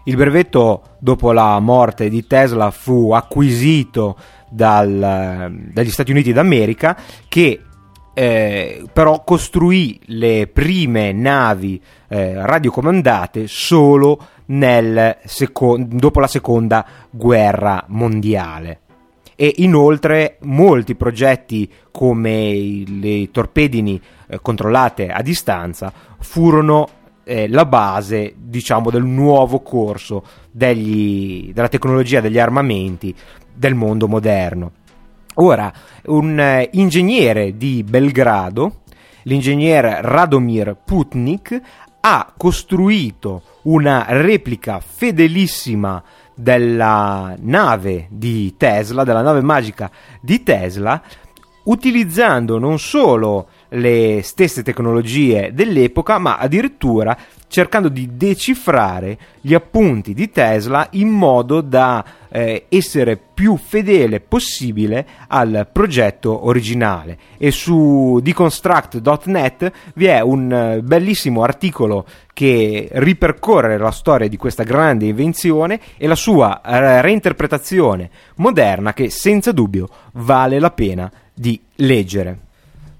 Il 0.08 0.16
brevetto, 0.16 0.96
dopo 0.98 1.32
la 1.32 1.60
morte 1.60 2.08
di 2.08 2.26
Tesla, 2.26 2.70
fu 2.70 3.12
acquisito 3.12 4.16
dal, 4.48 5.52
dagli 5.70 5.90
Stati 5.90 6.12
Uniti 6.12 6.32
d'America 6.32 6.96
che 7.28 7.60
eh, 8.14 8.84
però 8.90 9.22
costruì 9.22 10.00
le 10.06 10.46
prime 10.46 11.12
navi 11.12 11.78
eh, 12.08 12.42
radiocomandate 12.42 13.46
solo 13.48 14.18
seco- 15.26 15.76
dopo 15.78 16.20
la 16.20 16.26
seconda 16.26 16.86
guerra 17.10 17.84
mondiale. 17.88 18.80
E 19.36 19.56
inoltre 19.56 20.38
molti 20.40 20.94
progetti 20.94 21.70
come 21.90 22.82
le 22.86 23.30
torpedini 23.30 24.00
eh, 24.26 24.38
controllate 24.40 25.08
a 25.08 25.20
distanza 25.20 25.92
furono 26.18 26.88
eh, 27.28 27.46
la 27.46 27.66
base, 27.66 28.34
diciamo, 28.38 28.90
del 28.90 29.04
nuovo 29.04 29.60
corso 29.60 30.24
degli, 30.50 31.52
della 31.52 31.68
tecnologia 31.68 32.22
degli 32.22 32.38
armamenti 32.38 33.14
del 33.54 33.74
mondo 33.74 34.08
moderno. 34.08 34.72
Ora, 35.34 35.70
un 36.06 36.40
eh, 36.40 36.70
ingegnere 36.72 37.58
di 37.58 37.84
Belgrado, 37.84 38.80
l'ingegner 39.24 39.84
Radomir 40.02 40.74
Putnik, 40.82 41.60
ha 42.00 42.32
costruito 42.34 43.42
una 43.64 44.06
replica 44.08 44.80
fedelissima 44.80 46.02
della 46.34 47.34
nave 47.40 48.06
di 48.08 48.54
Tesla, 48.56 49.04
della 49.04 49.20
nave 49.20 49.42
magica 49.42 49.90
di 50.22 50.42
Tesla, 50.42 51.02
utilizzando 51.64 52.58
non 52.58 52.78
solo 52.78 53.48
le 53.70 54.20
stesse 54.22 54.62
tecnologie 54.62 55.50
dell'epoca, 55.52 56.18
ma 56.18 56.38
addirittura 56.38 57.16
cercando 57.48 57.88
di 57.88 58.10
decifrare 58.16 59.18
gli 59.40 59.54
appunti 59.54 60.12
di 60.12 60.30
Tesla 60.30 60.86
in 60.92 61.08
modo 61.08 61.60
da 61.62 62.04
eh, 62.30 62.66
essere 62.68 63.16
più 63.16 63.56
fedele 63.56 64.20
possibile 64.20 65.06
al 65.28 65.66
progetto 65.72 66.46
originale. 66.46 67.18
E 67.38 67.50
su 67.50 68.20
deconstruct.net 68.22 69.72
vi 69.94 70.06
è 70.06 70.20
un 70.20 70.52
eh, 70.52 70.82
bellissimo 70.82 71.42
articolo 71.42 72.06
che 72.32 72.88
ripercorre 72.92 73.78
la 73.78 73.90
storia 73.90 74.28
di 74.28 74.36
questa 74.36 74.62
grande 74.62 75.06
invenzione 75.06 75.80
e 75.96 76.06
la 76.06 76.14
sua 76.14 76.60
eh, 76.60 77.00
reinterpretazione 77.00 78.10
moderna 78.36 78.92
che 78.92 79.10
senza 79.10 79.52
dubbio 79.52 79.88
vale 80.12 80.58
la 80.58 80.70
pena 80.70 81.10
di 81.32 81.60
leggere. 81.76 82.46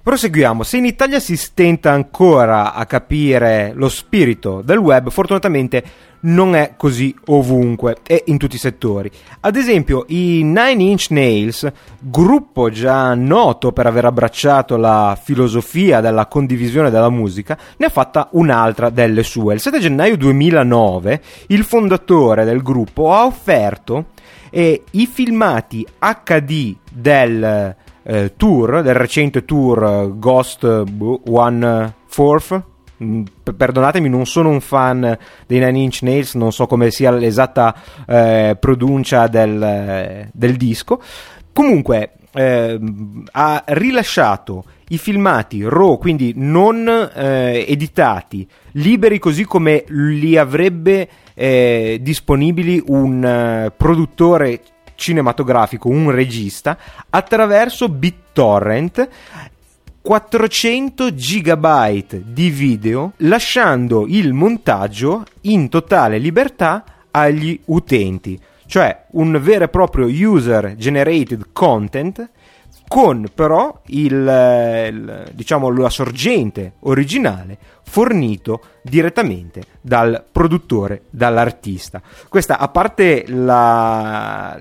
Proseguiamo. 0.09 0.63
Se 0.63 0.79
in 0.79 0.87
Italia 0.87 1.21
si 1.21 1.37
stenta 1.37 1.93
ancora 1.93 2.73
a 2.73 2.87
capire 2.87 3.73
lo 3.75 3.91
spirito 3.91 4.63
del 4.65 4.79
web, 4.79 5.11
fortunatamente 5.11 5.85
non 6.21 6.55
è 6.55 6.77
così 6.79 7.15
ovunque 7.27 7.99
e 8.07 8.23
in 8.29 8.39
tutti 8.39 8.57
i 8.57 8.59
settori. 8.59 9.11
Ad 9.41 9.55
esempio, 9.55 10.07
i 10.09 10.41
Nine 10.45 10.83
Inch 10.83 11.09
Nails, 11.11 11.71
gruppo 11.99 12.71
già 12.71 13.13
noto 13.13 13.73
per 13.73 13.85
aver 13.85 14.07
abbracciato 14.07 14.79
la 14.79 15.15
filosofia 15.23 16.01
della 16.01 16.25
condivisione 16.25 16.89
della 16.89 17.11
musica, 17.11 17.59
ne 17.77 17.85
ha 17.85 17.91
fatta 17.91 18.31
un'altra 18.33 18.89
delle 18.89 19.23
sue. 19.23 19.53
Il 19.53 19.61
7 19.61 19.79
gennaio 19.79 20.17
2009 20.17 21.23
il 21.49 21.65
fondatore 21.65 22.47
del 22.47 22.63
gruppo 22.63 23.13
ha 23.13 23.27
offerto 23.27 24.07
eh, 24.49 24.85
i 24.93 25.07
filmati 25.07 25.87
HD 25.99 26.77
del 26.91 27.77
eh, 28.11 28.33
tour, 28.37 28.81
del 28.81 28.95
recente 28.95 29.45
tour 29.45 29.85
eh, 29.85 30.11
Ghost 30.15 30.65
One 30.65 31.95
Fourth. 32.07 32.63
Mm, 33.05 33.23
perdonatemi, 33.55 34.09
non 34.09 34.25
sono 34.25 34.49
un 34.49 34.63
fan 34.63 35.17
dei 35.47 35.59
Nine 35.59 35.79
Inch 35.79 36.03
Nails, 36.03 36.35
non 36.35 36.51
so 36.51 36.67
come 36.67 36.91
sia 36.91 37.11
l'esatta 37.11 37.75
eh, 38.07 38.57
pronuncia 38.59 39.27
del, 39.27 40.27
del, 40.33 40.57
disco. 40.57 41.03
Comunque, 41.53 42.15
eh, 42.33 42.81
ha 43.31 43.63
rilasciato 43.67 44.65
i 44.89 44.99
filmati 44.99 45.63
RAW, 45.63 45.99
quindi 45.99 46.33
non 46.35 46.89
eh, 46.89 47.67
editati, 47.69 48.49
liberi 48.73 49.19
così 49.19 49.45
come 49.45 49.85
li 49.89 50.37
avrebbe 50.39 51.09
eh, 51.35 51.99
disponibili 52.01 52.83
un 52.87 53.67
uh, 53.69 53.73
produttore 53.77 54.61
cinematografico, 54.99 55.89
un 55.89 56.11
regista, 56.11 56.77
attraverso 57.09 57.89
BitTorrent 57.89 59.09
400 60.03 61.15
GB 61.15 62.17
di 62.17 62.51
video, 62.51 63.13
lasciando 63.19 64.07
il 64.09 64.33
montaggio 64.33 65.25
in 65.43 65.69
totale 65.69 66.19
libertà 66.19 66.85
agli 67.11 67.59
utenti, 67.67 68.39
cioè 68.67 69.05
un 69.13 69.39
vero 69.41 69.65
e 69.65 69.69
proprio 69.69 70.07
user 70.07 70.75
generated 70.77 71.49
content 71.53 72.31
con 72.89 73.27
però 73.35 73.83
il, 73.87 74.13
il, 74.13 75.31
diciamo 75.33 75.71
la 75.71 75.91
sorgente 75.91 76.73
originale 76.81 77.59
fornito 77.83 78.61
direttamente 78.83 79.63
dal 79.81 80.25
produttore, 80.33 81.03
dall'artista. 81.11 82.01
Questa 82.29 82.59
a 82.59 82.69
parte 82.69 83.25
la 83.29 84.59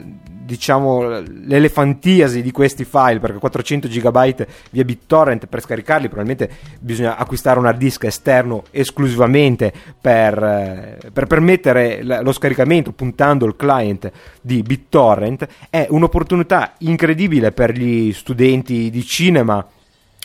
diciamo 0.48 1.20
l'elefantiasi 1.20 2.42
di 2.42 2.52
questi 2.52 2.86
file 2.86 3.20
perché 3.20 3.38
400 3.38 3.90
GB 3.90 4.48
via 4.72 4.86
BitTorrent 4.86 5.48
per 5.48 5.62
scaricarli 5.62 6.08
probabilmente 6.08 6.50
bisogna 6.80 7.18
acquistare 7.18 7.60
un 7.60 7.66
hard 7.66 7.78
disk 7.78 8.06
esterno 8.06 8.64
esclusivamente 8.72 9.74
per, 10.00 10.42
eh, 10.42 11.12
per 11.12 11.28
permettere 11.28 12.02
lo 12.02 12.32
scaricamento 12.32 12.94
puntando 12.94 13.46
il 13.46 13.58
client 13.58 14.10
di 14.42 14.62
BitTorrent. 14.62 15.48
È 15.70 15.86
un'opportunità 15.90 16.76
incredibile 16.80 17.52
per 17.52 17.74
gli 17.74 18.14
studenti 18.14 18.90
di 18.90 19.04
cinema 19.04 19.68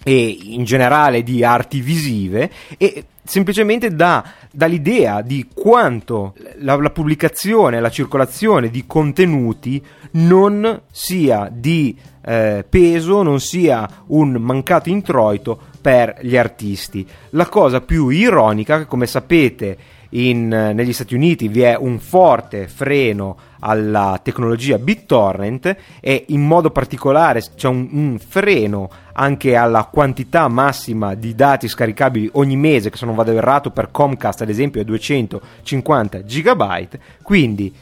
e 0.04 0.38
in 0.40 0.64
generale 0.64 1.22
di 1.22 1.44
arti 1.44 1.80
visive 1.80 2.50
e 2.78 3.04
semplicemente 3.24 3.94
dà, 3.94 4.24
dà 4.50 4.66
l'idea 4.66 5.22
di 5.22 5.48
quanto 5.52 6.34
la, 6.58 6.76
la, 6.76 6.90
pubblicazione, 6.90 7.80
la 7.80 7.90
circolazione 7.90 8.68
di 8.68 8.84
contenuti 8.86 9.82
non 10.12 10.82
sia 10.90 11.48
di 11.52 11.96
eh, 12.24 12.64
peso, 12.68 13.22
non 13.22 13.40
sia 13.40 13.88
un 14.08 14.32
mancato 14.32 14.88
introito 14.88 15.58
per 15.80 16.18
gli 16.22 16.36
artisti. 16.36 17.06
La 17.30 17.46
cosa 17.46 17.80
più 17.80 18.08
ironica, 18.08 18.86
come 18.86 19.06
sapete, 19.06 19.76
in, 20.14 20.48
negli 20.48 20.92
Stati 20.92 21.14
Uniti 21.14 21.48
vi 21.48 21.62
è 21.62 21.76
un 21.76 21.98
forte 21.98 22.68
freno 22.68 23.36
alla 23.64 24.18
tecnologia 24.22 24.78
BitTorrent 24.78 25.76
e 26.00 26.24
in 26.28 26.42
modo 26.42 26.70
particolare 26.70 27.42
c'è 27.54 27.68
un, 27.68 27.88
un, 27.92 28.18
freno 28.18 28.90
anche 29.12 29.54
alla 29.56 29.84
quantità 29.84 30.48
massima 30.48 31.14
di 31.14 31.34
dati 31.34 31.68
scaricabili 31.68 32.30
ogni 32.34 32.56
mese 32.56 32.90
che 32.90 32.96
se 32.96 33.06
non 33.06 33.14
vado 33.14 33.32
errato 33.32 33.70
per 33.70 33.90
Comcast 33.90 34.42
ad 34.42 34.48
esempio 34.48 34.80
è 34.80 34.84
250 34.84 36.18
GB 36.18 36.88
quindi 37.22 37.72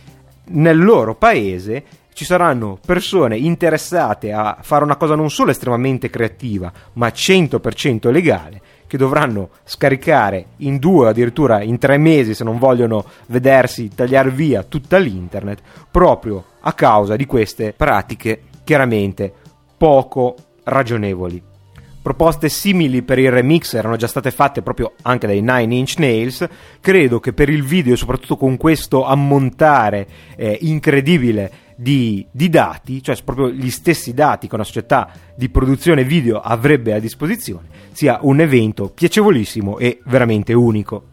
nel 0.53 0.79
loro 0.79 1.15
paese 1.15 1.85
ci 2.13 2.25
saranno 2.25 2.79
persone 2.85 3.39
interessate 3.39 4.33
a 4.33 4.59
fare 4.61 4.85
una 4.85 4.97
cosa 4.97 5.15
non 5.15 5.31
solo 5.31 5.53
estremamente 5.53 6.11
creativa 6.11 6.71
ma 6.95 7.07
100% 7.07 8.11
legale 8.11 8.61
che 8.91 8.97
dovranno 8.97 9.51
scaricare 9.63 10.47
in 10.57 10.79
due 10.79 11.07
o 11.07 11.09
addirittura 11.11 11.63
in 11.63 11.79
tre 11.79 11.97
mesi 11.97 12.35
se 12.35 12.43
non 12.43 12.59
vogliono 12.59 13.05
vedersi 13.27 13.89
tagliare 13.95 14.31
via 14.31 14.65
tutta 14.65 14.99
l'internet 14.99 15.61
proprio 15.93 16.45
a 16.63 16.73
causa 16.73 17.15
di 17.15 17.25
queste 17.25 17.73
pratiche 17.73 18.43
chiaramente 18.65 19.33
poco 19.77 20.35
ragionevoli. 20.65 21.41
Proposte 22.03 22.49
simili 22.49 23.03
per 23.03 23.21
il 23.21 23.31
remix 23.31 23.75
erano 23.75 23.95
già 23.95 24.09
state 24.09 24.33
fatte 24.33 24.61
proprio 24.61 24.95
anche 25.03 25.29
dai 25.29 25.41
Nine 25.41 25.73
Inch 25.73 25.95
Nails. 25.99 26.49
Credo 26.81 27.21
che 27.21 27.33
per 27.33 27.49
il 27.49 27.63
video, 27.63 27.95
soprattutto 27.95 28.37
con 28.37 28.57
questo 28.57 29.05
ammontare 29.05 30.09
eh, 30.35 30.59
incredibile 30.63 31.53
di, 31.81 32.27
di, 32.31 32.51
dati, 32.51 33.03
cioè 33.03 33.17
proprio 33.25 33.49
gli 33.49 33.71
stessi 33.71 34.13
dati 34.13 34.47
che 34.47 34.55
una 34.55 34.65
società 34.65 35.09
di 35.35 35.49
produzione 35.49 36.05
video 36.05 36.39
avrebbe 36.39 36.93
a 36.93 36.99
disposizione, 36.99 37.69
sia 37.93 38.19
un 38.21 38.39
evento 38.41 38.91
piacevolissimo 38.91 39.79
e 39.79 40.03
veramente 40.05 40.53
unico. 40.53 41.05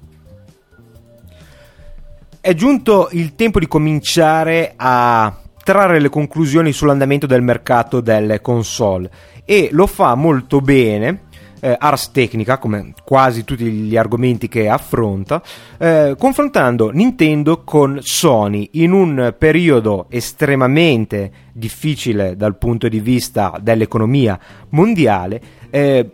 È 2.41 2.53
giunto 2.53 3.07
il 3.13 3.35
tempo 3.35 3.59
di 3.59 3.67
cominciare 3.67 4.73
a 4.75 5.39
trarre 5.63 6.01
le 6.01 6.09
conclusioni 6.09 6.73
sull'andamento 6.73 7.27
del 7.27 7.41
mercato 7.41 8.01
delle 8.01 8.41
console 8.41 9.09
e 9.45 9.69
lo 9.71 9.87
fa 9.87 10.15
molto 10.15 10.59
bene 10.59 11.26
eh, 11.59 11.75
Ars 11.77 12.11
Technica, 12.11 12.57
come 12.57 12.93
quasi 13.03 13.43
tutti 13.43 13.65
gli 13.65 13.97
argomenti 13.97 14.47
che 14.47 14.69
affronta, 14.69 15.41
eh, 15.77 16.15
confrontando 16.17 16.89
Nintendo 16.89 17.63
con 17.63 17.99
Sony 18.01 18.69
in 18.73 18.91
un 18.91 19.33
periodo 19.37 20.07
estremamente 20.09 21.31
difficile 21.53 22.35
dal 22.35 22.57
punto 22.57 22.87
di 22.87 22.99
vista 22.99 23.57
dell'economia 23.61 24.39
mondiale, 24.69 25.41
eh, 25.69 26.09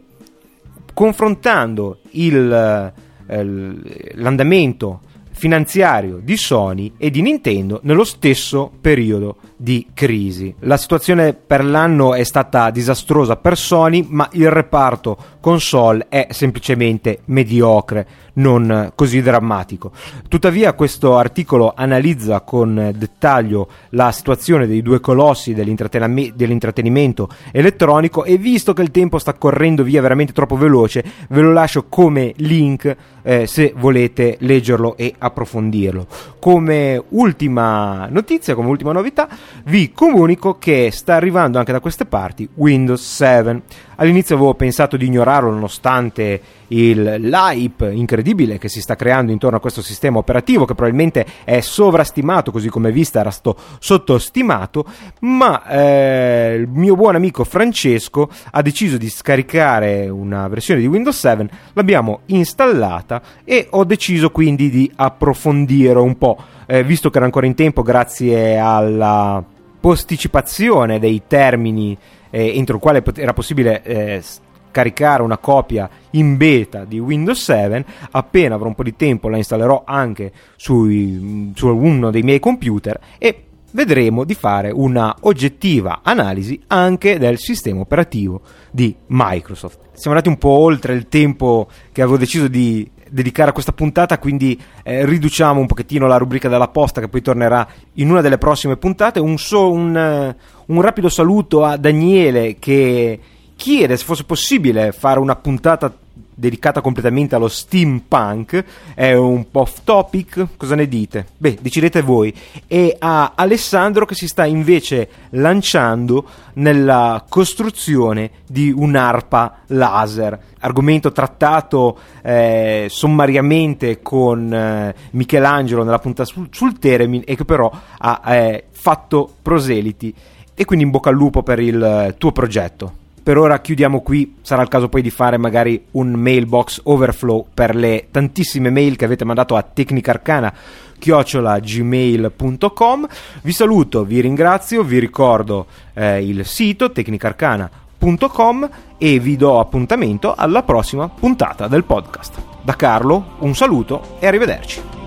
confrontando 0.93 1.99
il, 2.11 2.93
eh, 3.27 4.11
l'andamento 4.15 5.01
finanziario 5.31 6.19
di 6.23 6.37
Sony 6.37 6.93
e 6.97 7.09
di 7.09 7.21
Nintendo 7.21 7.79
nello 7.83 8.03
stesso 8.03 8.71
periodo 8.79 9.37
di 9.63 9.87
crisi. 9.93 10.53
La 10.59 10.75
situazione 10.75 11.31
per 11.31 11.63
l'anno 11.63 12.15
è 12.15 12.23
stata 12.23 12.69
disastrosa 12.69 13.37
per 13.37 13.57
Sony, 13.57 14.05
ma 14.09 14.27
il 14.33 14.51
reparto 14.51 15.15
console 15.39 16.07
è 16.09 16.27
semplicemente 16.31 17.19
mediocre, 17.25 18.05
non 18.33 18.91
così 18.93 19.21
drammatico. 19.21 19.91
Tuttavia 20.27 20.73
questo 20.73 21.15
articolo 21.15 21.71
analizza 21.73 22.41
con 22.41 22.91
dettaglio 22.93 23.69
la 23.91 24.11
situazione 24.11 24.67
dei 24.67 24.81
due 24.81 24.99
colossi 24.99 25.53
dell'intrattenimento 25.53 27.29
elettronico 27.53 28.25
e 28.25 28.37
visto 28.37 28.73
che 28.73 28.81
il 28.81 28.91
tempo 28.91 29.17
sta 29.17 29.33
correndo 29.33 29.83
via 29.83 30.01
veramente 30.01 30.33
troppo 30.33 30.57
veloce, 30.57 31.05
ve 31.29 31.39
lo 31.39 31.53
lascio 31.53 31.85
come 31.87 32.33
link 32.37 32.93
eh, 33.21 33.47
se 33.47 33.73
volete 33.77 34.35
leggerlo 34.39 34.97
e 34.97 35.13
approfondirlo. 35.17 36.07
Come 36.39 37.01
ultima 37.09 38.07
notizia, 38.09 38.55
come 38.55 38.67
ultima 38.67 38.91
novità, 38.91 39.29
vi 39.65 39.91
comunico 39.91 40.57
che 40.57 40.89
sta 40.91 41.15
arrivando 41.15 41.57
anche 41.57 41.71
da 41.71 41.79
queste 41.79 42.05
parti 42.05 42.47
Windows 42.55 43.01
7. 43.01 43.61
All'inizio 43.97 44.35
avevo 44.35 44.55
pensato 44.55 44.97
di 44.97 45.05
ignorarlo 45.05 45.51
nonostante 45.51 46.41
il, 46.73 47.01
l'hype 47.19 47.91
incredibile 47.91 48.57
che 48.57 48.67
si 48.67 48.81
sta 48.81 48.95
creando 48.95 49.31
intorno 49.31 49.57
a 49.57 49.59
questo 49.59 49.81
sistema 49.81 50.17
operativo 50.17 50.65
che 50.65 50.73
probabilmente 50.73 51.25
è 51.43 51.59
sovrastimato 51.61 52.51
così 52.51 52.69
come 52.69 52.91
vista 52.91 53.19
era 53.19 53.29
sto 53.29 53.55
sottostimato 53.79 54.85
ma 55.21 55.65
eh, 55.67 56.55
il 56.59 56.67
mio 56.67 56.95
buon 56.95 57.15
amico 57.15 57.43
Francesco 57.43 58.29
ha 58.51 58.61
deciso 58.61 58.97
di 58.97 59.09
scaricare 59.09 60.09
una 60.09 60.47
versione 60.47 60.79
di 60.79 60.87
Windows 60.87 61.17
7 61.19 61.49
l'abbiamo 61.73 62.21
installata 62.27 63.21
e 63.43 63.67
ho 63.69 63.83
deciso 63.83 64.31
quindi 64.31 64.69
di 64.69 64.91
approfondire 64.95 65.99
un 65.99 66.17
po' 66.17 66.37
eh, 66.65 66.83
visto 66.83 67.09
che 67.09 67.17
era 67.17 67.25
ancora 67.25 67.45
in 67.45 67.55
tempo 67.55 67.81
grazie 67.81 68.57
alla 68.57 69.43
posticipazione 69.79 70.99
dei 70.99 71.23
termini 71.27 71.97
eh, 72.29 72.57
entro 72.57 72.75
il 72.75 72.81
quale 72.81 73.03
era 73.15 73.33
possibile 73.33 73.83
eh, 73.83 74.23
caricare 74.71 75.21
una 75.21 75.37
copia 75.37 75.89
in 76.11 76.35
beta 76.35 76.83
di 76.83 76.99
Windows 76.99 77.41
7. 77.43 77.85
Appena 78.11 78.55
avrò 78.55 78.67
un 78.67 78.75
po' 78.75 78.83
di 78.83 78.95
tempo 78.95 79.29
la 79.29 79.37
installerò 79.37 79.83
anche 79.85 80.31
sui, 80.57 81.51
su 81.55 81.67
uno 81.67 82.11
dei 82.11 82.23
miei 82.23 82.39
computer 82.39 82.99
e 83.17 83.45
vedremo 83.71 84.23
di 84.23 84.33
fare 84.33 84.71
una 84.71 85.15
oggettiva 85.21 86.01
analisi 86.03 86.59
anche 86.67 87.17
del 87.17 87.37
sistema 87.37 87.81
operativo 87.81 88.41
di 88.71 88.95
Microsoft. 89.07 89.79
Siamo 89.93 90.17
andati 90.17 90.29
un 90.29 90.37
po' 90.37 90.49
oltre 90.49 90.93
il 90.93 91.07
tempo 91.07 91.67
che 91.91 92.01
avevo 92.01 92.17
deciso 92.17 92.47
di 92.47 92.89
dedicare 93.13 93.51
a 93.51 93.53
questa 93.53 93.71
puntata, 93.71 94.17
quindi 94.17 94.59
eh, 94.81 95.05
riduciamo 95.05 95.59
un 95.59 95.67
pochettino 95.67 96.07
la 96.07 96.17
rubrica 96.17 96.49
della 96.49 96.67
posta 96.67 96.99
che 96.99 97.07
poi 97.07 97.21
tornerà 97.21 97.67
in 97.93 98.09
una 98.09 98.21
delle 98.21 98.39
prossime 98.39 98.75
puntate. 98.75 99.19
Un, 99.19 99.37
so, 99.37 99.71
un, 99.71 100.35
uh, 100.67 100.73
un 100.73 100.81
rapido 100.81 101.09
saluto 101.09 101.63
a 101.63 101.77
Daniele 101.77 102.57
che 102.57 103.19
chiede 103.55 103.97
se 103.97 104.03
fosse 104.03 104.23
possibile 104.23 104.91
fare 104.91 105.19
una 105.19 105.35
puntata 105.35 105.93
dedicata 106.35 106.81
completamente 106.81 107.35
allo 107.35 107.47
steampunk, 107.47 108.63
è 108.93 109.13
un 109.13 109.49
po' 109.49 109.61
off 109.61 109.79
topic, 109.83 110.47
cosa 110.57 110.75
ne 110.75 110.87
dite? 110.87 111.27
Beh, 111.37 111.57
decidete 111.61 112.01
voi. 112.01 112.33
E 112.67 112.95
a 112.99 113.33
Alessandro 113.35 114.05
che 114.05 114.15
si 114.15 114.27
sta 114.27 114.45
invece 114.45 115.09
lanciando 115.31 116.25
nella 116.55 117.25
costruzione 117.27 118.31
di 118.47 118.71
un'arpa 118.75 119.61
laser, 119.67 120.39
argomento 120.59 121.11
trattato 121.11 121.97
eh, 122.21 122.87
sommariamente 122.89 124.01
con 124.01 124.53
eh, 124.53 124.95
Michelangelo 125.11 125.83
nella 125.83 125.99
puntata 125.99 126.29
sul, 126.29 126.47
sul 126.51 126.79
Teremin 126.79 127.23
e 127.25 127.35
che 127.35 127.45
però 127.45 127.71
ha 127.97 128.21
eh, 128.35 128.65
fatto 128.71 129.33
proseliti. 129.41 130.13
E 130.55 130.65
quindi 130.65 130.85
in 130.85 130.91
bocca 130.91 131.09
al 131.09 131.15
lupo 131.15 131.41
per 131.41 131.59
il 131.59 131.81
eh, 131.81 132.15
tuo 132.17 132.31
progetto 132.31 133.01
per 133.23 133.37
ora 133.37 133.61
chiudiamo 133.61 134.01
qui, 134.01 134.35
sarà 134.41 134.61
il 134.61 134.67
caso 134.67 134.89
poi 134.89 135.01
di 135.01 135.09
fare 135.09 135.37
magari 135.37 135.81
un 135.91 136.11
mailbox 136.11 136.81
overflow 136.83 137.45
per 137.53 137.73
le 137.73 138.07
tantissime 138.11 138.69
mail 138.69 138.97
che 138.97 139.05
avete 139.05 139.23
mandato 139.23 139.55
a 139.55 139.63
tecnicarcana 139.63 140.53
chiocciolagmail.com 140.99 143.07
vi 143.41 143.51
saluto, 143.51 144.03
vi 144.03 144.21
ringrazio, 144.21 144.83
vi 144.83 144.99
ricordo 144.99 145.65
eh, 145.93 146.23
il 146.23 146.45
sito 146.45 146.91
tecnicarcana.com 146.91 148.69
e 148.97 149.19
vi 149.19 149.35
do 149.35 149.59
appuntamento 149.59 150.33
alla 150.33 150.63
prossima 150.63 151.09
puntata 151.09 151.67
del 151.67 151.83
podcast. 151.83 152.41
Da 152.61 152.75
Carlo 152.75 153.35
un 153.39 153.53
saluto 153.55 154.17
e 154.19 154.27
arrivederci. 154.27 155.02